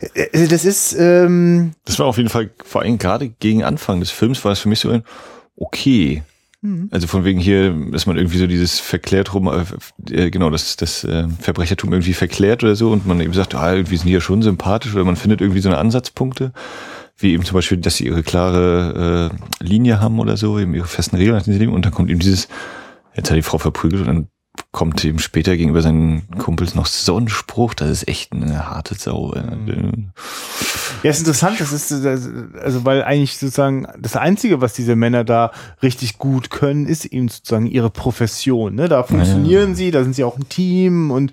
Äh, 0.00 0.48
das 0.48 0.64
ist 0.64 0.96
ähm, 0.98 1.72
Das 1.84 1.98
war 1.98 2.06
auf 2.06 2.16
jeden 2.16 2.28
Fall, 2.28 2.50
vor 2.64 2.82
allem 2.82 2.98
gerade 2.98 3.28
gegen 3.28 3.64
Anfang 3.64 4.00
des 4.00 4.10
Films 4.10 4.44
war 4.44 4.52
es 4.52 4.58
für 4.58 4.68
mich 4.68 4.80
so 4.80 4.90
ein, 4.90 5.02
okay. 5.56 6.22
Mhm. 6.62 6.88
Also 6.90 7.06
von 7.06 7.24
wegen 7.24 7.38
hier, 7.38 7.74
dass 7.92 8.06
man 8.06 8.16
irgendwie 8.16 8.38
so 8.38 8.46
dieses 8.46 8.78
verklärt 8.80 9.34
rum, 9.34 9.50
äh, 10.10 10.30
genau, 10.30 10.50
das, 10.50 10.76
das 10.76 11.04
äh, 11.04 11.28
Verbrechertum 11.40 11.92
irgendwie 11.92 12.14
verklärt 12.14 12.64
oder 12.64 12.76
so 12.76 12.90
und 12.90 13.06
man 13.06 13.20
eben 13.20 13.32
sagt, 13.32 13.54
ah, 13.54 13.74
irgendwie 13.74 13.96
sind 13.96 14.06
die 14.06 14.12
ja 14.12 14.20
schon 14.20 14.42
sympathisch 14.42 14.94
oder 14.94 15.04
man 15.04 15.16
findet 15.16 15.40
irgendwie 15.40 15.60
so 15.60 15.68
eine 15.68 15.78
Ansatzpunkte, 15.78 16.52
wie 17.18 17.32
eben 17.32 17.44
zum 17.44 17.54
Beispiel, 17.54 17.78
dass 17.78 17.96
sie 17.96 18.06
ihre 18.06 18.22
klare 18.22 19.30
äh, 19.60 19.64
Linie 19.64 20.00
haben 20.00 20.18
oder 20.18 20.36
so, 20.36 20.58
eben 20.58 20.74
ihre 20.74 20.86
festen 20.86 21.16
Regeln, 21.16 21.36
nach 21.36 21.44
sie 21.44 21.52
leben 21.52 21.72
und 21.72 21.84
dann 21.84 21.92
kommt 21.92 22.10
eben 22.10 22.20
dieses, 22.20 22.48
jetzt 23.14 23.30
hat 23.30 23.36
die 23.36 23.42
Frau 23.42 23.58
verprügelt 23.58 24.02
und 24.02 24.06
dann 24.06 24.28
kommt 24.76 25.02
eben 25.06 25.20
später 25.20 25.56
gegenüber 25.56 25.80
seinen 25.80 26.28
Kumpels 26.36 26.74
noch 26.74 26.84
so 26.84 27.18
ein 27.18 27.30
Spruch, 27.30 27.72
das 27.72 27.88
ist 27.88 28.08
echt 28.08 28.34
eine 28.34 28.68
harte 28.68 28.94
Sau. 28.94 29.34
Ja, 31.02 31.10
ist 31.10 31.20
interessant, 31.20 31.58
das 31.60 31.72
ist, 31.72 31.90
also 31.94 32.84
weil 32.84 33.02
eigentlich 33.02 33.38
sozusagen 33.38 33.86
das 33.98 34.16
Einzige, 34.16 34.60
was 34.60 34.74
diese 34.74 34.94
Männer 34.94 35.24
da 35.24 35.50
richtig 35.82 36.18
gut 36.18 36.50
können, 36.50 36.84
ist 36.84 37.06
eben 37.06 37.28
sozusagen 37.28 37.64
ihre 37.66 37.88
Profession. 37.88 38.74
Ne? 38.74 38.86
Da 38.90 39.02
funktionieren 39.02 39.74
sie, 39.74 39.90
da 39.90 40.02
sind 40.02 40.14
sie 40.14 40.24
auch 40.24 40.36
ein 40.36 40.46
Team 40.50 41.10
und 41.10 41.32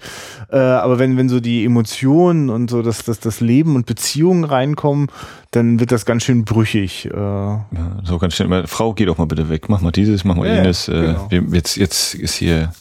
äh, 0.49 0.55
aber 0.57 0.97
wenn, 0.97 1.17
wenn 1.17 1.27
so 1.27 1.41
die 1.41 1.65
Emotionen 1.65 2.49
und 2.49 2.69
so 2.69 2.81
das, 2.81 3.03
das, 3.03 3.19
das 3.19 3.41
Leben 3.41 3.75
und 3.75 3.85
Beziehungen 3.85 4.45
reinkommen, 4.45 5.07
dann 5.51 5.81
wird 5.81 5.91
das 5.91 6.05
ganz 6.05 6.23
schön 6.23 6.45
brüchig. 6.45 7.07
Äh, 7.07 7.17
Ja, 7.17 7.65
so 8.05 8.17
ganz 8.19 8.35
schnell 8.35 8.67
Frau, 8.67 8.93
geh 8.93 9.03
doch 9.03 9.17
mal 9.17 9.27
bitte 9.27 9.49
weg, 9.49 9.67
mach 9.67 9.81
mal 9.81 9.91
dieses, 9.91 10.23
mach 10.23 10.35
mal 10.35 10.47
Ja, 10.47 10.55
jenes. 10.55 10.87
Äh, 10.87 11.15
genau. 11.29 11.51
jetzt, 11.51 11.75
jetzt 11.75 12.15
ist 12.15 12.35
hier 12.35 12.71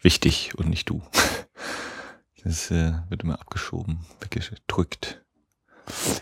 wichtig 0.00 0.54
und 0.56 0.68
nicht 0.68 0.88
du. 0.88 1.02
Das 2.44 2.70
äh, 2.70 2.92
wird 3.08 3.24
immer 3.24 3.40
abgeschoben, 3.40 4.06
weggedrückt. 4.20 5.25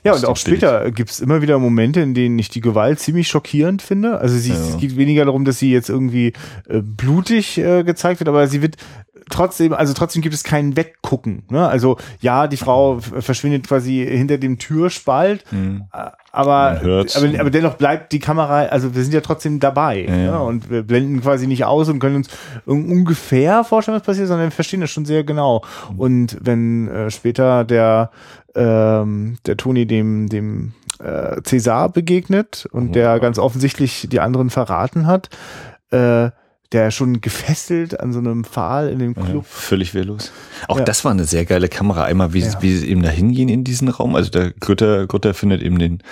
Ja, 0.05 0.13
und 0.15 0.25
auch 0.27 0.37
später 0.37 0.91
gibt's 0.91 1.21
immer 1.21 1.41
wieder 1.43 1.59
Momente, 1.59 2.01
in 2.01 2.15
denen 2.15 2.39
ich 2.39 2.49
die 2.51 2.61
Gewalt 2.61 3.01
ziemlich 3.01 3.29
schockierend 3.29 3.83
finde. 3.83 4.19
Also 4.19 4.37
sie, 4.37 4.51
Ja. 4.51 4.57
es 4.57 4.77
geht 4.79 4.97
weniger 4.97 5.25
darum, 5.25 5.45
dass 5.45 5.59
sie 5.59 5.71
jetzt 5.73 5.89
irgendwie 5.89 6.33
äh, 6.69 6.81
blutig 6.83 7.59
äh, 7.59 7.83
gezeigt 7.85 8.21
wird, 8.21 8.29
aber 8.29 8.47
sie 8.47 8.61
wird 8.63 8.77
trotzdem, 9.31 9.73
also 9.73 9.95
trotzdem 9.95 10.21
gibt 10.21 10.35
es 10.35 10.45
kein 10.45 10.77
Weggucken. 10.77 11.45
Ne? 11.49 11.67
Also 11.67 11.97
ja, 12.21 12.47
die 12.47 12.59
Frau 12.59 12.99
verschwindet 13.01 13.67
quasi 13.67 14.07
hinter 14.07 14.37
dem 14.37 14.59
Türspalt, 14.59 15.45
Hm. 15.51 15.85
äh, 15.93 16.11
aber, 16.31 16.81
aber, 16.83 17.05
aber 17.41 17.51
dennoch 17.51 17.75
bleibt 17.75 18.13
die 18.13 18.19
Kamera, 18.19 18.65
also 18.65 18.95
wir 18.95 19.03
sind 19.05 19.15
ja 19.15 19.21
trotzdem 19.21 19.61
dabei. 19.61 20.05
Ja. 20.05 20.17
Ne? 20.17 20.41
Und 20.43 20.69
wir 20.69 20.83
blenden 20.83 21.23
quasi 21.23 21.47
nicht 21.47 21.65
aus 21.65 21.89
und 21.89 22.01
können 22.01 22.17
uns 22.17 22.29
un- 22.67 22.91
ungefähr 22.91 23.63
vorstellen, 23.65 23.97
was 23.97 24.03
passiert, 24.05 24.27
sondern 24.29 24.49
wir 24.49 24.51
verstehen 24.51 24.81
das 24.81 24.91
schon 24.91 25.05
sehr 25.07 25.25
genau. 25.25 25.63
Und 25.97 26.37
wenn 26.41 26.89
äh, 26.89 27.11
später 27.11 27.65
der 27.65 28.11
ähm, 28.55 29.37
der 29.47 29.57
Toni 29.57 29.87
dem 29.87 30.29
dem 30.29 30.73
äh, 31.01 31.41
Cäsar 31.43 31.89
begegnet 31.89 32.67
und 32.71 32.95
der 32.95 33.19
ganz 33.21 33.39
offensichtlich 33.39 34.09
die 34.11 34.21
anderen 34.21 34.51
verraten 34.51 35.07
hat, 35.07 35.31
äh, 35.91 36.31
der 36.75 36.91
schon 36.91 37.21
gefesselt 37.23 37.99
an 38.01 38.13
so 38.13 38.19
einem 38.19 38.45
Pfahl 38.45 38.91
in 38.91 38.99
dem 38.99 39.15
Ja, 39.17 39.23
Club. 39.25 39.47
völlig 39.47 39.95
wehrlos. 39.95 40.33
Auch 40.69 40.79
Ja. 40.79 40.85
das 40.85 41.05
war 41.05 41.13
eine 41.13 41.25
sehr 41.25 41.45
geile 41.47 41.69
Kamera. 41.69 42.05
Einmal, 42.05 42.33
wie, 42.35 42.41
Ja. 42.41 42.61
wie 42.61 42.77
sie 42.77 42.89
eben 42.89 43.03
da 43.03 43.09
hingehen 43.09 43.49
in 43.49 43.65
diesen 43.65 43.89
Raum. 43.89 44.15
Also 44.17 44.31
der 44.31 44.51
Grütter, 44.51 45.07
Grütter 45.07 45.33
findet 45.33 45.63
eben 45.63 45.79
den 45.79 46.03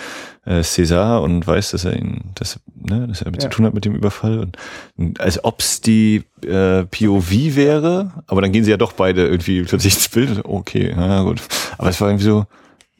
äh, 0.44 0.60
César 0.62 1.20
und 1.22 1.46
weiß, 1.46 1.70
dass 1.72 1.84
er 1.84 1.94
ihn, 1.96 2.32
dass, 2.34 2.58
ne, 2.74 3.06
dass 3.06 3.20
er 3.20 3.26
damit 3.26 3.42
Ja. 3.42 3.50
zu 3.50 3.56
tun 3.56 3.66
hat 3.66 3.74
mit 3.74 3.84
dem 3.84 3.94
Überfall. 3.94 4.48
Und 4.96 5.20
als 5.20 5.44
ob's 5.44 5.80
die 5.82 6.24
äh, 6.44 6.84
POV 6.84 7.30
wäre, 7.56 8.12
aber 8.26 8.40
dann 8.42 8.50
gehen 8.50 8.64
sie 8.64 8.70
ja 8.72 8.76
doch 8.76 8.92
beide 8.92 9.26
irgendwie 9.28 9.62
plötzlich 9.62 9.94
ins 9.94 10.08
Bild. 10.08 10.30
Und, 10.30 10.44
Okay, 10.44 10.92
na 10.96 11.22
gut. 11.22 11.40
Aber 11.78 11.90
es 11.90 12.00
war 12.00 12.08
irgendwie 12.08 12.24
so, 12.24 12.46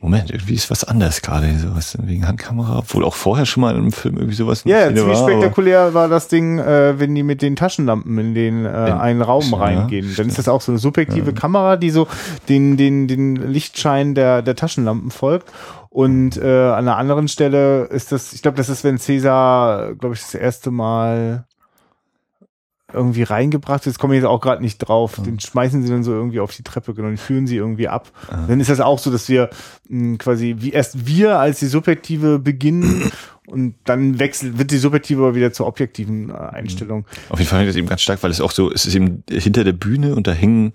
Moment, 0.02 0.30
irgendwie 0.32 0.54
ist 0.54 0.68
was 0.68 0.82
anders 0.82 1.22
gerade, 1.22 1.56
sowas 1.58 1.96
wegen 2.02 2.26
Handkamera, 2.26 2.78
obwohl 2.80 3.04
auch 3.04 3.14
vorher 3.14 3.46
schon 3.46 3.60
mal 3.60 3.76
im 3.76 3.92
Film 3.92 4.16
irgendwie 4.16 4.34
sowas 4.34 4.64
Ja, 4.64 4.78
ja, 4.80 4.84
Szene 4.86 4.98
ziemlich 4.98 5.18
spektakulär 5.18 5.94
war 5.94 6.08
das 6.08 6.26
Ding, 6.26 6.58
äh, 6.58 6.98
wenn 6.98 7.14
die 7.14 7.22
mit 7.22 7.40
den 7.40 7.54
Taschenlampen 7.54 8.18
in 8.18 8.34
den 8.34 8.66
äh, 8.66 8.88
In- 8.88 8.94
einen 8.94 9.22
Raum 9.22 9.44
ja, 9.52 9.58
reingehen. 9.58 10.12
Dann 10.16 10.26
ist 10.26 10.38
das 10.38 10.48
auch 10.48 10.60
so 10.60 10.72
eine 10.72 10.78
subjektive 10.80 11.30
Ja. 11.30 11.32
Kamera, 11.36 11.76
die 11.76 11.90
so 11.90 12.08
den, 12.48 12.76
den, 12.76 13.06
den 13.06 13.36
Lichtschein 13.36 14.16
der, 14.16 14.42
der 14.42 14.56
Taschenlampen 14.56 15.12
folgt. 15.12 15.50
Und 15.88 16.36
äh, 16.36 16.46
an 16.70 16.78
einer 16.88 16.96
anderen 16.96 17.28
Stelle 17.28 17.84
ist 17.84 18.10
das, 18.12 18.32
ich 18.32 18.42
glaube, 18.42 18.56
das 18.56 18.68
ist, 18.70 18.82
wenn 18.82 18.98
Cäsar, 18.98 19.94
glaube 19.94 20.14
ich, 20.16 20.20
das 20.22 20.34
erste 20.34 20.70
Mal 20.72 21.44
irgendwie 22.94 23.22
reingebracht 23.22 23.86
ist, 23.86 23.98
komme 23.98 24.14
ich 24.14 24.22
jetzt 24.22 24.28
auch 24.28 24.40
gerade 24.40 24.62
nicht 24.62 24.78
drauf. 24.78 25.20
Den 25.24 25.40
schmeißen 25.40 25.82
sie 25.82 25.88
dann 25.90 26.02
so 26.02 26.12
irgendwie 26.12 26.40
auf 26.40 26.54
die 26.54 26.62
Treppe, 26.62 26.94
genau, 26.94 27.08
den 27.08 27.16
führen 27.16 27.46
sie 27.46 27.56
irgendwie 27.56 27.88
ab. 27.88 28.10
Ah. 28.30 28.44
Dann 28.48 28.60
ist 28.60 28.70
das 28.70 28.80
auch 28.80 28.98
so, 28.98 29.10
dass 29.10 29.28
wir 29.28 29.50
mh, 29.88 30.18
quasi 30.18 30.56
wie 30.58 30.70
erst 30.72 31.06
wir 31.06 31.38
als 31.38 31.58
die 31.60 31.66
Subjektive 31.66 32.38
beginnen 32.38 33.10
und 33.46 33.74
dann 33.84 34.18
wechselt, 34.18 34.58
wird 34.58 34.70
die 34.70 34.78
Subjektive 34.78 35.22
aber 35.22 35.34
wieder 35.34 35.52
zur 35.52 35.66
objektiven 35.66 36.30
äh, 36.30 36.34
Einstellung. 36.34 37.04
Auf 37.28 37.38
jeden 37.38 37.48
Fall 37.50 37.62
ich 37.62 37.68
das 37.68 37.76
eben 37.76 37.88
ganz 37.88 38.02
stark, 38.02 38.22
weil 38.22 38.30
es 38.30 38.40
auch 38.40 38.52
so, 38.52 38.70
es 38.72 38.86
ist 38.86 38.94
eben 38.94 39.22
hinter 39.30 39.64
der 39.64 39.72
Bühne 39.72 40.14
und 40.14 40.26
da 40.26 40.32
hängen 40.32 40.72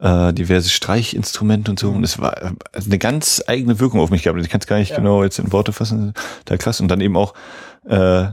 äh, 0.00 0.32
diverse 0.32 0.68
Streichinstrumente 0.70 1.70
und 1.70 1.78
so 1.78 1.90
und 1.90 2.02
es 2.04 2.18
war 2.18 2.36
also 2.72 2.88
eine 2.90 2.98
ganz 2.98 3.42
eigene 3.46 3.78
Wirkung 3.80 4.00
auf 4.00 4.10
mich 4.10 4.22
gehabt. 4.24 4.40
Ich 4.40 4.48
kann 4.50 4.60
es 4.60 4.66
gar 4.66 4.78
nicht 4.78 4.90
Ja. 4.90 4.96
genau 4.96 5.22
jetzt 5.22 5.38
in 5.38 5.52
Worte 5.52 5.72
fassen, 5.72 6.14
da 6.44 6.56
krass. 6.56 6.80
Und 6.80 6.88
dann 6.88 7.00
eben 7.00 7.16
auch 7.16 7.32
äh, 7.86 8.26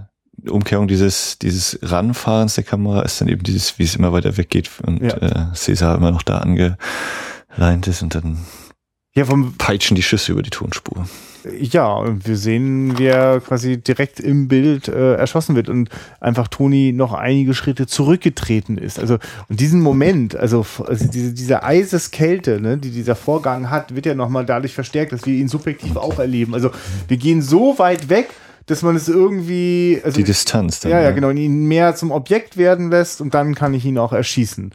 Umkehrung 0.50 0.88
dieses, 0.88 1.38
dieses 1.39 1.78
Ranfahrens 1.84 2.56
der 2.56 2.63
Kamera 2.63 3.02
ist 3.04 3.22
dann 3.22 3.28
eben 3.28 3.44
dieses, 3.44 3.78
wie 3.78 3.84
es 3.84 3.96
immer 3.96 4.12
weiter 4.13 4.38
weggeht 4.38 4.70
und 4.86 5.02
Ja. 5.02 5.17
äh, 5.17 5.54
Cäsar 5.54 5.96
immer 5.98 6.12
noch 6.12 6.24
da 6.24 6.39
angeleint 6.39 7.88
ist 7.88 8.02
und 8.02 8.15
dann 8.15 8.38
Ja, 9.13 9.26
vom, 9.26 9.54
peitschen 9.58 9.96
die 9.96 10.02
Schüsse 10.04 10.32
über 10.32 10.41
die 10.41 10.50
Tonspur. 10.50 11.06
ja, 11.60 11.91
und 11.94 12.26
wir 12.28 12.38
sehen, 12.38 12.98
wie 12.98 13.06
er 13.08 13.41
quasi 13.41 13.78
direkt 13.78 14.20
im 14.20 14.48
Bild 14.48 14.88
äh, 14.88 15.15
erschossen 15.15 15.56
wird 15.56 15.70
und 15.70 15.89
einfach 16.22 16.48
Toni 16.48 16.94
noch 16.94 17.13
einige 17.13 17.54
Schritte 17.54 17.86
zurückgetreten 17.88 18.78
ist. 18.78 19.00
Also, 19.00 19.17
und 19.50 19.60
diesen 19.60 19.82
Moment, 19.82 20.36
also, 20.36 20.65
also 20.88 21.08
diese, 21.08 21.34
diese 21.34 21.62
Eiseskälte, 21.63 22.62
ne, 22.62 22.78
die 22.78 22.89
dieser 22.91 23.15
Vorgang 23.15 23.70
hat, 23.70 23.94
wird 23.96 24.06
ja 24.06 24.15
nochmal 24.15 24.46
dadurch 24.46 24.74
verstärkt, 24.74 25.12
dass 25.12 25.26
wir 25.26 25.34
ihn 25.36 25.50
subjektiv 25.50 25.98
auch 25.98 26.17
erleben. 26.20 26.54
Also, 26.54 26.72
wir 27.08 27.17
gehen 27.17 27.41
so 27.41 27.78
weit 27.80 28.08
weg, 28.10 28.30
dass 28.67 28.82
man 28.84 28.95
es 28.95 29.10
irgendwie, 29.10 30.02
also, 30.04 30.17
Die 30.17 30.24
Distanz 30.24 30.80
dann. 30.82 30.91
ja, 30.91 31.02
ja, 31.02 31.12
genau, 31.12 31.30
und 31.30 31.38
ihn 31.38 31.65
mehr 31.65 31.95
zum 31.95 32.12
Objekt 32.12 32.58
werden 32.58 32.89
lässt 32.89 33.21
und 33.21 33.34
dann 33.34 33.56
kann 33.56 33.74
ich 33.74 33.86
ihn 33.86 33.97
auch 33.97 34.13
erschießen. 34.13 34.74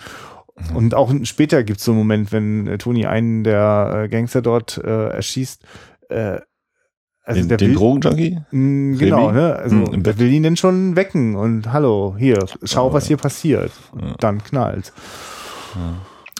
Und 0.75 0.94
auch 0.94 1.12
später 1.25 1.62
gibt 1.64 1.81
es 1.81 1.85
so 1.85 1.92
einen 1.92 1.99
Moment, 1.99 2.33
wenn 2.33 2.66
äh, 2.66 2.79
Toni 2.79 3.05
einen 3.07 3.44
der 3.44 4.05
äh, 4.05 4.09
Gangster 4.09 4.40
dort 4.40 4.79
äh, 4.79 5.09
erschießt. 5.09 5.62
Äh, 6.09 6.38
also 7.25 7.40
Den, 7.40 7.49
der 7.49 7.59
den 7.59 7.68
will, 7.70 7.77
Drogenjunkie? 7.77 8.38
Mm, 8.53 8.96
genau, 8.96 9.33
ne? 9.33 9.57
Also 9.57 9.77
im 9.92 10.03
der 10.03 10.18
will 10.18 10.33
ihn 10.33 10.44
denn 10.44 10.57
schon 10.57 10.96
wecken 10.96 11.35
und 11.37 11.72
hallo, 11.72 12.14
hier, 12.18 12.46
schau, 12.62 12.88
Oh, 12.88 12.92
was 12.92 13.05
ja. 13.05 13.09
hier 13.09 13.16
passiert. 13.18 13.72
Ja. 14.01 14.14
dann 14.18 14.42
knallt. 14.42 14.92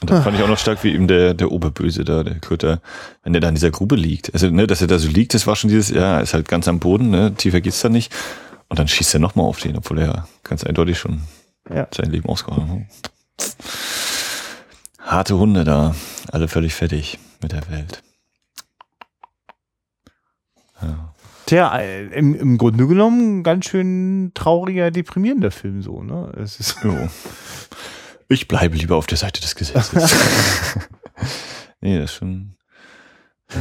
Und 0.03 0.11
dann 0.11 0.23
fand 0.23 0.37
ich 0.37 0.43
auch 0.43 0.49
noch 0.49 0.59
stark, 0.59 0.85
wie 0.85 0.93
eben 0.93 1.09
der, 1.09 1.33
der 1.33 1.51
Oberböse 1.51 2.05
da, 2.05 2.23
der 2.23 2.39
Kröter, 2.39 2.83
wenn 3.23 3.33
der 3.33 3.41
da 3.41 3.49
in 3.49 3.55
dieser 3.55 3.71
Grube 3.71 3.97
liegt. 3.97 4.33
Also, 4.35 4.51
ne, 4.51 4.67
dass 4.67 4.83
er 4.83 4.89
da 4.89 4.99
so 4.99 5.09
liegt, 5.09 5.33
das 5.33 5.47
war 5.47 5.57
schon 5.57 5.71
dieses, 5.71 5.89
ja, 5.89 6.21
ist 6.21 6.35
halt 6.35 6.49
ganz 6.49 6.69
am 6.69 6.81
Boden, 6.81 7.09
ne, 7.11 7.35
tiefer 7.35 7.61
geht's 7.63 7.81
da 7.81 7.89
nicht. 7.89 8.13
Und 8.69 8.79
dann 8.79 8.89
schießt 8.89 9.15
er 9.15 9.21
nochmal 9.21 9.47
auf 9.47 9.59
den, 9.61 9.77
obwohl 9.77 9.99
er 10.01 10.29
ganz 10.45 10.65
eindeutig 10.65 10.99
schon 10.99 11.23
Ja. 11.73 11.87
sein 11.95 12.11
Leben 12.11 12.29
ausgehauen 12.29 12.87
hat. 12.91 13.11
Harte 15.01 15.39
Hunde 15.39 15.65
da, 15.65 15.95
alle 16.31 16.49
völlig 16.49 16.75
fertig 16.75 17.19
mit 17.41 17.53
der 17.53 17.63
Welt. 17.71 18.03
Ja. 20.83 21.15
Tja, 21.47 21.79
äh, 21.79 22.07
im, 22.09 22.35
im 22.35 22.59
Grunde 22.59 22.87
genommen 22.87 23.43
ganz 23.45 23.67
schön 23.67 24.33
trauriger, 24.35 24.91
deprimierender 24.91 25.53
Film 25.53 25.81
so, 25.81 26.03
ne? 26.03 26.33
Es 26.37 26.59
ist 26.61 26.77
Jo. 26.83 26.95
Ich 28.29 28.49
bleibe 28.49 28.77
lieber 28.77 28.97
auf 28.97 29.07
der 29.07 29.19
Seite 29.19 29.41
des 29.41 29.55
Gesetzes. 29.55 30.15
nee, 31.81 31.99
das 31.99 32.11
ist 32.11 32.17
schon. 32.17 32.57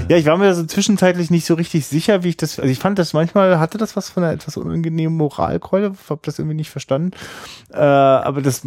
Ja, 0.09 0.17
ich 0.17 0.25
war 0.25 0.37
mir 0.37 0.53
so 0.55 0.65
zwischenzeitlich 0.65 1.29
nicht 1.29 1.45
so 1.45 1.53
richtig 1.53 1.85
sicher, 1.85 2.23
wie 2.23 2.29
ich 2.29 2.37
das, 2.37 2.59
also 2.59 2.71
ich 2.71 2.79
fand 2.79 2.97
das 2.97 3.13
manchmal, 3.13 3.59
hatte 3.59 3.77
das 3.77 3.95
was 3.95 4.09
von 4.09 4.23
einer 4.23 4.33
etwas 4.33 4.57
unangenehmen 4.57 5.15
Moralkeule, 5.15 5.93
hab 6.09 6.23
das 6.23 6.39
irgendwie 6.39 6.55
nicht 6.55 6.71
verstanden. 6.71 7.11
Äh, 7.71 7.77
aber 7.77 8.41
das, 8.41 8.63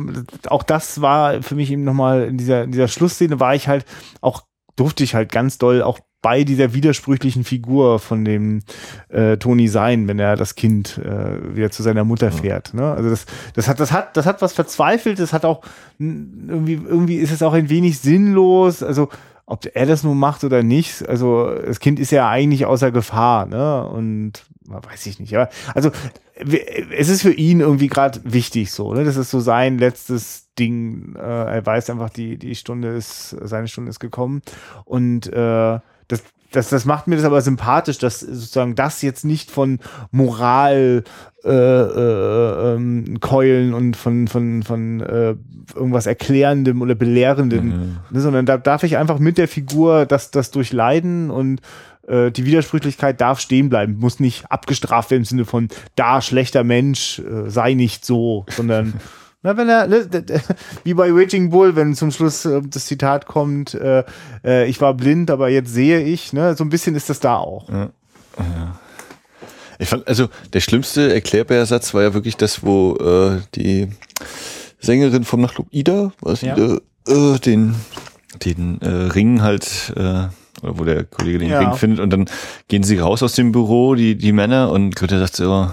auch 0.47 0.63
das 0.63 1.01
war 1.01 1.43
für 1.43 1.57
mich 1.57 1.73
eben 1.73 1.83
nochmal 1.83 2.23
in 2.25 2.39
dieser, 2.39 2.63
in 2.63 2.71
dieser 2.71 2.87
Schlussszene 2.87 3.41
war 3.41 3.57
ich 3.57 3.67
halt 3.67 3.85
auch, 4.21 4.43
durfte 4.77 5.03
ich 5.03 5.17
halt 5.17 5.33
ganz 5.33 5.59
doll 5.59 5.83
auch 5.83 5.99
bei 6.21 6.43
dieser 6.45 6.75
widersprüchlichen 6.75 7.45
Figur 7.45 7.99
von 7.99 8.25
dem 8.25 8.61
äh, 9.09 9.37
Tony 9.37 9.69
sein, 9.69 10.09
wenn 10.09 10.19
er 10.19 10.37
das 10.37 10.57
Kind 10.57 10.99
äh, 10.99 11.57
wieder 11.57 11.71
zu 11.71 11.83
seiner 11.83 12.05
Mutter 12.05 12.33
fährt. 12.33 12.75
Ne? 12.75 12.93
Also 12.93 13.11
das, 13.11 13.27
das 13.55 13.69
hat, 13.69 13.79
das 13.79 13.93
hat, 13.93 14.17
das 14.17 14.27
hat 14.27 14.43
was 14.43 14.53
verzweifelt. 14.53 15.21
Das 15.21 15.33
hat 15.33 15.45
auch 15.45 15.63
irgendwie, 15.99 16.75
irgendwie 16.75 17.17
ist 17.17 17.31
es 17.31 17.43
auch 17.43 17.53
ein 17.53 17.71
wenig 17.71 18.01
sinnlos. 18.01 18.83
Also 18.83 19.09
ob 19.47 19.65
er 19.73 19.87
das 19.87 20.03
nun 20.03 20.19
macht 20.19 20.45
oder 20.45 20.63
nicht. 20.63 21.09
Also 21.09 21.55
das 21.55 21.79
Kind 21.81 22.01
ist 22.01 22.11
ja 22.11 22.29
eigentlich 22.29 22.67
außer 22.67 22.91
Gefahr. 22.91 23.47
Ne? 23.47 23.87
Und 23.87 24.45
weiß 24.67 25.07
ich 25.07 25.21
nicht. 25.21 25.35
Aber 25.37 25.49
also 25.75 25.91
es 26.35 27.09
ist 27.09 27.23
für 27.23 27.33
ihn 27.33 27.61
irgendwie 27.61 27.89
gerade 27.89 28.21
wichtig 28.25 28.73
so. 28.73 28.93
Ne? 28.93 29.05
Das 29.05 29.17
ist 29.17 29.31
so 29.31 29.41
sein 29.41 29.79
letztes 29.79 30.49
Ding. 30.59 31.15
Äh, 31.17 31.21
er 31.21 31.65
weiß 31.65 31.91
einfach, 31.91 32.11
die 32.11 32.39
die 32.39 32.55
Stunde 32.57 32.89
ist, 32.89 33.37
seine 33.43 33.69
Stunde 33.69 33.91
ist 33.91 34.01
gekommen 34.01 34.43
und 34.85 35.33
äh, 35.33 35.79
das, 36.09 36.23
das, 36.51 36.71
das 36.71 36.85
macht 36.85 37.07
mir 37.07 37.17
das 37.17 37.25
aber 37.25 37.41
sympathisch, 37.43 37.99
dass 37.99 38.21
sozusagen 38.21 38.75
das 38.75 39.03
jetzt 39.03 39.25
nicht 39.25 39.51
von 39.51 39.79
Moral 40.11 41.05
äh, 41.45 41.51
äh, 41.51 42.75
ähm, 42.75 43.21
Keulen 43.21 43.75
und 43.75 43.97
von, 43.97 44.29
von, 44.29 44.63
von 44.63 45.01
äh, 45.01 45.37
irgendwas 45.75 46.07
Erklärendem 46.07 46.83
oder 46.83 46.95
Belehrendem, 46.95 47.99
ne, 48.11 48.21
sondern 48.21 48.47
da 48.47 48.57
darf 48.57 48.83
ich 48.83 48.97
einfach 48.97 49.19
mit 49.19 49.39
der 49.39 49.49
Figur 49.49 50.07
das, 50.07 50.31
das 50.31 50.51
durchleiden 50.51 51.31
und 51.31 51.61
äh, 52.09 52.31
die 52.31 52.45
Widersprüchlichkeit 52.47 53.21
darf 53.21 53.41
stehen 53.41 53.69
bleiben, 53.69 53.99
muss 53.99 54.19
nicht 54.19 54.51
abgestraft 54.51 55.11
werden 55.11 55.23
im 55.23 55.27
Sinne 55.27 55.45
von 55.45 55.69
da 55.95 56.23
schlechter 56.23 56.65
Mensch, 56.65 57.19
äh, 57.19 57.49
sei 57.49 57.75
nicht 57.75 58.05
so, 58.05 58.47
sondern 58.49 58.95
na, 59.49 59.57
wenn 59.57 59.69
er, 59.69 59.87
ne, 59.87 60.07
wie 60.85 60.95
bei 60.95 61.11
Raging 61.11 61.49
Bull, 61.51 61.75
wenn 61.75 61.95
zum 61.95 62.11
Schluss 62.11 62.45
äh, 62.45 62.61
das 62.63 62.85
Zitat 62.87 63.27
kommt, 63.27 63.75
äh, 63.75 64.05
äh, 64.45 64.69
ich 64.69 64.81
war 64.81 64.93
blind, 64.95 65.31
aber 65.31 65.49
jetzt 65.49 65.73
sehe 65.73 66.03
ich, 66.03 66.33
ne, 66.35 66.55
so 66.55 66.65
ein 66.65 66.69
bisschen 66.69 66.95
ist 66.95 67.09
das 67.09 67.21
da 67.21 67.37
auch. 67.37 67.69
Ich 69.79 69.89
fand, 69.89 70.07
also 70.07 70.29
der 70.53 70.61
schlimmste 70.61 71.15
Erklärbär-Satz 71.15 71.95
war 71.95 72.03
ja 72.03 72.15
wirklich 72.15 72.37
das, 72.37 72.63
wo 72.63 72.97
äh, 72.97 73.41
die 73.55 73.89
Sängerin 74.81 75.25
vom 75.25 75.41
Nachtclub 75.41 75.69
Ida, 75.71 76.13
was 76.21 76.43
Ja. 76.43 76.57
Ida, 76.57 76.79
äh, 77.09 77.39
den, 77.39 77.75
den 78.45 78.81
äh, 78.83 78.89
Ring 78.89 79.41
halt, 79.43 79.93
äh, 79.97 80.01
oder 80.61 80.79
wo 80.79 80.85
der 80.85 81.05
Kollege 81.05 81.39
den 81.39 81.51
Ja. 81.51 81.61
Ring 81.61 81.75
findet 81.75 82.01
und 82.01 82.11
dann 82.11 82.29
gehen 82.69 82.83
sie 82.83 82.99
raus 82.99 83.23
aus 83.23 83.33
dem 83.33 83.53
Büro, 83.53 83.95
die, 83.95 84.17
die 84.17 84.33
Männer, 84.33 84.71
und 84.73 84.95
Greta 84.95 85.19
sagt 85.19 85.37
so, 85.37 85.71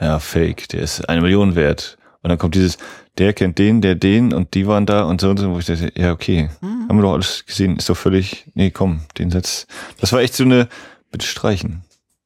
ja, 0.00 0.18
fake, 0.18 0.68
der 0.70 0.80
ist 0.80 1.08
eine 1.08 1.20
Million 1.20 1.54
wert. 1.54 1.98
Und 2.22 2.28
dann 2.28 2.38
kommt 2.38 2.54
dieses, 2.54 2.76
der 3.18 3.32
kennt 3.32 3.58
den, 3.58 3.80
der 3.80 3.94
den 3.94 4.32
und 4.34 4.52
die 4.54 4.66
waren 4.66 4.84
da 4.84 5.04
und 5.04 5.20
so 5.20 5.30
und 5.30 5.38
so, 5.38 5.54
wo 5.54 5.58
ich 5.58 5.66
dachte, 5.66 5.90
ja, 5.96 6.12
okay, 6.12 6.50
Mhm. 6.60 6.86
haben 6.88 6.96
wir 6.98 7.02
doch 7.02 7.14
alles 7.14 7.44
gesehen, 7.46 7.76
ist 7.76 7.88
doch 7.88 7.96
völlig, 7.96 8.44
nee, 8.54 8.70
komm, 8.70 9.00
den 9.18 9.30
Satz. 9.30 9.66
Das 10.00 10.12
war 10.12 10.20
echt 10.20 10.34
so 10.34 10.44
eine, 10.44 10.68
bitte 11.10 11.26
streichen. 11.26 11.82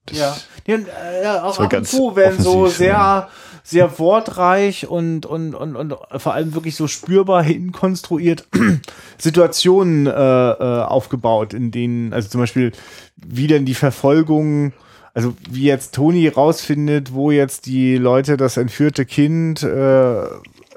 Das, 0.07 0.19
Ja, 0.19 0.37
ja, 0.67 0.77
äh, 0.77 1.23
ja 1.23 1.43
auch 1.45 1.49
Das 1.51 1.59
war 1.59 1.67
ab 1.67 1.73
und 1.75 1.87
zu 1.87 2.17
werden 2.17 2.43
so 2.43 2.67
sehr, 2.67 2.89
ja. 2.89 3.29
sehr 3.63 3.99
wortreich 4.01 4.87
und, 4.89 5.27
und, 5.27 5.55
und, 5.55 5.77
und 5.77 5.95
vor 6.17 6.35
allem 6.35 6.55
wirklich 6.55 6.75
so 6.77 6.89
spürbar 6.89 7.43
hinkonstruiert 7.45 8.47
Situationen 9.19 10.07
äh, 10.07 10.11
äh, 10.11 10.83
aufgebaut, 10.83 11.55
in 11.55 11.71
denen, 11.71 12.13
also 12.13 12.29
zum 12.29 12.41
Beispiel, 12.41 12.73
wie 13.17 13.47
denn 13.47 13.65
die 13.65 13.75
Verfolgung, 13.75 14.73
also 15.15 15.35
wie 15.49 15.65
jetzt 15.65 15.95
Toni 15.95 16.29
rausfindet, 16.29 17.15
wo 17.15 17.31
jetzt 17.31 17.67
die 17.67 17.97
Leute 17.97 18.37
das 18.37 18.57
entführte 18.57 19.07
Kind 19.07 19.63
äh, 19.63 20.25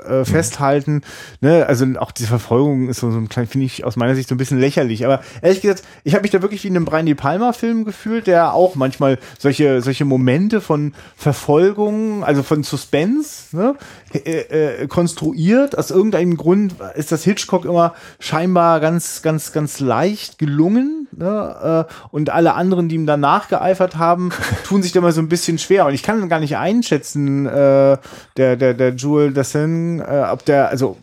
äh, 0.08 0.26
festhalten. 0.26 1.02
Ne? 1.41 1.65
Also 1.65 1.86
auch 2.00 2.12
diese 2.12 2.30
Verfolgung 2.30 2.88
ist 2.88 3.00
so, 3.00 3.12
so 3.12 3.17
ein 3.17 3.30
klein, 3.30 3.47
finde 3.47 3.65
ich 3.65 3.84
aus 3.84 3.95
meiner 3.95 4.15
Sicht 4.15 4.30
so 4.30 4.36
ein 4.36 4.38
bisschen 4.38 4.60
lächerlich. 4.60 5.06
Aber 5.06 5.21
ehrlich 5.41 5.62
gesagt, 5.62 5.84
ich 6.04 6.13
habe 6.13 6.21
mich 6.21 6.32
da 6.32 6.41
wirklich 6.41 6.63
wie 6.63 6.67
in 6.67 6.76
einem 6.76 6.86
Brian 6.86 7.06
De 7.06 7.15
Palma-Film 7.15 7.84
gefühlt, 7.84 8.28
der 8.28 8.54
auch 8.54 8.76
manchmal 8.76 9.17
solche, 9.39 9.82
solche 9.82 10.06
Momente 10.06 10.62
von 10.62 10.93
Verfolgung, 11.15 12.23
also 12.23 12.43
von 12.43 12.63
Suspense, 12.63 13.56
ne? 13.56 13.76
Äh, 14.13 14.84
äh, 14.84 14.88
konstruiert. 14.88 15.78
Aus 15.78 15.91
irgendeinem 15.91 16.38
Grund 16.38 16.76
ist 16.96 17.12
das 17.12 17.24
Hitchcock 17.24 17.65
immer 17.65 17.93
scheinbar 18.20 18.80
ganz, 18.80 19.22
ganz, 19.22 19.52
ganz 19.52 19.80
leicht 19.80 20.38
gelungen. 20.38 21.08
Ne? 21.12 21.86
Äh, 21.89 21.93
und 22.12 22.30
alle 22.30 22.54
anderen, 22.54 22.88
die 22.88 22.96
ihm 22.96 23.06
dann 23.06 23.20
nachgeeifert 23.20 23.98
haben, 23.98 24.32
tun 24.63 24.82
sich 24.82 24.93
da 24.93 25.02
mal 25.02 25.12
so 25.12 25.22
ein 25.22 25.28
bisschen 25.28 25.58
schwer. 25.58 25.86
Und 25.86 25.93
ich 25.93 26.04
kann 26.04 26.30
gar 26.30 26.39
nicht 26.39 26.56
einschätzen, 26.56 27.48
äh, 27.48 27.98
der, 28.38 28.56
der, 28.56 28.74
der 28.74 28.93
Jules 28.96 29.34
Dassin, 29.34 30.00
äh, 30.00 30.26
ob 30.32 30.46
der, 30.46 30.70
also, 30.70 30.98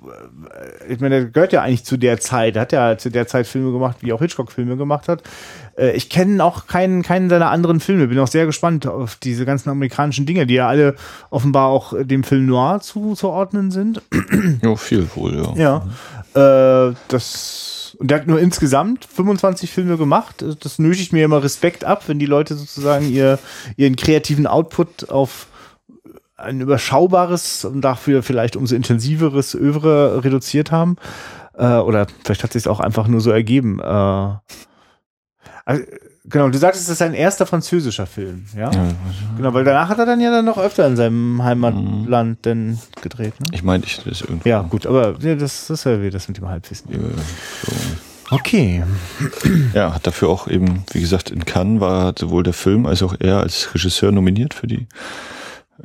äh, 0.89 0.93
ich 0.93 1.01
meine, 1.01 1.17
der 1.17 1.31
gehört 1.31 1.53
ja 1.53 1.63
eigentlich 1.63 1.85
zu 1.85 1.99
der 1.99 2.21
Zeit, 2.21 2.57
hat 2.57 2.73
ja 2.73 2.97
zu 2.97 3.11
der 3.11 3.27
Zeit 3.27 3.47
Filme 3.47 3.73
gemacht, 3.73 3.99
wie 4.01 4.13
auch 4.13 4.21
Hitchcock 4.21 4.51
Filme 4.51 4.77
gemacht 4.77 5.09
hat. 5.09 5.23
Äh, 5.77 5.93
ich 5.93 6.09
kenne 6.09 6.43
auch 6.45 6.67
keinen, 6.67 7.03
keinen 7.03 7.29
seiner 7.29 7.51
anderen 7.51 7.81
Filme, 7.81 8.09
bin 8.09 8.19
auch 8.19 8.29
sehr 8.29 8.47
gespannt 8.47 8.87
auf 8.87 9.17
diese 9.17 9.45
ganzen 9.45 9.71
amerikanischen 9.71 10.27
Dinge, 10.27 10.47
die 10.47 10.55
ja 10.55 10.69
alle 10.69 10.95
offenbar 11.31 11.69
auch 11.69 11.95
dem 11.99 12.25
Film 12.25 12.47
Noir 12.47 12.81
zuzuordnen 12.81 13.71
sind. 13.71 14.03
Ja, 14.63 14.77
viel 14.77 15.09
wohl, 15.15 15.55
ja. 15.57 15.83
Ja. 16.35 16.89
Äh, 16.91 16.95
das 17.09 17.97
und 17.99 18.11
der 18.11 18.21
hat 18.21 18.27
nur 18.27 18.41
insgesamt 18.41 19.05
25 19.05 19.71
Filme 19.71 19.97
gemacht. 19.97 20.45
Das 20.61 20.79
nötigt 20.79 21.13
mir 21.13 21.25
immer 21.25 21.43
Respekt 21.43 21.85
ab, 21.85 22.05
wenn 22.09 22.19
die 22.19 22.27
Leute 22.27 22.57
sozusagen 22.57 23.09
ihr, 23.09 23.39
ihren 23.77 23.95
kreativen 23.95 24.47
Output 24.47 25.11
auf 25.11 25.47
ein 26.37 26.61
überschaubares 26.61 27.65
und 27.65 27.83
dafür 27.83 28.23
vielleicht 28.23 28.57
umso 28.57 28.75
intensiveres 28.75 29.55
Övre 29.55 30.25
reduziert 30.25 30.73
haben. 30.73 30.97
Äh, 31.57 31.77
oder 31.77 32.07
vielleicht 32.25 32.43
hat 32.43 32.53
sich 32.53 32.67
auch 32.69 32.81
einfach 32.81 33.07
nur 33.07 33.21
so 33.21 33.31
ergeben. 33.31 33.81
Äh, 33.81 34.35
also, 35.65 35.83
genau, 36.25 36.49
du 36.49 36.59
sagtest, 36.59 36.85
es 36.85 36.91
ist 36.91 36.99
sein 36.99 37.15
erster 37.15 37.47
französischer 37.47 38.07
Film, 38.07 38.47
ja? 38.57 38.71
Ja, 38.71 38.89
Genau, 39.37 39.55
weil 39.55 39.65
danach 39.65 39.89
hat 39.89 39.99
er 39.99 40.07
dann 40.07 40.21
ja 40.21 40.31
dann 40.31 40.45
noch 40.45 40.59
öfter 40.59 40.87
in 40.87 40.97
seinem 40.97 41.43
Heimatland 41.43 42.45
denn 42.45 42.79
gedreht, 43.03 43.39
ne? 43.41 43.47
Ich 43.53 43.63
meine, 43.63 43.85
ich 43.85 44.01
das 44.05 44.21
irgendwo. 44.21 44.49
Ja, 44.49 44.63
gut, 44.63 44.87
aber 44.87 45.17
ja, 45.21 45.35
das, 45.35 45.67
das 45.67 45.81
ist 45.81 45.85
ja 45.85 46.01
wie 46.03 46.11
das 46.11 46.29
mit 46.29 46.37
dem 46.37 46.49
Halbwissen. 46.49 46.93
äh, 46.93 46.99
so. 47.65 47.73
Okay. 48.31 48.83
Ja, 49.75 49.95
hat 49.95 50.07
dafür 50.07 50.31
auch 50.31 50.49
eben, 50.49 50.85
wie 50.93 51.01
gesagt, 51.01 51.31
in 51.31 51.45
Cannes 51.45 51.81
war 51.81 52.15
sowohl 52.19 52.43
der 52.43 52.55
Film 52.55 52.87
als 52.87 53.03
auch 53.03 53.15
er 53.21 53.41
als 53.41 53.75
Regisseur 53.75 54.13
nominiert 54.13 54.55
für 54.55 54.67
die 54.67 54.89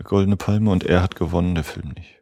Goldene 0.03 0.37
Palme 0.37 0.71
und 0.71 0.83
er 0.85 1.01
hat 1.03 1.15
gewonnen, 1.15 1.55
der 1.55 1.65
Film 1.65 1.89
nicht. 1.89 2.15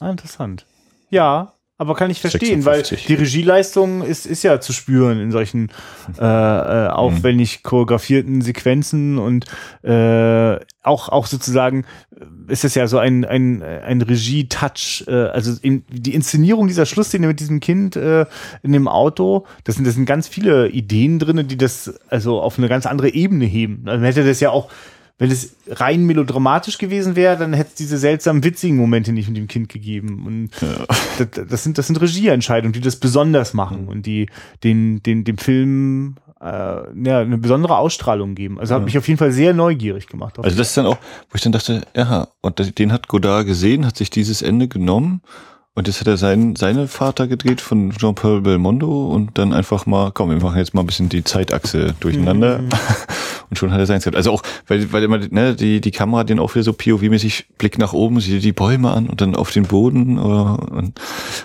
Ah, 0.00 0.10
interessant. 0.10 0.64
Ja, 1.10 1.52
aber 1.80 1.94
kann 1.94 2.10
ich 2.10 2.20
verstehen, 2.20 2.60
56. 2.60 2.98
weil 2.98 3.06
die 3.08 3.22
Regieleistung 3.22 4.02
ist, 4.02 4.26
ist 4.26 4.42
ja 4.42 4.60
zu 4.60 4.74
spüren 4.74 5.18
in 5.18 5.30
solchen 5.30 5.72
äh, 6.18 6.22
äh, 6.22 6.88
aufwendig 6.88 7.62
choreografierten 7.62 8.42
Sequenzen 8.42 9.16
und 9.16 9.46
äh, 9.82 10.56
auch, 10.82 11.08
auch 11.08 11.24
sozusagen 11.24 11.86
äh, 12.14 12.52
ist 12.52 12.66
es 12.66 12.74
ja 12.74 12.86
so 12.86 12.98
ein, 12.98 13.24
ein, 13.24 13.62
ein 13.62 14.02
Regie-Touch, 14.02 15.06
äh, 15.08 15.28
also 15.28 15.58
in, 15.62 15.82
die 15.88 16.12
Inszenierung 16.12 16.68
dieser 16.68 16.84
Schlussszene 16.84 17.26
mit 17.26 17.40
diesem 17.40 17.60
Kind 17.60 17.96
äh, 17.96 18.26
in 18.62 18.72
dem 18.72 18.86
Auto, 18.86 19.46
das 19.64 19.76
sind, 19.76 19.86
das 19.86 19.94
sind 19.94 20.04
ganz 20.04 20.28
viele 20.28 20.68
Ideen 20.68 21.18
drinne, 21.18 21.44
die 21.44 21.56
das 21.56 21.98
also 22.10 22.42
auf 22.42 22.58
eine 22.58 22.68
ganz 22.68 22.84
andere 22.84 23.08
Ebene 23.14 23.46
heben. 23.46 23.86
Dann 23.86 24.02
hätte 24.02 24.22
das 24.22 24.40
ja 24.40 24.50
auch 24.50 24.68
wenn 25.20 25.30
es 25.30 25.54
rein 25.68 26.04
melodramatisch 26.04 26.78
gewesen 26.78 27.14
wäre, 27.14 27.36
dann 27.36 27.52
hätte 27.52 27.68
es 27.68 27.74
diese 27.74 27.98
seltsamen 27.98 28.42
witzigen 28.42 28.78
Momente 28.78 29.12
nicht 29.12 29.28
mit 29.28 29.36
dem 29.36 29.48
Kind 29.48 29.68
gegeben. 29.68 30.26
Und 30.26 30.50
das, 31.18 31.46
das 31.46 31.62
sind 31.62 31.76
das 31.76 31.86
sind 31.86 32.00
Regieentscheidungen, 32.00 32.72
die 32.72 32.80
das 32.80 32.96
besonders 32.96 33.52
machen 33.52 33.86
und 33.86 34.06
die 34.06 34.30
den 34.64 35.02
den 35.02 35.24
dem 35.24 35.36
Film 35.36 36.16
äh, 36.40 36.46
ja, 36.46 37.20
eine 37.20 37.36
besondere 37.36 37.76
Ausstrahlung 37.76 38.34
geben. 38.34 38.58
Also 38.58 38.74
hat 38.74 38.84
mich 38.84 38.96
auf 38.96 39.06
jeden 39.08 39.18
Fall 39.18 39.30
sehr 39.30 39.52
neugierig 39.52 40.06
gemacht. 40.06 40.38
Also 40.38 40.56
das 40.56 40.68
ist 40.68 40.76
dann 40.78 40.86
auch, 40.86 40.96
wo 41.28 41.34
ich 41.34 41.42
dann 41.42 41.52
dachte, 41.52 41.82
ja, 41.94 42.28
und 42.40 42.78
den 42.78 42.90
hat 42.90 43.06
Godard 43.06 43.46
gesehen, 43.46 43.84
hat 43.84 43.98
sich 43.98 44.08
dieses 44.08 44.40
Ende 44.40 44.68
genommen 44.68 45.20
und 45.74 45.86
jetzt 45.86 46.00
hat 46.00 46.08
er 46.08 46.16
seinen, 46.16 46.56
seine 46.56 46.88
Vater 46.88 47.28
gedreht 47.28 47.60
von 47.60 47.90
Jean-Paul 47.92 48.40
Belmondo 48.40 49.06
und 49.06 49.38
dann 49.38 49.52
einfach 49.52 49.86
mal, 49.86 50.10
komm, 50.10 50.30
wir 50.30 50.36
machen 50.36 50.58
jetzt 50.58 50.74
mal 50.74 50.82
ein 50.82 50.86
bisschen 50.86 51.08
die 51.08 51.22
Zeitachse 51.22 51.94
durcheinander 52.00 52.60
und 53.50 53.56
schon 53.56 53.70
hat 53.70 53.78
er 53.78 53.86
seins 53.86 54.02
gehabt. 54.02 54.16
Also 54.16 54.32
auch, 54.32 54.42
weil, 54.66 54.92
weil 54.92 55.04
immer 55.04 55.18
ne, 55.18 55.54
die, 55.54 55.80
die 55.80 55.92
Kamera 55.92 56.24
den 56.24 56.40
auch 56.40 56.54
wieder 56.56 56.64
so 56.64 56.72
POV-mäßig 56.72 57.56
Blick 57.56 57.78
nach 57.78 57.92
oben, 57.92 58.20
sieht 58.20 58.42
die 58.42 58.52
Bäume 58.52 58.90
an 58.90 59.08
und 59.08 59.20
dann 59.20 59.36
auf 59.36 59.52
den 59.52 59.64
Boden 59.64 60.16
äh, 60.16 60.20
und, 60.20 61.00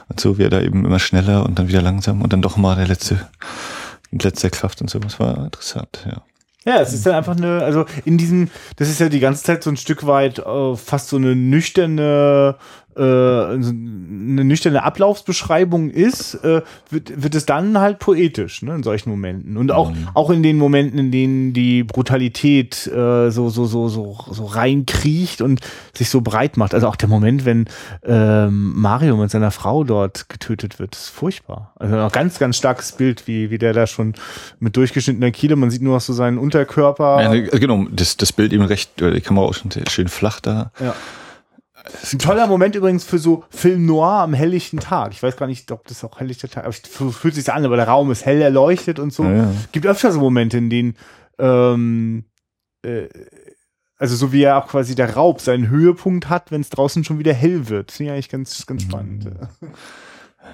und 0.09 0.19
so 0.19 0.39
wird 0.39 0.53
er 0.53 0.63
eben 0.63 0.85
immer 0.85 0.99
schneller 0.99 1.45
und 1.45 1.59
dann 1.59 1.67
wieder 1.67 1.83
langsam 1.83 2.23
und 2.23 2.33
dann 2.33 2.41
doch 2.41 2.57
mal 2.57 2.75
der 2.75 2.87
letzte, 2.87 3.29
mit 4.09 4.23
letzter 4.23 4.49
Kraft 4.49 4.81
und 4.81 4.89
so. 4.89 4.97
Das 4.97 5.19
war 5.19 5.45
interessant, 5.45 6.03
ja. 6.09 6.23
Ja, 6.67 6.81
es 6.81 6.93
ist 6.93 7.05
dann 7.05 7.13
einfach 7.13 7.37
eine, 7.37 7.61
also 7.61 7.85
in 8.05 8.17
diesem, 8.17 8.49
das 8.77 8.89
ist 8.89 8.99
ja 8.99 9.07
die 9.07 9.19
ganze 9.19 9.43
Zeit 9.43 9.61
so 9.61 9.69
ein 9.69 9.77
Stück 9.77 10.07
weit 10.07 10.39
äh, 10.39 10.75
fast 10.75 11.09
so 11.09 11.17
eine 11.17 11.35
nüchterne 11.35 12.55
eine 13.01 14.45
nüchterne 14.45 14.83
Ablaufsbeschreibung 14.83 15.89
ist, 15.89 16.35
äh, 16.35 16.61
wird, 16.89 17.21
wird 17.21 17.35
es 17.35 17.45
dann 17.45 17.79
halt 17.79 17.99
poetisch, 17.99 18.61
ne, 18.61 18.75
in 18.75 18.83
solchen 18.83 19.09
Momenten. 19.09 19.57
Und 19.57 19.71
auch, 19.71 19.91
mhm. 19.91 20.07
auch 20.13 20.29
in 20.29 20.43
den 20.43 20.57
Momenten, 20.57 20.97
in 20.97 21.11
denen 21.11 21.53
die 21.53 21.83
Brutalität 21.83 22.87
äh, 22.87 23.29
so, 23.31 23.49
so, 23.49 23.65
so, 23.65 23.89
so, 23.89 24.17
so 24.31 24.45
reinkriecht 24.45 25.41
und 25.41 25.59
sich 25.93 26.09
so 26.09 26.21
breit 26.21 26.55
macht. 26.55 26.73
Also 26.73 26.87
auch 26.87 26.95
der 26.95 27.09
Moment, 27.09 27.45
wenn 27.45 27.65
ähm, 28.03 28.73
Mario 28.75 29.17
mit 29.17 29.29
seiner 29.29 29.51
Frau 29.51 29.83
dort 29.83 30.29
getötet 30.29 30.79
wird, 30.79 30.95
ist 30.95 31.09
furchtbar. 31.09 31.73
Also 31.77 31.97
ein 31.97 32.09
ganz, 32.11 32.39
ganz 32.39 32.57
starkes 32.57 32.93
Bild, 32.93 33.27
wie, 33.27 33.49
wie 33.49 33.57
der 33.57 33.73
da 33.73 33.87
schon 33.87 34.13
mit 34.59 34.77
durchgeschnittener 34.77 35.31
Kiele, 35.31 35.55
man 35.57 35.69
sieht 35.69 35.81
nur 35.81 35.95
noch 35.95 36.01
so 36.01 36.13
seinen 36.13 36.37
Unterkörper. 36.37 37.21
Ja, 37.21 37.57
genau, 37.57 37.85
das, 37.91 38.15
das 38.15 38.31
Bild 38.31 38.53
eben 38.53 38.63
recht, 38.63 39.01
die 39.01 39.21
Kamera 39.21 39.47
auch 39.47 39.53
schon 39.53 39.71
schön 39.89 40.07
flach 40.07 40.39
da. 40.39 40.71
Ja. 40.79 40.95
Das 41.91 42.03
ist 42.03 42.13
ein 42.13 42.19
toller 42.19 42.47
Moment 42.47 42.75
übrigens 42.75 43.03
für 43.03 43.19
so 43.19 43.43
Film 43.49 43.85
Noir 43.85 44.21
am 44.21 44.33
helllichten 44.33 44.79
Tag. 44.79 45.11
Ich 45.11 45.21
weiß 45.21 45.37
gar 45.37 45.47
nicht, 45.47 45.71
ob 45.71 45.87
das 45.87 46.03
auch 46.03 46.19
helllichter 46.19 46.49
Tag 46.49 46.67
ist. 46.67 46.87
Fühlt 46.87 47.35
sich 47.35 47.51
an, 47.51 47.65
aber 47.65 47.75
der 47.75 47.87
Raum 47.87 48.11
ist 48.11 48.25
hell 48.25 48.41
erleuchtet 48.41 48.99
und 48.99 49.13
so. 49.13 49.23
Ja, 49.23 49.35
ja. 49.35 49.51
Gibt 49.71 49.85
öfter 49.85 50.11
so 50.11 50.19
Momente, 50.19 50.57
in 50.57 50.69
denen 50.69 50.95
ähm, 51.37 52.25
äh, 52.83 53.07
also 53.97 54.15
so 54.15 54.31
wie 54.33 54.43
er 54.43 54.57
auch 54.57 54.67
quasi 54.67 54.95
der 54.95 55.13
Raub 55.13 55.39
seinen 55.41 55.69
Höhepunkt 55.69 56.29
hat, 56.29 56.51
wenn 56.51 56.61
es 56.61 56.69
draußen 56.69 57.03
schon 57.03 57.19
wieder 57.19 57.33
hell 57.33 57.69
wird. 57.69 57.89
Das 57.89 57.97
finde 57.97 58.11
ich 58.11 58.13
eigentlich 58.13 58.29
ganz, 58.29 58.65
ganz 58.65 58.83
spannend. 58.83 59.29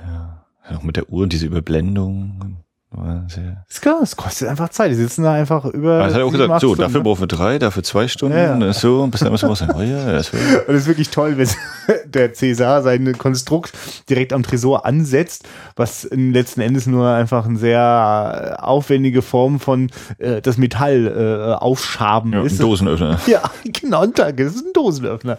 Ja. 0.07 0.45
Auch 0.69 0.83
mit 0.83 0.95
der 0.95 1.09
Uhr 1.09 1.23
und 1.23 1.33
diese 1.33 1.47
Überblendung. 1.47 2.57
Ist 3.69 3.81
klar, 3.81 4.01
es 4.03 4.17
kostet 4.17 4.49
einfach 4.49 4.67
Zeit. 4.67 4.91
Die 4.91 4.95
sitzen 4.95 5.23
da 5.23 5.31
einfach 5.31 5.63
über. 5.63 5.99
Das 5.99 6.13
hat 6.13 6.19
er 6.19 6.25
auch 6.25 6.31
gesagt, 6.31 6.59
so, 6.59 6.73
Stunden, 6.73 6.81
dafür 6.81 7.01
brauchen 7.01 7.21
wir 7.21 7.27
drei, 7.27 7.57
dafür 7.57 7.83
zwei 7.83 8.09
Stunden, 8.09 8.37
ja, 8.37 8.57
ja. 8.57 8.73
so, 8.73 9.07
bis 9.07 9.21
dann 9.21 9.31
müssen 9.31 9.47
wir 9.47 9.55
sagen, 9.55 9.73
oh 9.77 9.81
ja, 9.81 10.11
das, 10.11 10.29
und 10.31 10.39
das 10.67 10.75
ist 10.75 10.87
wirklich 10.87 11.09
toll, 11.09 11.37
wenn 11.37 11.47
der 12.05 12.33
Cäsar 12.33 12.81
sein 12.81 13.17
Konstrukt 13.17 13.71
direkt 14.09 14.33
am 14.33 14.43
Tresor 14.43 14.85
ansetzt, 14.85 15.47
was 15.77 16.05
letzten 16.11 16.59
Endes 16.59 16.85
nur 16.85 17.07
einfach 17.07 17.45
eine 17.45 17.57
sehr 17.57 18.57
aufwendige 18.59 19.21
Form 19.21 19.61
von 19.61 19.89
äh, 20.17 20.41
das 20.41 20.57
Metall 20.57 21.07
äh, 21.07 21.53
aufschaben 21.55 22.33
ja, 22.33 22.41
ist. 22.43 22.59
Ein 22.59 22.63
Dosenöffner. 22.63 23.21
Ja, 23.25 23.41
genau, 23.63 24.05
danke, 24.05 24.43
das 24.43 24.55
ist 24.55 24.65
ein 24.65 24.73
Dosenöffner. 24.73 25.37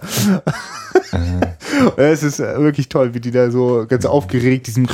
es 1.97 2.23
ist 2.23 2.39
wirklich 2.39 2.89
toll, 2.89 3.13
wie 3.13 3.21
die 3.21 3.31
da 3.31 3.51
so 3.51 3.85
ganz 3.87 4.07
aufgeregt 4.07 4.67
diesem 4.69 4.87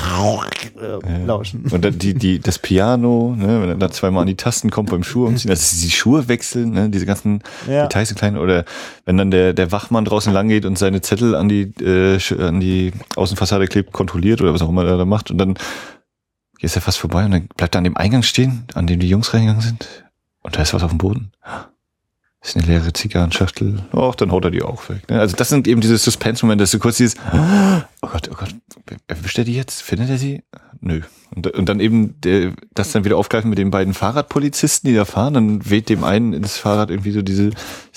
äh, 0.81 1.25
lauschen. 1.27 1.65
Und 1.71 1.85
dann 1.85 1.99
die, 1.99 2.15
die, 2.15 2.39
das 2.49 2.59
Piano, 2.59 3.35
ne, 3.37 3.61
wenn 3.61 3.69
er 3.69 3.75
da 3.75 3.91
zweimal 3.91 4.23
an 4.23 4.27
die 4.27 4.35
Tasten 4.35 4.71
kommt 4.71 4.89
beim 4.89 5.05
Schuh 5.05 5.27
umziehen, 5.27 5.51
also 5.51 5.77
die 5.83 5.91
Schuhe 5.91 6.29
wechseln, 6.29 6.71
ne, 6.71 6.89
diese 6.89 7.05
ganzen 7.05 7.43
ja. 7.69 7.83
Details 7.83 8.09
sind 8.09 8.17
klein. 8.17 8.39
Oder 8.39 8.65
wenn 9.05 9.19
dann 9.19 9.31
der, 9.31 9.53
der 9.53 9.71
Wachmann 9.71 10.07
draußen 10.07 10.33
lang 10.33 10.49
geht 10.49 10.65
und 10.65 10.79
seine 10.79 11.03
Zettel 11.03 11.35
an 11.35 11.51
die, 11.51 11.75
äh, 11.83 12.19
an 12.39 12.59
die 12.59 12.93
Außenfassade 13.17 13.67
klebt, 13.67 13.93
kontrolliert 13.93 14.41
oder 14.41 14.55
was 14.55 14.63
auch 14.63 14.71
immer 14.71 14.87
er 14.87 14.97
da 14.97 15.05
macht 15.05 15.31
und 15.31 15.37
dann 15.37 15.59
ist 16.61 16.75
er 16.75 16.81
fast 16.81 16.97
vorbei 16.97 17.27
und 17.27 17.33
dann 17.33 17.49
bleibt 17.49 17.75
er 17.75 17.79
an 17.79 17.85
dem 17.85 17.99
Eingang 17.99 18.23
stehen, 18.23 18.65
an 18.73 18.87
dem 18.87 18.99
die 18.99 19.11
Jungs 19.11 19.35
reingegangen 19.35 19.61
sind. 19.63 19.87
Und 20.43 20.57
da 20.57 20.63
ist 20.63 20.73
was 20.73 20.83
auf 20.83 20.91
dem 20.91 20.99
Boden 20.99 21.33
ist 22.41 22.57
eine 22.57 22.67
leere 22.67 22.93
Zigarrenschachtel. 22.93 23.83
Och, 23.93 24.15
dann 24.15 24.31
haut 24.31 24.45
er 24.45 24.51
die 24.51 24.63
auch 24.63 24.89
weg. 24.89 25.09
Ne? 25.11 25.21
Also 25.21 25.37
das 25.37 25.49
sind 25.49 25.67
eben 25.67 25.81
diese 25.81 25.99
Suspense-Momente, 25.99 26.63
dass 26.63 26.71
du 26.71 26.79
kurz 26.79 26.97
dieses, 26.97 27.17
oh 27.33 28.09
Gott, 28.09 28.29
oh 28.33 28.37
Gott, 28.37 28.55
erwischt 29.07 29.39
er 29.39 29.45
die 29.45 29.55
jetzt? 29.55 29.83
Findet 29.83 30.11
er 30.11 30.19
sie? 30.19 30.43
Nö. 30.81 31.01
Und, 31.35 31.47
und 31.49 31.69
dann 31.69 31.81
eben 31.81 32.21
der, 32.21 32.55
das 32.73 32.93
dann 32.93 33.05
wieder 33.05 33.17
aufgreifen 33.17 33.51
mit 33.51 33.59
den 33.59 33.71
beiden 33.71 33.95
Fahrradpolizisten, 33.95 34.89
die 34.89 34.97
da 34.97 35.05
fahren, 35.05 35.35
dann 35.35 35.71
weht 35.71 35.89
dem 35.89 36.05
einen 36.05 36.33
ins 36.33 36.57
Fahrrad 36.57 36.91
irgendwie 36.91 37.11
so 37.11 37.23
dieses 37.23 37.55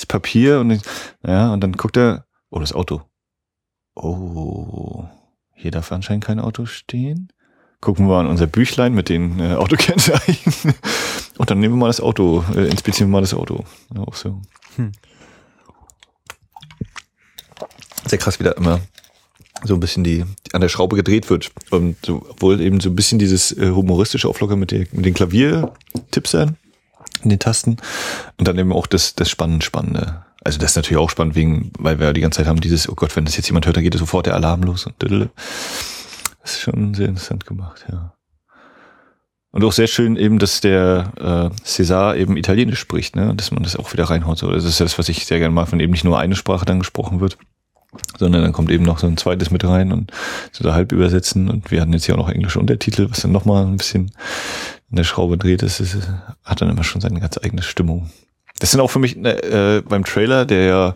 Papier 0.08 0.60
und 0.60 0.82
ja, 1.26 1.54
und 1.54 1.62
dann 1.62 1.74
guckt 1.74 1.98
er, 1.98 2.26
oh, 2.50 2.60
das 2.60 2.74
Auto. 2.74 3.02
Oh, 3.96 5.06
hier 5.54 5.72
darf 5.72 5.92
anscheinend 5.92 6.24
kein 6.24 6.40
Auto 6.40 6.66
stehen. 6.66 7.32
Gucken 7.82 8.06
wir 8.06 8.14
mal 8.14 8.20
an 8.22 8.28
unser 8.28 8.48
Büchlein 8.48 8.94
mit 8.94 9.10
den 9.10 9.40
äh, 9.40 9.56
Autokennzeichen. 9.56 10.54
Und 11.40 11.50
dann 11.50 11.60
nehmen 11.60 11.74
wir 11.74 11.80
mal 11.80 11.88
das 11.88 12.00
Auto, 12.00 12.46
äh, 12.56 12.68
inspizieren 12.68 13.10
wir 13.10 13.14
mal 13.14 13.22
das 13.22 13.34
Auto. 13.34 13.66
Ja, 13.96 14.02
auch 14.02 14.14
so. 14.14 14.40
Hm. 14.76 14.92
Sehr 18.06 18.20
krass, 18.20 18.40
wie 18.40 18.44
da 18.44 18.52
immer 18.52 18.82
so 19.64 19.74
ein 19.74 19.80
bisschen 19.80 20.04
die, 20.04 20.26
die 20.48 20.54
an 20.54 20.62
der 20.62 20.70
Schraube 20.70 20.96
gedreht 20.96 21.30
wird. 21.30 21.52
Und 21.70 21.98
so, 22.06 22.26
obwohl 22.30 22.62
eben 22.62 22.80
so 22.80 22.90
ein 22.90 22.96
bisschen 22.96 23.20
dieses 23.20 23.52
äh, 23.58 23.72
humoristische 23.72 24.28
Auflocker 24.28 24.56
mit, 24.56 24.72
der, 24.72 24.88
mit 24.92 25.06
den 25.06 25.14
Klaviertipps 25.14 26.32
sein 26.32 26.58
in 27.24 27.30
den 27.30 27.40
Tasten. 27.40 27.78
Und 28.38 28.48
dann 28.48 28.58
eben 28.58 28.74
auch 28.74 28.88
das, 28.88 29.16
das 29.16 29.30
Spannende, 29.30 29.66
Spannende. 29.66 30.26
Also 30.44 30.58
das 30.58 30.72
ist 30.72 30.76
natürlich 30.76 30.98
auch 30.98 31.10
spannend, 31.10 31.36
wegen, 31.36 31.72
weil 31.78 32.00
wir 32.00 32.14
die 32.14 32.22
ganze 32.22 32.38
Zeit 32.38 32.48
haben 32.48 32.62
dieses, 32.62 32.90
oh 32.90 32.96
Gott, 32.96 33.16
wenn 33.16 33.26
das 33.26 33.38
jetzt 33.38 33.48
jemand 33.48 33.66
hört, 33.68 33.78
dann 33.78 33.84
geht 33.84 33.94
sofort 33.94 34.26
der 34.26 34.36
Alarm 34.36 34.64
los 34.64 34.88
und 34.88 34.96
Das 35.02 36.54
ist 36.54 36.62
schon 36.62 36.96
sehr 36.96 37.10
interessant 37.10 37.46
gemacht, 37.46 37.86
ja. 37.92 38.14
Und 39.54 39.66
auch 39.66 39.74
sehr 39.74 39.88
schön 39.88 40.16
eben, 40.16 40.40
dass 40.40 40.62
der 40.62 41.12
äh, 41.18 41.66
César 41.66 42.16
eben 42.16 42.38
Italienisch 42.38 42.80
spricht, 42.80 43.18
ne? 43.18 43.36
dass 43.36 43.52
man 43.52 43.64
das 43.64 43.76
auch 43.76 43.92
wieder 43.92 44.06
reinhaut. 44.06 44.38
So. 44.38 44.50
Das 44.50 44.64
ist 44.64 44.80
ja 44.80 44.86
das, 44.86 44.98
was 44.98 45.10
ich 45.10 45.26
sehr 45.26 45.40
gerne 45.40 45.54
mag, 45.54 45.70
wenn 45.74 45.82
eben 45.82 45.92
nicht 45.92 46.06
nur 46.06 46.18
eine 46.18 46.38
Sprache 46.38 46.66
dann 46.66 46.80
gesprochen 46.80 47.20
wird, 47.20 47.38
sondern 48.18 48.44
dann 48.44 48.54
kommt 48.54 48.72
eben 48.72 48.86
noch 48.86 49.00
so 49.00 49.08
ein 49.08 49.18
zweites 49.18 49.52
mit 49.52 49.64
rein 49.64 49.92
und 49.92 50.12
so 50.52 50.64
da 50.64 50.74
halb 50.74 50.92
übersetzen. 50.92 51.50
Und 51.50 51.72
wir 51.72 51.82
hatten 51.82 51.94
jetzt 51.94 52.06
hier 52.06 52.16
auch 52.16 52.20
noch 52.20 52.30
englische 52.30 52.60
Untertitel, 52.60 53.10
was 53.10 53.22
dann 53.22 53.32
nochmal 53.32 53.66
ein 53.66 53.78
bisschen 53.78 54.12
in 54.90 54.98
der 54.98 55.04
Schraube 55.04 55.38
dreht. 55.38 55.62
Das 55.62 55.80
ist, 55.80 55.98
hat 56.44 56.62
dann 56.62 56.70
immer 56.70 56.84
schon 56.84 57.02
seine 57.02 57.20
ganz 57.20 57.38
eigene 57.38 57.64
Stimmung. 57.64 58.10
Das 58.60 58.72
sind 58.72 58.80
auch 58.80 58.92
für 58.92 59.00
mich 59.00 59.16
ne, 59.16 59.42
äh, 59.44 59.82
beim 59.82 60.06
Trailer, 60.06 60.46
der 60.46 60.66
ja 60.66 60.96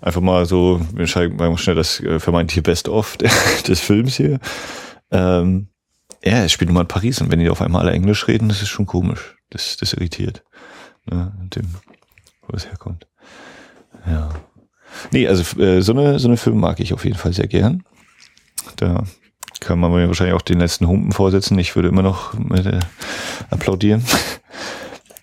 einfach 0.00 0.20
mal 0.20 0.46
so, 0.46 0.80
wir 0.92 1.00
entscheiden 1.00 1.36
mal 1.36 1.56
schnell 1.58 1.76
das 1.76 2.00
äh, 2.00 2.20
vermeintliche 2.20 2.62
Best-of 2.62 3.16
des 3.66 3.80
Films 3.80 4.16
hier. 4.16 4.38
Ähm, 5.10 5.68
ja, 6.24 6.32
er 6.32 6.48
spielt 6.48 6.68
nun 6.68 6.74
mal 6.74 6.82
in 6.82 6.88
Paris 6.88 7.20
und 7.20 7.30
wenn 7.30 7.38
die 7.38 7.48
auf 7.48 7.62
einmal 7.62 7.82
alle 7.82 7.92
Englisch 7.92 8.28
reden, 8.28 8.48
das 8.48 8.62
ist 8.62 8.68
schon 8.68 8.86
komisch. 8.86 9.36
Das, 9.50 9.76
das 9.76 9.94
irritiert. 9.94 10.44
Ne, 11.06 11.32
dem, 11.54 11.66
wo 12.46 12.54
es 12.54 12.66
herkommt. 12.66 13.06
Ja. 14.06 14.28
Nee, 15.12 15.26
also 15.26 15.60
äh, 15.60 15.80
so 15.80 15.92
eine, 15.92 16.18
so 16.18 16.28
eine 16.28 16.36
Film 16.36 16.58
mag 16.58 16.80
ich 16.80 16.92
auf 16.92 17.04
jeden 17.04 17.16
Fall 17.16 17.32
sehr 17.32 17.46
gern. 17.46 17.82
Da 18.76 19.04
kann 19.60 19.78
man 19.78 19.90
mir 19.92 20.06
wahrscheinlich 20.06 20.36
auch 20.36 20.42
den 20.42 20.60
letzten 20.60 20.86
Humpen 20.86 21.12
vorsetzen. 21.12 21.58
Ich 21.58 21.74
würde 21.74 21.88
immer 21.88 22.02
noch 22.02 22.34
mit, 22.34 22.66
äh, 22.66 22.80
applaudieren. 23.50 24.04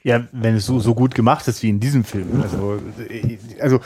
Ja, 0.04 0.28
wenn 0.32 0.56
es 0.56 0.68
so, 0.68 0.80
so 0.80 0.94
gut 0.94 1.16
gemacht 1.16 1.48
ist 1.48 1.64
wie 1.64 1.70
in 1.70 1.80
diesem 1.80 2.04
Film. 2.04 2.44
Also, 2.44 2.80
äh, 3.10 3.38
also 3.60 3.80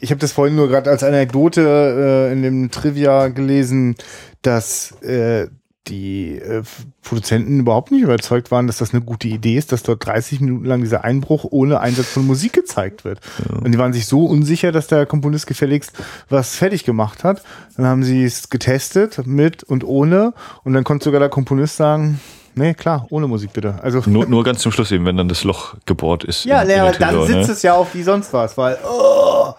ich 0.00 0.10
habe 0.10 0.20
das 0.20 0.30
vorhin 0.30 0.54
nur 0.54 0.68
gerade 0.68 0.88
als 0.88 1.02
Anekdote 1.02 2.28
äh, 2.30 2.32
in 2.32 2.42
dem 2.42 2.70
Trivia 2.70 3.26
gelesen, 3.26 3.96
dass 4.42 4.92
äh, 5.02 5.48
die 5.88 6.38
äh, 6.38 6.62
Produzenten 7.02 7.60
überhaupt 7.60 7.90
nicht 7.90 8.02
überzeugt 8.02 8.50
waren, 8.50 8.66
dass 8.66 8.78
das 8.78 8.94
eine 8.94 9.02
gute 9.02 9.28
Idee 9.28 9.56
ist, 9.56 9.72
dass 9.72 9.82
dort 9.82 10.04
30 10.06 10.40
Minuten 10.40 10.64
lang 10.64 10.80
dieser 10.80 11.04
Einbruch 11.04 11.44
ohne 11.50 11.80
Einsatz 11.80 12.08
von 12.08 12.26
Musik 12.26 12.54
gezeigt 12.54 13.04
wird. 13.04 13.20
Ja. 13.38 13.58
Und 13.58 13.72
die 13.72 13.78
waren 13.78 13.92
sich 13.92 14.06
so 14.06 14.24
unsicher, 14.24 14.72
dass 14.72 14.86
der 14.86 15.04
Komponist 15.06 15.46
gefälligst 15.46 15.92
was 16.28 16.56
fertig 16.56 16.84
gemacht 16.84 17.24
hat. 17.24 17.42
Dann 17.76 17.86
haben 17.86 18.02
sie 18.02 18.24
es 18.24 18.48
getestet 18.48 19.26
mit 19.26 19.62
und 19.62 19.84
ohne 19.84 20.32
und 20.62 20.72
dann 20.72 20.84
konnte 20.84 21.04
sogar 21.04 21.20
der 21.20 21.28
Komponist 21.28 21.76
sagen, 21.76 22.20
Nee, 22.56 22.74
klar, 22.74 23.06
ohne 23.10 23.26
Musik 23.26 23.52
bitte. 23.52 23.80
Also 23.82 24.02
nur, 24.06 24.26
nur 24.26 24.44
ganz 24.44 24.60
zum 24.60 24.70
Schluss 24.70 24.92
eben, 24.92 25.04
wenn 25.06 25.16
dann 25.16 25.28
das 25.28 25.42
Loch 25.42 25.74
gebohrt 25.86 26.22
ist. 26.22 26.44
Ja, 26.44 26.62
in, 26.62 26.68
nee, 26.68 26.74
in 26.74 26.92
dann 27.00 27.26
sitzt 27.26 27.48
ne? 27.48 27.52
es 27.52 27.62
ja 27.62 27.74
auf 27.74 27.94
wie 27.94 28.04
sonst 28.04 28.32
was, 28.32 28.56
weil 28.56 28.78
oh, 28.88 29.54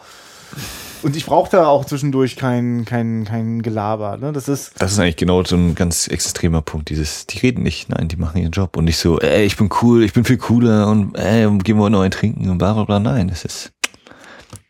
und 1.05 1.15
ich 1.15 1.27
brauche 1.27 1.51
da 1.51 1.67
auch 1.67 1.85
zwischendurch 1.85 2.35
kein, 2.35 2.83
kein, 2.83 3.25
kein 3.25 3.61
Gelaber. 3.61 4.17
Ne? 4.17 4.33
Das 4.33 4.47
ist. 4.47 4.71
Das 4.79 4.91
ist 4.91 4.97
eigentlich 4.97 5.17
genau 5.17 5.43
so 5.43 5.55
ein 5.55 5.75
ganz 5.75 6.07
extremer 6.07 6.63
Punkt. 6.63 6.89
Dieses, 6.89 7.27
die 7.27 7.37
reden 7.37 7.61
nicht, 7.61 7.89
nein, 7.89 8.07
die 8.07 8.15
machen 8.15 8.41
ihren 8.41 8.51
Job 8.51 8.75
und 8.75 8.85
nicht 8.85 8.97
so, 8.97 9.19
ey, 9.19 9.45
ich 9.45 9.55
bin 9.55 9.69
cool, 9.83 10.03
ich 10.03 10.13
bin 10.13 10.25
viel 10.25 10.37
cooler 10.37 10.87
und 10.87 11.15
ey, 11.15 11.47
gehen 11.59 11.77
wir 11.77 11.91
noch 11.91 12.01
ein 12.01 12.09
trinken 12.09 12.49
und 12.49 12.57
bla 12.57 12.73
bla 12.73 12.85
bla. 12.85 12.99
Nein, 12.99 13.27
das 13.27 13.45
ist 13.45 13.71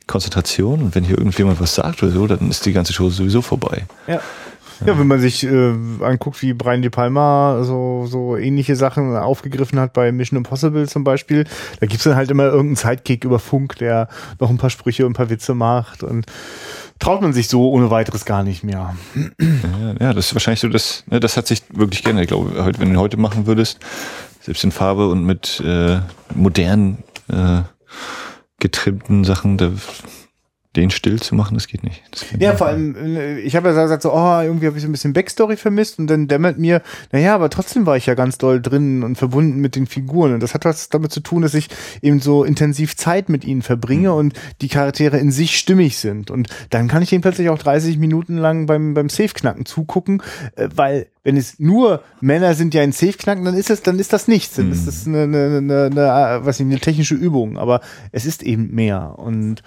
Konzentration 0.08 0.82
und 0.82 0.96
wenn 0.96 1.06
hier 1.06 1.18
irgendjemand 1.18 1.62
was 1.62 1.74
sagt 1.74 2.04
oder 2.04 2.12
so, 2.12 2.28
dann 2.28 2.50
ist 2.50 2.66
die 2.66 2.74
ganze 2.74 2.92
Show 2.92 3.10
sowieso 3.10 3.42
vorbei. 3.42 3.86
Ja. 4.06 4.20
Ja, 4.86 4.98
wenn 4.98 5.08
man 5.08 5.20
sich 5.20 5.44
äh, 5.46 5.74
anguckt, 6.02 6.42
wie 6.42 6.54
Brian 6.54 6.82
De 6.82 6.90
Palma 6.90 7.64
so, 7.64 8.06
so 8.08 8.36
ähnliche 8.36 8.76
Sachen 8.76 9.16
aufgegriffen 9.16 9.80
hat 9.80 9.94
bei 9.94 10.12
Mission 10.12 10.38
Impossible 10.38 10.88
zum 10.88 11.04
Beispiel, 11.04 11.46
da 11.80 11.86
gibt's 11.86 12.04
dann 12.04 12.16
halt 12.16 12.32
immer 12.32 12.46
irgendeinen 12.46 12.76
Sidekick 12.76 13.24
über 13.24 13.40
Funk, 13.40 13.78
der 13.78 14.10
noch 14.40 14.50
ein 14.50 14.58
paar 14.58 14.70
Sprüche 14.70 15.06
und 15.06 15.12
ein 15.12 15.16
paar 15.16 15.30
Witze 15.30 15.54
macht 15.54 16.04
und 16.04 16.26
traut 17.00 17.22
man 17.22 17.34
sich 17.34 17.48
so 17.48 17.70
ohne 17.70 17.90
weiteres 17.90 18.26
gar 18.26 18.44
nicht 18.44 18.64
mehr. 18.64 18.96
Ja, 20.00 20.14
das 20.14 20.28
ist 20.28 20.36
wahrscheinlich 20.36 20.60
so, 20.60 20.70
das, 20.70 21.04
ne, 21.08 21.20
das 21.20 21.38
hat 21.38 21.48
sich 21.48 21.64
wirklich 21.74 22.04
gerne, 22.04 22.22
ich 22.22 22.28
glaube, 22.28 22.64
heute, 22.64 22.80
wenn 22.80 22.94
du 22.94 23.00
heute 23.00 23.18
machen 23.18 23.48
würdest, 23.48 23.80
selbst 24.42 24.64
in 24.64 24.72
Farbe 24.72 25.10
und 25.10 25.26
mit 25.26 25.62
äh, 25.66 26.00
modernen 26.34 27.04
äh, 27.28 27.62
getrimmten 28.60 29.24
Sachen, 29.24 29.58
da 29.58 29.72
den 30.76 30.90
still 30.90 31.20
zu 31.20 31.36
machen, 31.36 31.56
das 31.56 31.68
geht 31.68 31.84
nicht. 31.84 32.04
Das 32.12 32.26
Ja, 32.40 32.56
vor 32.56 32.68
allem, 32.68 32.96
äh, 32.96 33.40
ich 33.40 33.56
habe 33.56 33.70
ja 33.70 33.84
gesagt, 33.84 34.02
so, 34.02 34.14
oh, 34.14 34.42
irgendwie 34.42 34.68
habe 34.68 34.78
ich 34.78 34.84
so 34.84 34.90
ein 34.90 34.92
bisschen 34.92 35.14
Backstory 35.14 35.58
vermisst 35.58 36.00
und 36.00 36.08
dann 36.08 36.28
dämmert 36.28 36.58
mir, 36.58 36.82
naja, 37.12 37.36
aber 37.36 37.50
trotzdem 37.50 37.86
war 37.86 37.98
ich 37.98 38.06
ja 38.06 38.14
ganz 38.14 38.38
doll 38.38 38.62
drin 38.62 39.04
und 39.04 39.18
verbunden 39.18 39.60
mit 39.60 39.76
den 39.76 39.88
Figuren. 39.88 40.34
Und 40.34 40.44
das 40.44 40.54
hat 40.54 40.66
was 40.66 40.90
damit 40.90 41.12
zu 41.12 41.22
tun, 41.22 41.42
dass 41.42 41.54
ich 41.54 41.70
eben 42.02 42.20
so 42.20 42.44
intensiv 42.44 42.96
Zeit 42.96 43.30
mit 43.30 43.46
ihnen 43.46 43.62
verbringe 43.62 44.14
und 44.14 44.34
die 44.62 44.68
Charaktere 44.68 45.18
in 45.18 45.32
sich 45.32 45.58
stimmig 45.58 45.98
sind. 45.98 46.32
Und 46.32 46.50
dann 46.70 46.88
kann 46.88 47.02
ich 47.02 47.12
ihnen 47.12 47.22
plötzlich 47.22 47.50
auch 47.50 47.58
30 47.58 47.98
Minuten 47.98 48.38
lang 48.38 48.66
beim, 48.66 48.94
beim 48.94 49.10
Safe-Knacken 49.10 49.66
zugucken, 49.66 50.22
äh, 50.56 50.70
weil 50.74 51.08
wenn 51.26 51.36
es 51.36 51.60
nur 51.60 52.02
Männer 52.22 52.54
sind, 52.54 52.74
die 52.74 52.80
einen 52.80 52.94
Safe 52.94 53.12
knacken, 53.14 53.44
dann 53.44 53.56
ist 53.56 53.70
es, 53.70 53.82
dann 53.82 54.00
ist 54.00 54.14
das 54.14 54.28
nichts. 54.30 54.56
Dann 54.56 54.72
ist 54.72 54.88
das 54.88 55.06
eine, 55.06 55.24
eine, 55.24 55.58
eine, 55.58 55.84
eine, 55.92 56.40
was 56.46 56.60
ich, 56.62 56.66
eine 56.66 56.80
technische 56.80 57.16
Übung. 57.16 57.58
Aber 57.58 57.82
es 58.14 58.26
ist 58.26 58.42
eben 58.44 58.74
mehr. 58.74 59.16
Und 59.18 59.62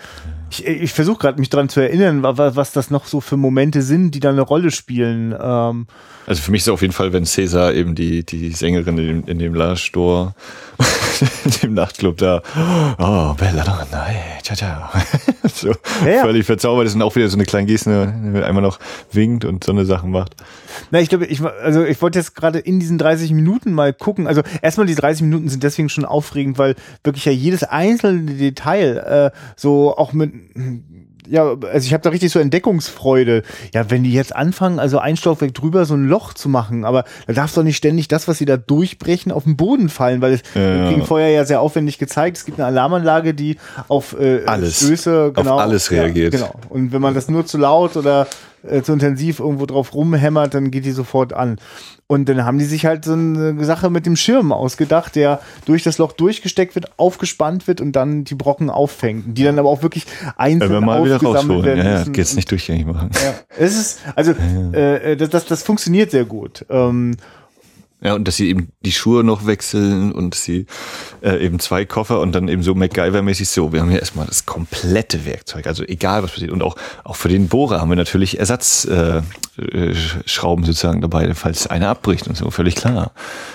ich, 0.50 0.64
ich 0.66 0.92
versuche 0.92 1.18
gerade 1.18 1.38
mich 1.38 1.50
dran 1.50 1.68
zu 1.68 1.80
erinnern, 1.80 2.22
wa- 2.22 2.52
was 2.54 2.72
das 2.72 2.90
noch 2.90 3.04
so 3.06 3.20
für 3.20 3.36
Momente 3.36 3.82
sind, 3.82 4.12
die 4.12 4.20
da 4.20 4.30
eine 4.30 4.40
Rolle 4.40 4.70
spielen. 4.70 5.34
Ähm, 5.38 5.86
Also 6.26 6.40
für 6.42 6.50
mich 6.52 6.60
ist 6.62 6.68
es 6.68 6.72
auf 6.72 6.80
jeden 6.80 6.94
Fall, 6.94 7.12
wenn 7.12 7.26
Cäsar 7.26 7.74
eben 7.74 7.94
die, 7.94 8.24
die 8.24 8.50
Sängerin 8.52 8.96
in 8.96 9.06
dem, 9.06 9.24
in 9.26 9.38
dem 9.38 9.54
Large-Store, 9.54 10.34
in 11.44 11.50
dem 11.62 11.74
Nachtclub 11.74 12.16
da, 12.18 12.40
oh, 12.98 13.34
Bella 13.34 13.64
Donna, 13.64 14.04
hey, 14.06 14.40
ciao, 14.42 14.56
ciao. 14.56 14.88
so 15.52 15.74
Ja, 16.04 16.10
ja. 16.10 16.20
völlig 16.22 16.46
verzaubert 16.46 16.86
ist 16.86 16.94
und 16.94 17.02
auch 17.02 17.16
wieder 17.16 17.28
so 17.28 17.36
eine 17.36 17.44
kleine 17.44 17.66
Geste, 17.66 17.90
ne, 17.90 18.44
einmal 18.46 18.62
noch 18.62 18.78
winkt 19.12 19.44
und 19.44 19.64
so 19.64 19.72
eine 19.72 19.84
Sachen 19.84 20.10
macht. 20.10 20.36
Na, 20.90 21.00
ich 21.00 21.08
glaube, 21.08 21.26
ich, 21.26 21.40
also 21.62 21.84
ich 21.84 22.00
wollte 22.02 22.18
jetzt 22.18 22.34
gerade 22.34 22.58
in 22.58 22.80
diesen 22.80 22.98
30 22.98 23.32
Minuten 23.32 23.72
mal 23.72 23.92
gucken. 23.92 24.26
Also 24.26 24.42
erstmal 24.62 24.86
die 24.86 24.94
30 24.94 25.22
Minuten 25.22 25.48
sind 25.48 25.62
deswegen 25.62 25.88
schon 25.88 26.04
aufregend, 26.04 26.58
weil 26.58 26.74
wirklich 27.04 27.24
ja 27.24 27.32
jedes 27.32 27.62
einzelne 27.64 28.32
Detail 28.32 29.32
äh, 29.34 29.38
so 29.56 29.96
auch 29.96 30.12
mit 30.12 30.32
ja, 31.30 31.44
also 31.44 31.86
ich 31.86 31.92
habe 31.92 32.02
da 32.02 32.08
richtig 32.10 32.32
so 32.32 32.38
Entdeckungsfreude. 32.38 33.42
Ja, 33.74 33.90
wenn 33.90 34.02
die 34.02 34.12
jetzt 34.12 34.34
anfangen, 34.34 34.78
also 34.78 34.98
ein 34.98 35.16
Stockwerk 35.16 35.52
drüber 35.52 35.84
so 35.84 35.94
ein 35.94 36.08
Loch 36.08 36.32
zu 36.32 36.48
machen, 36.48 36.84
aber 36.86 37.04
da 37.26 37.34
darf 37.34 37.52
doch 37.52 37.62
nicht 37.62 37.76
ständig 37.76 38.08
das, 38.08 38.28
was 38.28 38.38
sie 38.38 38.46
da 38.46 38.56
durchbrechen, 38.56 39.30
auf 39.30 39.44
den 39.44 39.56
Boden 39.56 39.88
fallen, 39.90 40.22
weil 40.22 40.32
es 40.34 40.42
Ja. 40.54 40.88
ging 40.88 41.04
vorher 41.04 41.28
ja 41.30 41.44
sehr 41.44 41.60
aufwendig 41.60 41.98
gezeigt. 41.98 42.38
Es 42.38 42.44
gibt 42.46 42.58
eine 42.58 42.66
Alarmanlage, 42.66 43.34
die 43.34 43.58
auf 43.88 44.18
äh, 44.18 44.44
Alles. 44.46 44.78
Stöße 44.78 45.32
Auf 45.34 45.42
genau 45.44 45.58
alles 45.58 45.90
reagiert. 45.90 46.32
Ja, 46.32 46.40
genau. 46.40 46.54
Und 46.70 46.92
wenn 46.92 47.02
man 47.02 47.12
das 47.14 47.28
nur 47.28 47.44
zu 47.44 47.58
laut 47.58 47.96
oder 47.96 48.26
äh, 48.66 48.82
zu 48.82 48.92
intensiv 48.92 49.40
irgendwo 49.40 49.66
drauf 49.66 49.94
rumhämmert, 49.94 50.54
dann 50.54 50.70
geht 50.70 50.84
die 50.84 50.92
sofort 50.92 51.32
an. 51.32 51.58
Und 52.06 52.28
dann 52.28 52.44
haben 52.44 52.58
die 52.58 52.64
sich 52.64 52.86
halt 52.86 53.04
so 53.04 53.12
eine 53.12 53.62
Sache 53.64 53.90
mit 53.90 54.06
dem 54.06 54.16
Schirm 54.16 54.50
ausgedacht, 54.50 55.14
der 55.14 55.40
durch 55.66 55.82
das 55.82 55.98
Loch 55.98 56.12
durchgesteckt 56.12 56.74
wird, 56.74 56.98
aufgespannt 56.98 57.68
wird 57.68 57.80
und 57.82 57.92
dann 57.92 58.24
die 58.24 58.34
Brocken 58.34 58.70
auffängt. 58.70 59.36
Die 59.36 59.44
dann 59.44 59.58
aber 59.58 59.68
auch 59.68 59.82
wirklich 59.82 60.06
Wenn 60.06 60.32
einzeln 60.36 60.70
wir 60.70 60.80
mal 60.80 61.04
wieder 61.04 61.16
aufgesammelt 61.16 61.58
rausholen. 61.58 61.64
werden 61.64 61.86
Ja, 61.86 61.98
ja, 61.98 62.04
geht's 62.04 62.34
nicht 62.34 62.50
durchgängig 62.50 62.86
machen. 62.86 63.10
Ja, 63.12 63.34
es 63.58 63.76
ist, 63.76 64.00
also 64.14 64.32
äh, 64.72 65.16
das, 65.16 65.28
das, 65.28 65.44
das 65.44 65.62
funktioniert 65.62 66.10
sehr 66.10 66.24
gut. 66.24 66.64
Ähm, 66.70 67.16
Ja, 68.00 68.14
und 68.14 68.28
dass 68.28 68.36
sie 68.36 68.48
eben 68.48 68.68
die 68.84 68.92
Schuhe 68.92 69.24
noch 69.24 69.44
wechseln 69.46 70.12
und 70.12 70.36
sie 70.36 70.66
äh, 71.20 71.44
eben 71.44 71.58
zwei 71.58 71.84
Koffer 71.84 72.20
und 72.20 72.30
dann 72.32 72.46
eben 72.46 72.62
so 72.62 72.72
MacGyver-mäßig 72.74 73.46
so, 73.48 73.72
wir 73.72 73.80
haben 73.80 73.90
hier 73.90 73.98
erstmal 73.98 74.26
das 74.26 74.46
komplette 74.46 75.24
Werkzeug, 75.26 75.66
also 75.66 75.82
egal 75.82 76.22
was 76.22 76.30
passiert. 76.30 76.52
Und 76.52 76.62
auch, 76.62 76.76
auch 77.02 77.16
für 77.16 77.28
den 77.28 77.48
Bohrer 77.48 77.80
haben 77.80 77.88
wir 77.88 77.96
natürlich 77.96 78.38
Ersatzschrauben 78.38 79.24
äh, 79.58 79.94
Schrauben 80.26 80.64
sozusagen 80.64 81.00
dabei, 81.00 81.34
falls 81.34 81.66
einer 81.66 81.88
abbricht 81.88 82.28
und 82.28 82.36
so, 82.36 82.52
völlig 82.52 82.76
klar. 82.76 83.10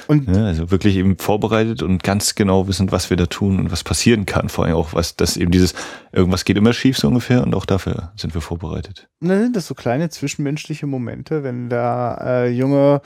Und- 0.08 0.28
ja, 0.28 0.44
also 0.46 0.72
wirklich 0.72 0.98
eben 0.98 1.18
vorbereitet 1.18 1.82
und 1.82 2.04
ganz 2.04 2.36
genau 2.36 2.68
wissen, 2.68 2.92
was 2.92 3.10
wir 3.10 3.16
da 3.16 3.28
tun 3.28 3.60
und 3.60 3.72
was 3.72 3.86
passieren 3.86 4.26
kann. 4.26 4.50
Vor 4.50 4.66
allem 4.66 4.76
auch, 4.76 4.94
was, 4.94 5.16
dass 5.16 5.38
eben 5.38 5.52
dieses, 5.52 5.74
irgendwas 6.14 6.46
geht 6.46 6.58
immer 6.58 6.74
schief 6.74 6.98
so 6.98 7.08
ungefähr 7.08 7.44
und 7.44 7.54
auch 7.56 7.66
dafür 7.66 8.14
sind 8.16 8.34
wir 8.34 8.42
vorbereitet. 8.42 9.10
ne, 9.20 9.42
sind 9.42 9.56
das 9.56 9.68
so 9.68 9.74
kleine 9.74 10.10
zwischenmenschliche 10.10 10.86
Momente, 10.86 11.44
wenn 11.44 11.70
der 11.70 12.20
äh, 12.24 12.50
junge 12.50 13.02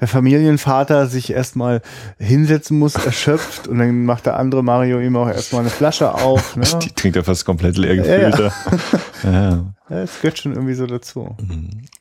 der 0.00 0.08
Familienvater 0.08 1.06
sich 1.06 1.32
erstmal 1.32 1.80
hinsetzen 2.18 2.78
muss, 2.78 2.94
erschöpft 2.94 3.66
und 3.66 3.78
dann 3.78 4.04
macht 4.04 4.26
der 4.26 4.36
andere 4.38 4.62
Mario 4.62 5.00
ihm 5.00 5.16
auch 5.16 5.28
erstmal 5.28 5.62
eine 5.62 5.70
Flasche 5.70 6.14
auf. 6.14 6.56
Ne? 6.60 6.64
Die 6.82 6.90
trinkt 6.92 7.16
er 7.16 7.24
fast 7.24 7.44
komplett 7.46 7.78
leer 7.78 7.94
Ja, 7.94 8.16
ja. 8.18 8.30
gefüllt. 8.30 8.52
Ja, 9.24 9.32
ja. 9.50 9.74
Das 9.88 10.20
gehört 10.20 10.38
schon 10.38 10.52
irgendwie 10.52 10.74
so 10.74 10.86
dazu. 10.86 11.36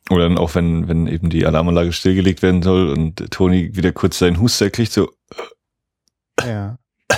Oder 0.10 0.24
dann 0.30 0.38
auch, 0.38 0.53
wenn, 0.55 0.88
wenn 0.88 1.07
eben 1.07 1.30
die 1.30 1.45
Alarmanlage 1.45 1.91
stillgelegt 1.91 2.41
werden 2.41 2.62
soll 2.62 2.89
und 2.89 3.32
Toni 3.32 3.76
wieder 3.76 3.91
kurz 3.91 4.20
seinen 4.20 4.39
Huster 4.39 4.70
kriegt, 4.70 4.91
so, 4.91 5.10
Ja. 6.45 6.78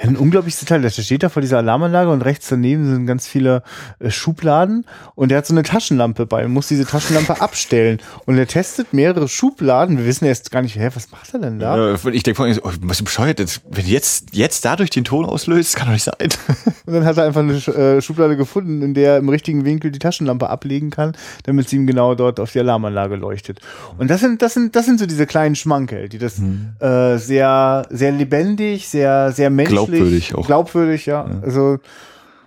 Ja, 0.00 0.08
ein 0.08 0.16
unglaubliches 0.16 0.60
Detail. 0.60 0.80
Der 0.80 0.90
steht 0.90 1.22
da 1.22 1.28
vor 1.28 1.42
dieser 1.42 1.58
Alarmanlage 1.58 2.10
und 2.10 2.22
rechts 2.22 2.48
daneben 2.48 2.86
sind 2.86 3.06
ganz 3.06 3.26
viele 3.26 3.62
äh, 3.98 4.10
Schubladen 4.10 4.86
und 5.14 5.30
er 5.30 5.38
hat 5.38 5.46
so 5.46 5.54
eine 5.54 5.62
Taschenlampe 5.62 6.26
bei 6.26 6.44
und 6.44 6.52
muss 6.52 6.68
diese 6.68 6.86
Taschenlampe 6.86 7.40
abstellen. 7.40 7.98
Und 8.26 8.38
er 8.38 8.46
testet 8.46 8.92
mehrere 8.92 9.28
Schubladen. 9.28 9.98
Wir 9.98 10.06
wissen 10.06 10.24
erst 10.24 10.50
gar 10.50 10.62
nicht, 10.62 10.76
hä, 10.76 10.88
was 10.94 11.10
macht 11.10 11.34
er 11.34 11.40
denn 11.40 11.58
da? 11.58 11.94
äh, 11.94 12.10
ich 12.12 12.22
denke 12.22 12.36
vor 12.36 12.46
allem 12.46 12.58
oh, 12.62 12.70
was 12.82 13.02
bescheuert, 13.02 13.38
jetzt, 13.38 13.62
wenn 13.70 13.86
jetzt, 13.86 14.28
jetzt 14.32 14.64
dadurch 14.64 14.90
den 14.90 15.04
Ton 15.04 15.24
auslöst, 15.24 15.76
kann 15.76 15.88
doch 15.88 15.92
nicht 15.92 16.04
sein. 16.04 16.14
Und 16.86 16.94
dann 16.94 17.04
hat 17.04 17.18
er 17.18 17.26
einfach 17.26 17.40
eine 17.40 17.54
äh, 17.54 18.00
Schublade 18.00 18.36
gefunden, 18.36 18.82
in 18.82 18.94
der 18.94 19.12
er 19.12 19.18
im 19.18 19.28
richtigen 19.28 19.64
Winkel 19.64 19.90
die 19.90 19.98
Taschenlampe 19.98 20.48
ablegen 20.48 20.90
kann, 20.90 21.12
damit 21.44 21.68
sie 21.68 21.76
ihm 21.76 21.86
genau 21.86 22.14
dort 22.14 22.40
auf 22.40 22.52
die 22.52 22.60
Alarmanlage 22.60 23.16
leuchtet. 23.16 23.60
Und 23.98 24.10
das 24.10 24.20
sind, 24.20 24.42
das 24.42 24.54
sind, 24.54 24.74
das 24.74 24.86
sind 24.86 24.98
so 24.98 25.06
diese 25.06 25.26
kleinen 25.26 25.56
Schmankerl, 25.56 26.08
die 26.08 26.18
das 26.18 26.40
äh, 26.80 27.18
sehr, 27.18 27.86
sehr 27.90 28.12
lebendig, 28.12 28.88
sehr, 28.88 29.32
sehr 29.32 29.50
menschlich, 29.50 29.89
Glaubwürdig 29.98 30.34
auch. 30.34 30.46
glaubwürdig, 30.46 31.06
ja. 31.06 31.24
Also 31.42 31.78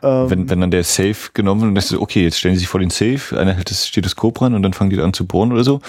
ähm, 0.02 0.30
Wenn, 0.30 0.50
wenn 0.50 0.62
dann 0.62 0.72
der 0.72 0.84
Safe 0.84 1.32
genommen 1.34 1.62
wird 1.62 1.70
und 1.70 1.76
das 1.76 1.92
ist 1.92 1.98
okay, 1.98 2.24
jetzt 2.24 2.40
stellen 2.40 2.56
sie 2.56 2.60
sich 2.60 2.68
vor 2.68 2.80
den 2.80 2.90
Safe, 2.90 3.40
einer 3.40 3.54
hält 3.54 3.72
das 3.72 3.88
Stethoskop 3.88 4.42
ran 4.42 4.54
und 4.54 4.62
dann 4.64 4.74
fangen 4.74 4.90
die 4.90 5.00
an 5.00 5.14
zu 5.14 5.26
bohren 5.26 5.52
oder 5.52 5.64
so. 5.64 5.80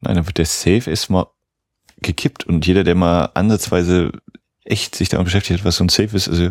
Nein, 0.00 0.16
dann 0.16 0.26
wird 0.26 0.38
der 0.38 0.46
Safe 0.46 0.88
erstmal 0.88 1.26
gekippt 2.00 2.44
und 2.46 2.66
jeder, 2.66 2.84
der 2.84 2.94
mal 2.94 3.30
ansatzweise 3.34 4.12
echt 4.64 4.94
sich 4.94 5.08
damit 5.08 5.24
beschäftigt 5.24 5.60
hat, 5.60 5.66
was 5.66 5.76
so 5.76 5.84
ein 5.84 5.88
Safe 5.88 6.16
ist, 6.16 6.28
also 6.28 6.50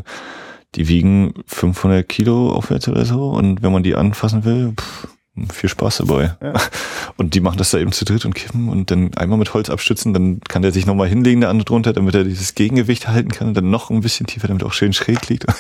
die 0.76 0.88
wiegen 0.88 1.34
500 1.48 2.08
Kilo 2.08 2.52
aufwärts 2.52 2.88
oder 2.88 3.06
so 3.06 3.30
und 3.30 3.62
wenn 3.62 3.72
man 3.72 3.84
die 3.84 3.96
anfassen 3.96 4.44
will, 4.44 4.74
pff, 4.78 5.08
viel 5.52 5.70
Spaß 5.70 5.98
dabei. 5.98 6.36
Ja. 6.42 6.54
Und 7.18 7.34
die 7.34 7.40
machen 7.42 7.58
das 7.58 7.72
da 7.72 7.78
eben 7.78 7.92
zu 7.92 8.06
dritt 8.06 8.26
und 8.26 8.34
kippen 8.34 8.68
und 8.68 8.92
dann 8.92 9.14
einmal 9.14 9.38
mit 9.38 9.54
Holz 9.54 9.70
abstützen, 9.70 10.14
dann 10.14 10.42
kann 10.42 10.62
der 10.62 10.74
sich 10.74 10.86
nochmal 10.86 11.08
hinlegen, 11.08 11.40
der 11.40 11.50
andere 11.50 11.66
drunter, 11.66 11.94
damit 11.94 12.14
er 12.14 12.26
dieses 12.26 12.56
Gegengewicht 12.56 13.08
halten 13.08 13.32
kann 13.32 13.48
und 13.48 13.54
dann 13.54 13.70
noch 13.70 13.90
ein 13.90 14.02
bisschen 14.02 14.28
tiefer, 14.28 14.48
damit 14.48 14.64
er 14.64 14.68
auch 14.68 14.74
schön 14.74 14.94
schräg 14.94 15.28
liegt. 15.30 15.46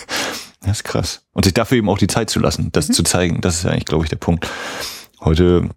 Das 0.61 0.77
ist 0.77 0.83
krass. 0.83 1.21
Und 1.33 1.45
sich 1.45 1.53
dafür 1.53 1.77
eben 1.77 1.89
auch 1.89 1.99
die 1.99 2.07
Zeit 2.07 2.31
zu 2.31 2.39
lassen, 2.39 2.71
das 2.71 2.87
zu 2.87 3.03
zeigen, 3.03 3.39
das 3.39 3.57
ist 3.57 3.63
ja 3.65 3.69
eigentlich, 3.69 3.85
glaube 3.85 4.03
ich, 4.03 4.09
der 4.09 4.15
Punkt. 4.15 4.49
Heute, 5.19 5.69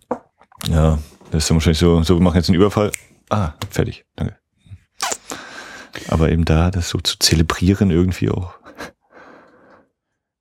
ja, 0.67 0.99
das 1.31 1.43
ist 1.43 1.51
dann 1.51 1.57
wahrscheinlich 1.57 1.79
so, 1.79 2.03
so, 2.05 2.17
wir 2.17 2.23
machen 2.23 2.37
jetzt 2.37 2.49
einen 2.49 2.57
Überfall. 2.57 2.91
Ah, 3.29 3.53
fertig, 3.69 4.07
danke. 4.17 4.39
Aber 6.09 6.31
eben 6.31 6.47
da, 6.47 6.71
das 6.71 6.89
so 6.89 6.99
zu 7.01 7.19
zelebrieren 7.19 7.91
irgendwie 7.91 8.31
auch. 8.31 8.55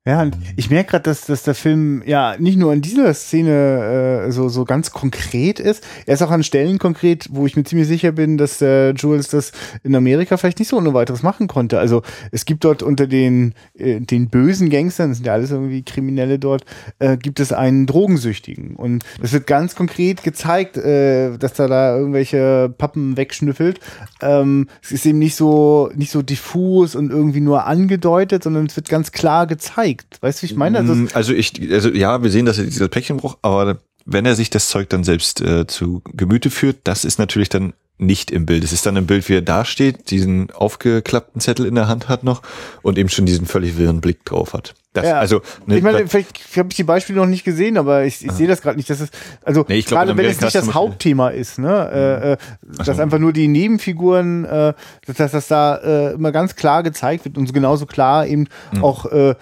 Ja, 0.08 0.26
ich 0.56 0.70
merke 0.70 0.92
gerade, 0.92 1.04
dass, 1.04 1.26
dass 1.26 1.44
der 1.44 1.54
Film 1.54 2.02
ja 2.06 2.38
nicht 2.40 2.58
nur 2.58 2.72
in 2.72 2.82
dieser 2.82 3.14
Szene 3.14 4.24
äh, 4.28 4.32
so, 4.32 4.48
so 4.48 4.64
ganz 4.64 4.92
konkret 4.92 5.60
ist, 5.60 5.84
er 6.06 6.14
ist 6.14 6.22
auch 6.22 6.32
an 6.32 6.44
Stellen 6.44 6.78
konkret, 6.78 7.28
wo 7.30 7.46
ich 7.46 7.58
mir 7.58 7.66
ziemlich 7.66 7.90
sicher 7.90 8.14
bin, 8.14 8.38
dass 8.38 8.60
der 8.60 8.94
Jules 8.94 9.28
das 9.28 9.52
in 9.84 9.94
Amerika 9.98 10.38
vielleicht 10.38 10.60
nicht 10.60 10.70
so 10.70 10.78
ohne 10.78 10.94
weiteres 10.94 11.24
machen 11.24 11.50
konnte. 11.50 11.78
Also 11.78 12.04
es 12.32 12.46
gibt 12.46 12.64
dort 12.64 12.84
unter 12.84 13.06
den, 13.06 13.54
äh, 13.78 14.00
den 14.00 14.30
bösen 14.30 14.70
Gangstern, 14.70 15.10
das 15.10 15.18
sind 15.18 15.28
ja 15.28 15.34
alles 15.34 15.52
irgendwie 15.52 15.84
Kriminelle 15.84 16.40
dort, 16.40 16.64
äh, 17.00 17.18
gibt 17.18 17.42
es 17.42 17.52
einen 17.52 17.86
Drogensüchtigen. 17.86 18.78
Und 18.78 19.04
das 19.22 19.34
wird 19.34 19.46
ganz 19.46 19.76
konkret 19.76 20.24
gezeigt, 20.24 20.78
äh, 20.78 21.38
dass 21.38 21.60
er 21.60 21.68
da 21.68 21.98
irgendwelche 21.98 22.74
Pappen 22.78 23.18
wegschnüffelt. 23.18 23.82
Ähm, 24.22 24.70
es 24.82 24.94
ist 24.94 25.06
eben 25.06 25.20
nicht 25.20 25.36
so, 25.36 25.92
nicht 25.96 26.12
so 26.12 26.22
diffus 26.22 26.96
und 26.96 27.12
irgendwie 27.12 27.42
nur 27.42 27.66
angedeutet, 27.66 28.44
sondern 28.44 28.68
es 28.68 28.78
wird 28.78 28.88
ganz 28.88 29.12
klar 29.12 29.48
gezeigt. 29.48 29.97
Weißt 30.22 30.40
du, 30.40 30.44
wie 30.44 30.52
ich 30.52 30.56
meine? 30.58 30.80
Also, 30.80 30.94
Mm, 30.96 31.10
Also 31.14 31.34
ich, 31.34 31.54
also 31.72 31.90
ja, 31.90 32.22
wir 32.24 32.30
sehen, 32.32 32.46
dass 32.46 32.58
er 32.58 32.66
dieser 32.66 32.88
Päckchen 32.88 33.18
braucht, 33.18 33.38
aber 33.42 33.80
wenn 34.06 34.26
er 34.26 34.36
sich 34.36 34.50
das 34.50 34.70
Zeug 34.70 34.90
dann 34.90 35.04
selbst 35.04 35.42
äh, 35.42 35.68
zu 35.68 36.02
Gemüte 36.14 36.50
führt, 36.50 36.78
das 36.86 37.04
ist 37.06 37.20
natürlich 37.20 37.50
dann 37.50 37.74
nicht 37.98 38.30
im 38.32 38.46
Bild. 38.46 38.64
Es 38.64 38.72
ist 38.72 38.86
dann 38.86 38.96
im 38.96 39.08
Bild, 39.08 39.28
wie 39.30 39.36
er 39.36 39.42
da 39.42 39.66
steht, 39.66 40.12
diesen 40.12 40.52
aufgeklappten 40.52 41.42
Zettel 41.42 41.66
in 41.66 41.76
der 41.76 41.88
Hand 41.88 42.10
hat 42.10 42.24
noch 42.24 42.42
und 42.84 42.98
eben 42.98 43.10
schon 43.10 43.26
diesen 43.26 43.46
völlig 43.48 43.78
wirren 43.78 44.02
Blick 44.02 44.24
drauf 44.26 44.54
hat. 44.54 44.76
Das, 44.94 45.06
Ja. 45.06 45.20
also, 45.20 45.42
ne, 45.68 45.78
ich 45.78 45.84
meine, 45.84 46.08
vielleicht 46.08 46.40
habe 46.58 46.70
ich 46.72 46.76
die 46.76 46.84
Beispiele 46.84 47.20
noch 47.20 47.28
nicht 47.28 47.44
gesehen, 47.44 47.78
aber 47.78 48.06
ich, 48.06 48.26
ich 48.26 48.32
sehe 48.32 48.48
das 48.48 48.62
gerade 48.64 48.78
nicht. 48.78 48.90
Das 48.90 49.00
ist, 49.00 49.14
also 49.44 49.64
Nee, 49.68 49.82
glaub, 49.82 50.00
gerade 50.00 50.18
wenn 50.18 50.26
es 50.26 50.42
nicht 50.42 50.56
das 50.56 50.74
Hauptthema 50.74 51.30
ist, 51.30 51.60
ne? 51.60 51.92
Äh, 51.92 52.32
äh, 52.34 52.38
dass 52.84 52.96
so. 52.98 53.02
einfach 53.04 53.20
nur 53.20 53.32
die 53.32 53.48
Nebenfiguren, 53.48 54.46
äh, 54.46 54.74
dass, 55.06 55.18
dass 55.18 55.32
das 55.34 55.48
da 55.50 55.76
äh, 55.78 56.14
immer 56.14 56.32
ganz 56.32 56.56
klar 56.56 56.82
gezeigt 56.82 57.26
wird 57.26 57.38
und 57.38 57.54
genauso 57.54 57.86
klar 57.86 58.26
eben 58.26 58.48
Mhm. 58.72 58.84
auch, 58.84 59.06
äh, 59.06 59.36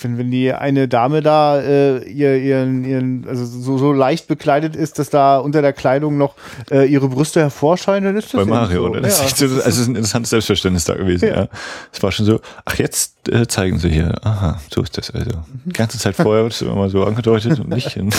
wenn, 0.00 0.16
wenn 0.16 0.30
die 0.30 0.52
eine 0.54 0.88
Dame 0.88 1.20
da 1.20 1.60
äh, 1.60 2.04
ihr, 2.08 2.36
ihren, 2.38 2.84
ihren, 2.84 3.26
also 3.28 3.44
so, 3.44 3.76
so 3.76 3.92
leicht 3.92 4.26
bekleidet 4.26 4.74
ist, 4.74 4.98
dass 4.98 5.10
da 5.10 5.38
unter 5.38 5.60
der 5.60 5.72
Kleidung 5.74 6.16
noch 6.16 6.34
äh, 6.70 6.86
ihre 6.86 7.08
Brüste 7.08 7.40
hervorscheinen, 7.40 7.77
dann 7.86 8.16
ist 8.16 8.32
das 8.34 8.40
bei 8.40 8.44
Mario, 8.44 8.82
so. 8.84 8.90
oder? 8.90 9.00
Das 9.00 9.18
Ja, 9.18 9.24
ist 9.24 9.30
echt 9.30 9.36
so, 9.38 9.44
also 9.46 9.58
es 9.68 9.78
ist 9.78 9.86
ein 9.88 9.96
interessantes 9.96 10.30
Selbstverständnis 10.30 10.84
da 10.84 10.94
gewesen, 10.94 11.28
Ja. 11.28 11.36
ja. 11.42 11.48
Es 11.92 12.02
war 12.02 12.12
schon 12.12 12.26
so, 12.26 12.40
ach, 12.64 12.74
jetzt 12.78 13.28
äh, 13.28 13.46
zeigen 13.46 13.78
sie 13.78 13.90
hier, 13.90 14.14
aha, 14.24 14.60
So 14.72 14.82
ist 14.82 14.96
das 14.98 15.10
also. 15.10 15.30
Die 15.64 15.72
ganze 15.72 15.98
Zeit 15.98 16.16
vorher 16.16 16.42
wird 16.44 16.52
es 16.54 16.62
immer 16.62 16.88
so 16.90 17.04
angedeutet 17.04 17.58
und 17.60 17.68
nicht. 17.68 17.96
Und 17.96 18.14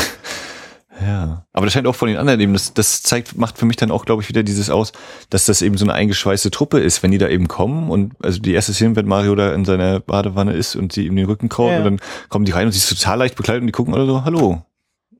ja. 1.02 1.46
Aber 1.54 1.66
das 1.66 1.74
scheint 1.74 1.88
auch 1.88 1.96
von 1.96 2.10
den 2.10 2.18
anderen 2.18 2.40
eben, 2.42 2.52
das, 2.54 2.74
das 2.74 3.02
zeigt, 3.04 3.38
macht 3.38 3.58
für 3.58 3.66
mich 3.66 3.78
dann 3.78 3.90
auch, 3.90 4.04
glaube 4.04 4.22
ich, 4.22 4.28
wieder 4.28 4.44
dieses 4.44 4.70
aus, 4.70 4.92
dass 5.30 5.46
das 5.46 5.62
eben 5.62 5.78
so 5.78 5.86
eine 5.86 5.94
eingeschweißte 5.94 6.52
Truppe 6.52 6.80
ist, 6.80 7.02
wenn 7.04 7.12
die 7.12 7.18
da 7.18 7.30
eben 7.30 7.48
kommen 7.48 7.90
und 7.90 8.14
also 8.22 8.40
die 8.42 8.54
erste 8.54 8.74
Szene, 8.74 8.98
wenn 8.98 9.06
Mario 9.06 9.34
da 9.36 9.54
in 9.54 9.64
seiner 9.64 10.02
Badewanne 10.02 10.52
ist 10.54 10.76
und 10.76 10.92
sie 10.92 11.06
ihm 11.06 11.16
den 11.16 11.26
Rücken 11.26 11.48
kaut 11.48 11.72
Ja. 11.72 11.78
und 11.78 11.84
dann 11.86 12.00
kommen 12.28 12.44
die 12.44 12.52
rein 12.52 12.66
und 12.66 12.74
sie 12.74 12.80
ist 12.80 12.90
total 12.90 13.20
leicht 13.20 13.36
bekleidet 13.36 13.62
und 13.62 13.68
die 13.68 13.72
gucken 13.72 13.94
alle 13.94 14.06
so, 14.06 14.26
hallo 14.26 14.62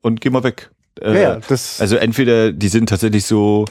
und 0.02 0.20
geh 0.20 0.28
mal 0.28 0.42
weg. 0.44 0.70
Äh, 1.00 1.22
Ja, 1.22 1.38
das, 1.48 1.80
also 1.80 1.96
entweder 1.96 2.52
die 2.52 2.68
sind 2.68 2.88
tatsächlich 2.90 3.24
so 3.24 3.64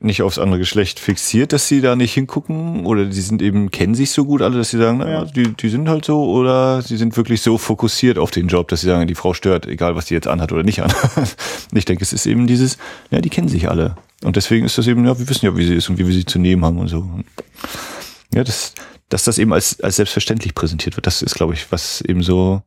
nicht 0.00 0.22
aufs 0.22 0.38
andere 0.38 0.58
Geschlecht 0.58 0.98
fixiert, 0.98 1.52
dass 1.52 1.68
sie 1.68 1.80
da 1.80 1.94
nicht 1.94 2.12
hingucken, 2.14 2.86
oder 2.86 3.04
die 3.04 3.20
sind 3.20 3.40
eben, 3.42 3.70
kennen 3.70 3.94
sich 3.94 4.10
so 4.10 4.24
gut 4.24 4.42
alle, 4.42 4.56
dass 4.58 4.70
sie 4.70 4.78
sagen, 4.78 4.98
na, 4.98 5.08
Ja. 5.08 5.24
die, 5.24 5.52
die 5.54 5.68
sind 5.68 5.88
halt 5.88 6.04
so, 6.04 6.24
oder 6.24 6.82
sie 6.82 6.96
sind 6.96 7.16
wirklich 7.16 7.42
so 7.42 7.58
fokussiert 7.58 8.18
auf 8.18 8.30
den 8.30 8.48
Job, 8.48 8.68
dass 8.68 8.80
sie 8.80 8.86
sagen, 8.88 9.06
die 9.06 9.14
Frau 9.14 9.32
stört, 9.34 9.66
egal 9.66 9.94
was 9.94 10.06
die 10.06 10.14
jetzt 10.14 10.26
anhat 10.28 10.50
oder 10.52 10.62
nicht 10.62 10.82
anhat. 10.82 11.36
Ich 11.74 11.84
denke, 11.84 12.02
es 12.02 12.12
ist 12.12 12.26
eben 12.26 12.46
dieses, 12.46 12.78
ja, 13.10 13.20
die 13.20 13.30
kennen 13.30 13.48
sich 13.48 13.68
alle. 13.68 13.96
Und 14.24 14.36
deswegen 14.36 14.66
ist 14.66 14.76
das 14.78 14.86
eben, 14.86 15.04
ja, 15.04 15.18
wir 15.18 15.28
wissen 15.28 15.46
ja, 15.46 15.56
wie 15.56 15.66
sie 15.66 15.74
ist 15.74 15.88
und 15.88 15.98
wie 15.98 16.06
wir 16.06 16.14
sie 16.14 16.24
zu 16.24 16.38
nehmen 16.38 16.64
haben 16.64 16.78
und 16.78 16.88
so. 16.88 17.08
Ja, 18.34 18.44
das, 18.44 18.74
dass 19.08 19.24
das 19.24 19.38
eben 19.38 19.52
als, 19.52 19.80
als 19.80 19.96
selbstverständlich 19.96 20.54
präsentiert 20.54 20.96
wird, 20.96 21.06
das 21.06 21.22
ist, 21.22 21.34
glaube 21.34 21.54
ich, 21.54 21.70
was 21.70 22.00
eben 22.02 22.22
so 22.22 22.62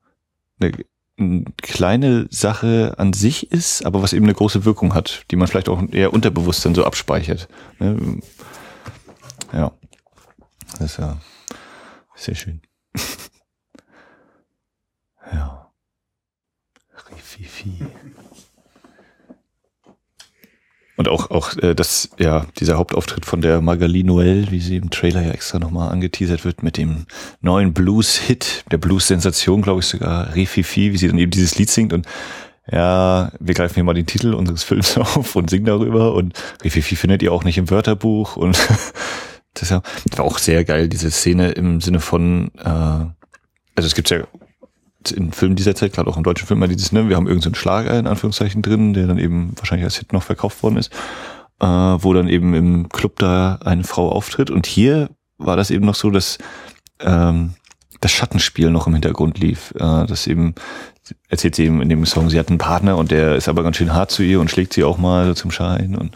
eine, 0.59 0.71
eine 1.17 1.45
kleine 1.61 2.27
Sache 2.29 2.95
an 2.97 3.13
sich 3.13 3.51
ist, 3.51 3.85
aber 3.85 4.01
was 4.01 4.13
eben 4.13 4.25
eine 4.25 4.33
große 4.33 4.65
Wirkung 4.65 4.93
hat, 4.93 5.25
die 5.31 5.35
man 5.35 5.47
vielleicht 5.47 5.69
auch 5.69 5.81
eher 5.91 6.13
unterbewusst 6.13 6.65
dann 6.65 6.75
so 6.75 6.83
abspeichert. 6.83 7.47
Ne? 7.79 8.19
Ja. 9.53 9.71
Das 10.71 10.81
ist 10.81 10.97
ja 10.97 11.17
sehr 12.15 12.35
schön. 12.35 12.61
ja. 15.31 15.71
Rififi. 17.09 17.85
Und 20.97 21.09
auch, 21.09 21.29
auch 21.29 21.57
äh, 21.57 21.75
das, 21.75 22.09
ja, 22.17 22.45
dieser 22.57 22.77
Hauptauftritt 22.77 23.25
von 23.25 23.41
der 23.41 23.61
Magali 23.61 24.03
Noel, 24.03 24.49
wie 24.51 24.61
sie 24.61 24.77
im 24.77 24.89
Trailer 24.89 25.21
ja 25.21 25.31
extra 25.31 25.59
nochmal 25.59 25.91
angeteasert 25.91 26.45
wird, 26.45 26.63
mit 26.63 26.77
dem 26.77 27.05
neuen 27.41 27.73
Blues-Hit, 27.73 28.65
der 28.71 28.77
Blues-Sensation, 28.77 29.61
glaube 29.61 29.81
ich 29.81 29.87
sogar, 29.87 30.33
Refifi, 30.35 30.93
wie 30.93 30.97
sie 30.97 31.07
dann 31.07 31.17
eben 31.17 31.31
dieses 31.31 31.57
Lied 31.57 31.69
singt. 31.69 31.91
Und 31.91 32.07
ja, 32.71 33.31
wir 33.39 33.53
greifen 33.53 33.75
hier 33.75 33.83
mal 33.83 33.93
den 33.93 34.05
Titel 34.05 34.33
unseres 34.33 34.63
Films 34.65 34.97
auf 34.97 35.35
und 35.35 35.49
singen 35.49 35.65
darüber. 35.65 36.13
Und 36.13 36.33
Refifi 36.63 36.95
findet 36.95 37.21
ihr 37.21 37.33
auch 37.33 37.43
nicht 37.43 37.57
im 37.57 37.69
Wörterbuch. 37.69 38.37
Und 38.37 38.57
das, 39.53 39.71
war 39.71 39.83
auch 40.19 40.37
sehr 40.37 40.63
geil, 40.63 40.87
diese 40.87 41.11
Szene 41.11 41.51
im 41.51 41.81
Sinne 41.81 41.99
von, 41.99 42.51
äh, 42.57 42.69
also 42.69 43.87
es 43.87 43.95
gibt 43.95 44.09
ja 44.09 44.25
in 45.11 45.31
Filmen 45.31 45.55
dieser 45.55 45.75
Zeit, 45.75 45.93
gerade 45.93 46.09
auch 46.09 46.17
im 46.17 46.23
deutschen 46.23 46.47
Film, 46.47 46.59
mal 46.59 46.67
dieses, 46.67 46.91
ne, 46.91 47.09
wir 47.09 47.15
haben 47.15 47.27
irgendeinen 47.27 47.53
so 47.53 47.59
Schlager 47.59 47.97
in 47.97 48.07
Anführungszeichen 48.07 48.61
drin, 48.61 48.93
der 48.93 49.07
dann 49.07 49.17
eben 49.17 49.53
wahrscheinlich 49.57 49.85
als 49.85 49.97
Hit 49.97 50.13
noch 50.13 50.23
verkauft 50.23 50.61
worden 50.63 50.77
ist, 50.77 50.91
äh, 51.59 51.65
wo 51.65 52.13
dann 52.13 52.27
eben 52.27 52.53
im 52.53 52.89
Club 52.89 53.19
da 53.19 53.59
eine 53.63 53.83
Frau 53.83 54.11
auftritt. 54.11 54.49
Und 54.49 54.65
hier 54.65 55.09
war 55.37 55.57
das 55.57 55.71
eben 55.71 55.85
noch 55.85 55.95
so, 55.95 56.09
dass 56.09 56.37
ähm, 56.99 57.55
das 58.01 58.11
Schattenspiel 58.11 58.69
noch 58.69 58.87
im 58.87 58.93
Hintergrund 58.93 59.39
lief. 59.39 59.73
Äh, 59.75 60.05
dass 60.05 60.27
eben, 60.27 60.55
erzählt 61.29 61.55
sie 61.55 61.65
eben 61.65 61.81
in 61.81 61.89
dem 61.89 62.05
Song, 62.05 62.29
sie 62.29 62.39
hat 62.39 62.49
einen 62.49 62.57
Partner 62.57 62.97
und 62.97 63.11
der 63.11 63.35
ist 63.35 63.47
aber 63.47 63.63
ganz 63.63 63.77
schön 63.77 63.93
hart 63.93 64.11
zu 64.11 64.23
ihr 64.23 64.39
und 64.39 64.51
schlägt 64.51 64.73
sie 64.73 64.83
auch 64.83 64.97
mal 64.97 65.27
so 65.27 65.33
zum 65.33 65.51
Schein 65.51 65.95
und 65.95 66.15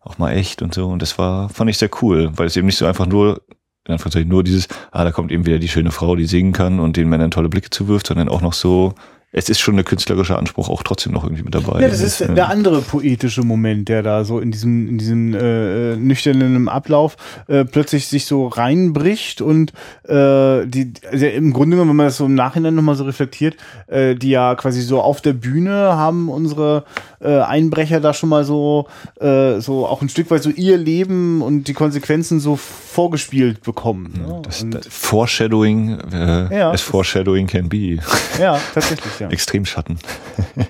auch 0.00 0.18
mal 0.18 0.32
echt 0.32 0.62
und 0.62 0.74
so. 0.74 0.88
Und 0.88 1.02
das 1.02 1.18
war, 1.18 1.48
fand 1.48 1.70
ich 1.70 1.78
sehr 1.78 1.90
cool, 2.02 2.30
weil 2.36 2.46
es 2.46 2.56
eben 2.56 2.66
nicht 2.66 2.78
so 2.78 2.86
einfach 2.86 3.06
nur 3.06 3.42
in 3.86 3.92
Anführungszeichen 3.92 4.28
nur 4.28 4.42
dieses, 4.42 4.68
ah, 4.90 5.04
da 5.04 5.12
kommt 5.12 5.30
eben 5.30 5.46
wieder 5.46 5.58
die 5.58 5.68
schöne 5.68 5.90
Frau, 5.90 6.16
die 6.16 6.26
singen 6.26 6.52
kann 6.52 6.80
und 6.80 6.96
den 6.96 7.08
Männern 7.08 7.30
tolle 7.30 7.48
Blicke 7.48 7.70
zuwirft, 7.70 8.06
sondern 8.06 8.28
auch 8.28 8.40
noch 8.40 8.54
so, 8.54 8.94
es 9.36 9.48
ist 9.48 9.58
schon 9.58 9.74
der 9.74 9.84
künstlerische 9.84 10.38
Anspruch 10.38 10.68
auch 10.68 10.84
trotzdem 10.84 11.12
noch 11.12 11.24
irgendwie 11.24 11.42
mit 11.42 11.54
dabei. 11.54 11.80
ja, 11.80 11.88
das 11.88 12.00
ist 12.00 12.20
der 12.20 12.48
andere 12.48 12.80
poetische 12.80 13.42
Moment, 13.42 13.88
der 13.88 14.02
da 14.04 14.24
so 14.24 14.38
in 14.38 14.52
diesem, 14.52 14.88
in 14.88 14.98
diesem 14.98 15.34
äh, 15.34 15.96
nüchternen 15.96 16.68
Ablauf 16.68 17.16
äh, 17.48 17.64
plötzlich 17.64 18.06
sich 18.06 18.26
so 18.26 18.46
reinbricht 18.46 19.40
und 19.40 19.72
äh, 20.04 20.64
die, 20.66 20.92
also 21.10 21.26
im 21.26 21.52
Grunde 21.52 21.76
genommen, 21.76 21.90
wenn 21.90 21.96
man 21.96 22.06
das 22.06 22.16
so 22.18 22.26
im 22.26 22.34
Nachhinein 22.34 22.76
nochmal 22.76 22.94
so 22.94 23.02
reflektiert, 23.04 23.56
äh, 23.88 24.14
die 24.14 24.30
ja 24.30 24.54
quasi 24.54 24.82
so 24.82 25.00
auf 25.00 25.20
der 25.20 25.32
Bühne 25.32 25.72
haben 25.72 26.28
unsere 26.28 26.84
äh, 27.20 27.40
Einbrecher 27.40 27.98
da 28.00 28.14
schon 28.14 28.28
mal 28.28 28.44
so, 28.44 28.86
äh, 29.20 29.58
so 29.60 29.86
auch 29.86 30.00
ein 30.00 30.08
Stück 30.08 30.30
weit 30.30 30.44
so 30.44 30.50
ihr 30.50 30.76
Leben 30.76 31.42
und 31.42 31.64
die 31.64 31.72
Konsequenzen 31.74 32.38
so 32.38 32.54
vorgespielt 32.56 33.62
bekommen. 33.62 34.12
Ne? 34.26 34.42
Das, 34.44 34.64
das 34.70 34.86
Foreshadowing, 34.88 35.98
äh, 36.12 36.56
Ja, 36.56 36.70
as 36.70 36.82
Foreshadowing 36.82 37.48
can 37.48 37.68
be. 37.68 37.98
ja, 38.40 38.60
tatsächlich, 38.72 39.18
ja. 39.18 39.23
Extremschatten. 39.30 39.98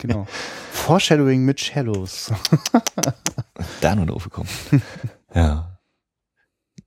genau. 0.00 0.26
Foreshadowing 0.72 1.44
mit 1.44 1.61
Shadows. 1.61 2.32
Da 3.80 3.94
nur 3.94 4.07
drauf 4.07 4.24
gekommen. 4.24 4.48
ja. 5.34 5.78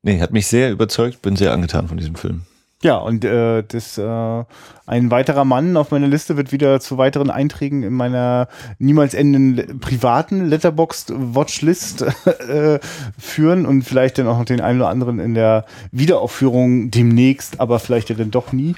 Nee, 0.02 0.20
hat 0.20 0.32
mich 0.32 0.48
sehr 0.48 0.72
überzeugt, 0.72 1.22
bin 1.22 1.36
sehr 1.36 1.54
angetan 1.54 1.88
von 1.88 1.98
diesem 1.98 2.16
Film. 2.16 2.46
Ja, 2.84 2.98
und 2.98 3.26
äh, 3.26 3.64
das 3.68 3.98
äh, 3.98 4.44
ein 4.86 5.10
weiterer 5.10 5.46
Mann 5.46 5.76
auf 5.78 5.90
meiner 5.90 6.08
Liste 6.08 6.38
wird 6.38 6.52
wieder 6.52 6.80
zu 6.80 7.00
weiteren 7.00 7.32
Einträgen 7.32 7.82
in 7.82 7.94
meiner 7.94 8.50
niemals 8.78 9.16
endenden 9.16 9.80
privaten 9.80 10.46
Letterboxd 10.46 11.12
Watchlist 11.16 12.04
äh, 12.48 12.80
führen 13.18 13.66
und 13.66 13.82
vielleicht 13.82 14.20
dann 14.20 14.28
auch 14.28 14.38
noch 14.38 14.46
den 14.46 14.62
einen 14.62 14.80
oder 14.80 14.90
anderen 14.90 15.18
in 15.20 15.34
der 15.34 15.66
Wiederaufführung 15.92 16.92
demnächst, 16.92 17.60
aber 17.60 17.80
vielleicht 17.80 18.10
ja 18.10 18.16
dann 18.16 18.30
doch 18.30 18.54
nie. 18.54 18.76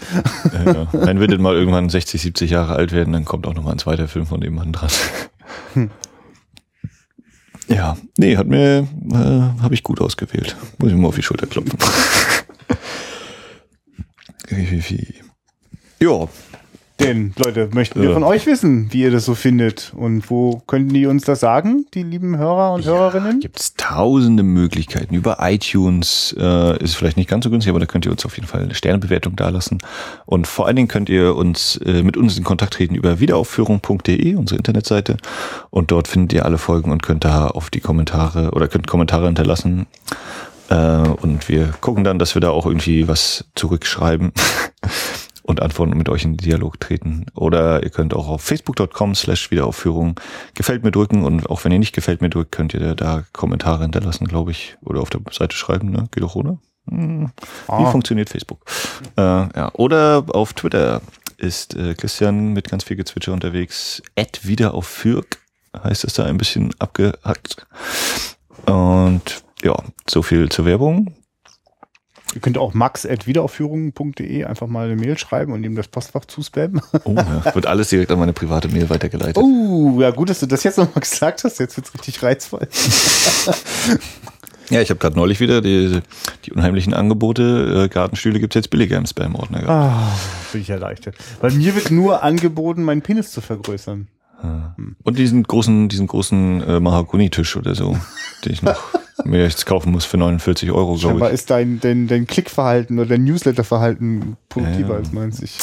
Ja, 0.54 0.72
ja. 0.72 0.88
Wenn 0.94 1.20
wir 1.20 1.28
denn 1.28 1.42
mal 1.42 1.56
irgendwann 1.56 1.90
60, 1.90 2.22
70 2.22 2.52
Jahre 2.52 2.76
alt 2.76 2.94
werden, 2.94 3.12
dann 3.12 3.26
kommt 3.26 3.46
auch 3.48 3.54
noch 3.54 3.64
mal 3.64 3.74
ein 3.74 3.80
zweiter 3.80 4.08
Film 4.08 4.26
von 4.26 4.40
dem 4.40 4.56
Mann 4.56 4.72
dran. 4.72 4.90
Ja, 7.68 7.98
nee, 8.18 8.36
hat 8.36 8.48
mir, 8.48 8.88
äh, 9.12 9.62
habe 9.62 9.74
ich 9.74 9.84
gut 9.84 10.02
ausgewählt. 10.02 10.56
Muss 10.80 10.90
ich 10.90 10.98
mal 10.98 11.10
auf 11.10 11.16
die 11.16 11.22
Schulter 11.22 11.48
klopfen. 11.48 11.78
ja, 16.00 16.28
Denn, 17.00 17.34
Leute, 17.38 17.70
möchten 17.72 18.02
wir 18.02 18.10
Ja. 18.10 18.14
von 18.14 18.26
euch 18.26 18.46
wissen, 18.46 18.92
wie 18.92 19.04
ihr 19.04 19.12
das 19.12 19.24
so 19.24 19.34
findet 19.34 19.94
und 19.96 20.30
wo 20.30 20.62
könnten 20.68 20.94
die 20.94 21.06
uns 21.06 21.24
das 21.24 21.40
sagen, 21.40 21.86
die 21.94 22.04
lieben 22.04 22.38
Hörer 22.38 22.74
und 22.74 22.84
Hörerinnen? 22.84 23.40
gibt 23.40 23.58
es 23.58 23.74
tausende 23.76 24.44
Möglichkeiten. 24.44 25.16
Über 25.16 25.38
iTunes 25.40 26.36
äh, 26.38 26.78
ist 26.84 26.96
vielleicht 26.96 27.16
nicht 27.16 27.30
ganz 27.30 27.46
so 27.46 27.50
günstig, 27.52 27.70
aber 27.70 27.80
da 27.80 27.86
könnt 27.86 28.06
ihr 28.06 28.12
uns 28.12 28.26
auf 28.26 28.36
jeden 28.36 28.50
Fall 28.50 28.64
eine 28.64 28.76
Sternebewertung 28.76 29.38
dalassen. 29.38 29.78
Und 30.26 30.46
vor 30.46 30.68
allen 30.68 30.76
Dingen 30.76 30.90
könnt 30.90 31.08
ihr 31.08 31.38
uns 31.38 31.78
äh, 31.86 32.04
mit 32.04 32.18
uns 32.18 32.38
in 32.38 32.44
Kontakt 32.44 32.74
treten 32.74 32.96
über 32.96 33.22
wiederaufführung.de, 33.22 34.36
unsere 34.36 34.58
Internetseite. 34.58 35.16
Und 35.70 35.92
dort 35.92 36.10
findet 36.10 36.34
ihr 36.34 36.44
alle 36.44 36.58
Folgen 36.58 36.92
und 36.92 37.02
könnt 37.02 37.24
da 37.24 37.48
auf 37.48 37.70
die 37.70 37.80
Kommentare 37.80 38.52
oder 38.52 38.68
könnt 38.68 38.88
Kommentare 38.88 39.28
hinterlassen. 39.28 39.86
Äh, 40.70 40.76
und 40.76 41.50
wir 41.50 41.68
gucken 41.82 42.04
dann, 42.04 42.20
dass 42.20 42.36
wir 42.36 42.42
da 42.42 42.50
auch 42.52 42.66
irgendwie 42.66 43.08
was 43.08 43.46
zurückschreiben. 43.56 44.32
und 45.44 45.64
antworten 45.64 45.94
und 45.94 45.98
mit 45.98 46.10
euch 46.10 46.24
in 46.24 46.34
den 46.34 46.46
Dialog 46.46 46.80
treten. 46.80 47.26
Oder 47.34 47.82
ihr 47.82 47.90
könnt 47.90 48.14
auch 48.14 48.28
auf 48.28 48.44
facebook.com 48.44 49.16
slash 49.16 49.50
Wiederaufführung 49.50 50.20
gefällt 50.54 50.84
mir 50.84 50.92
drücken 50.92 51.24
und 51.26 51.50
auch 51.50 51.64
wenn 51.66 51.72
ihr 51.72 51.80
nicht 51.80 51.96
gefällt 51.96 52.22
mir 52.22 52.30
drückt, 52.30 52.52
könnt 52.52 52.76
ihr 52.76 52.94
da 52.94 53.24
Kommentare 53.34 53.82
hinterlassen, 53.82 54.28
glaube 54.28 54.52
ich, 54.52 54.78
oder 54.86 55.02
auf 55.02 55.10
der 55.10 55.22
Seite 55.32 55.56
schreiben, 55.56 55.90
ne? 55.90 56.08
Geht 56.12 56.22
doch, 56.22 56.36
oder? 56.36 56.60
Hm. 56.88 57.32
Wie 57.66 57.72
Ah. 57.72 57.90
funktioniert 57.90 58.30
Facebook? 58.30 58.60
Äh, 59.18 59.22
ja. 59.22 59.72
Oder 59.74 60.24
auf 60.28 60.54
Twitter 60.54 61.02
ist 61.38 61.76
äh, 61.76 61.96
Christian 61.96 62.54
mit 62.54 62.70
ganz 62.70 62.84
viel 62.84 62.98
Gezwitscher 62.98 63.34
unterwegs. 63.34 64.04
Ad 64.16 64.42
wieder 64.44 64.76
auf 64.76 64.86
Fürk 64.86 65.40
heißt 65.84 66.04
es 66.04 66.14
da 66.14 66.26
ein 66.26 66.38
bisschen 66.38 66.70
abgehackt. 66.78 67.66
Und 68.68 69.44
ja, 69.64 69.76
so 70.08 70.22
viel 70.22 70.50
zur 70.50 70.66
Werbung. 70.66 71.16
Ihr 72.36 72.42
könnt 72.42 72.60
auch 72.60 72.76
max.wiederaufführung.de 72.76 74.44
einfach 74.44 74.68
mal 74.68 74.86
eine 74.86 74.96
Mail 74.96 75.18
schreiben 75.18 75.52
und 75.52 75.64
ihm 75.64 75.76
das 75.76 75.88
Postfach 75.88 76.26
zuspammen. 76.26 76.82
Oh, 77.06 77.16
ja. 77.16 77.56
Wird 77.56 77.66
alles 77.66 77.90
direkt 77.90 78.12
an 78.12 78.20
meine 78.20 78.34
private 78.34 78.68
Mail 78.68 78.90
weitergeleitet. 78.90 79.38
Oh, 79.38 80.00
ja 80.00 80.12
gut, 80.12 80.30
dass 80.30 80.40
du 80.40 80.46
das 80.46 80.64
jetzt 80.64 80.78
nochmal 80.78 81.00
gesagt 81.00 81.44
hast. 81.44 81.60
Jetzt 81.60 81.76
wird's 81.78 81.94
richtig 81.94 82.22
reizvoll. 82.22 82.68
Ja, 84.72 84.82
ich 84.82 84.92
habe 84.92 85.00
gerade 85.00 85.16
neulich 85.16 85.40
wieder 85.40 85.62
die, 85.62 86.00
die 86.46 86.52
unheimlichen 86.52 86.94
Angebote. 86.94 87.86
Äh, 87.86 87.90
Gartenstühle 87.90 88.40
gibt's 88.40 88.54
jetzt 88.54 88.70
billiger 88.70 88.98
im 88.98 89.08
Spam-Ordner. 89.08 89.68
Ah, 89.68 90.16
bin 90.52 90.62
ich 90.62 90.70
erleichtert. 90.70 91.16
Weil 91.42 91.54
mir 91.54 91.74
wird 91.74 91.90
nur 91.90 92.22
angeboten, 92.22 92.84
meinen 92.84 93.02
Penis 93.02 93.32
zu 93.32 93.42
vergrößern. 93.42 94.08
Und 95.04 95.18
diesen 95.18 95.44
großen, 95.44 95.90
diesen 95.90 96.08
großen 96.08 96.62
äh, 96.64 96.80
Mahagoni-Tisch 96.80 97.58
oder 97.58 97.76
so, 97.76 97.98
den 98.46 98.54
ich 98.54 98.62
noch 98.62 98.82
mir 99.26 99.44
jetzt 99.44 99.66
kaufen 99.66 99.92
muss 99.92 100.06
für 100.06 100.18
49 100.18 100.72
Euro, 100.72 100.92
Aber 100.94 101.00
glaube 101.00 101.28
ich. 101.28 101.34
ist 101.34 101.50
dein, 101.50 101.80
dein, 101.82 102.08
dein 102.08 102.26
Klickverhalten 102.26 103.00
oder 103.00 103.10
dein 103.10 103.26
Newsletterverhalten 103.26 104.38
produktiver 104.48 104.92
Ja. 104.94 104.96
als 104.96 105.12
meins? 105.12 105.42
Ich. 105.42 105.58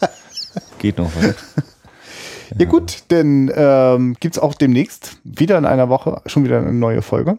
Geht 0.78 0.98
noch 0.98 1.10
was. 1.16 1.34
Ja 2.58 2.64
gut, 2.66 3.04
denn 3.10 3.50
ähm, 3.54 4.16
gibt's 4.18 4.38
auch 4.38 4.54
demnächst 4.54 5.18
wieder 5.24 5.56
in 5.58 5.64
einer 5.64 5.88
Woche 5.88 6.20
schon 6.26 6.42
wieder 6.44 6.58
eine 6.58 6.72
neue 6.72 7.00
Folge. 7.02 7.38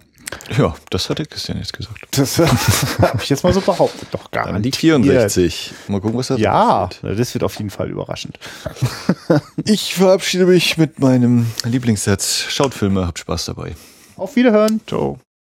Ja, 0.58 0.76
das 0.90 1.10
hat 1.10 1.20
der 1.20 1.26
Christian 1.26 1.58
jetzt 1.58 1.74
gesagt. 1.74 2.08
Das 2.12 2.40
habe 3.00 3.20
ich 3.22 3.30
jetzt 3.30 3.44
mal 3.44 3.54
so 3.54 3.62
behauptet. 3.62 4.08
Doch 4.12 4.32
gar 4.32 4.58
nicht. 4.60 4.76
64. 4.76 5.74
Mal 5.88 6.02
gucken, 6.02 6.18
was 6.18 6.28
da 6.28 6.36
Ja, 6.36 6.90
das 7.02 7.34
wird 7.34 7.44
auf 7.44 7.56
jeden 7.58 7.70
Fall 7.70 7.90
überraschend. 7.90 8.38
Ich 9.66 9.96
verabschiede 9.96 10.46
mich 10.46 10.78
mit 10.78 11.00
meinem 11.00 11.48
Lieblingssatz. 11.64 12.46
Schaut 12.50 12.74
Filme, 12.74 13.08
habt 13.08 13.20
Spaß 13.20 13.46
dabei. 13.46 13.76
Auf 14.16 14.36
Wiederhören. 14.36 14.82
Ciao. 14.88 15.20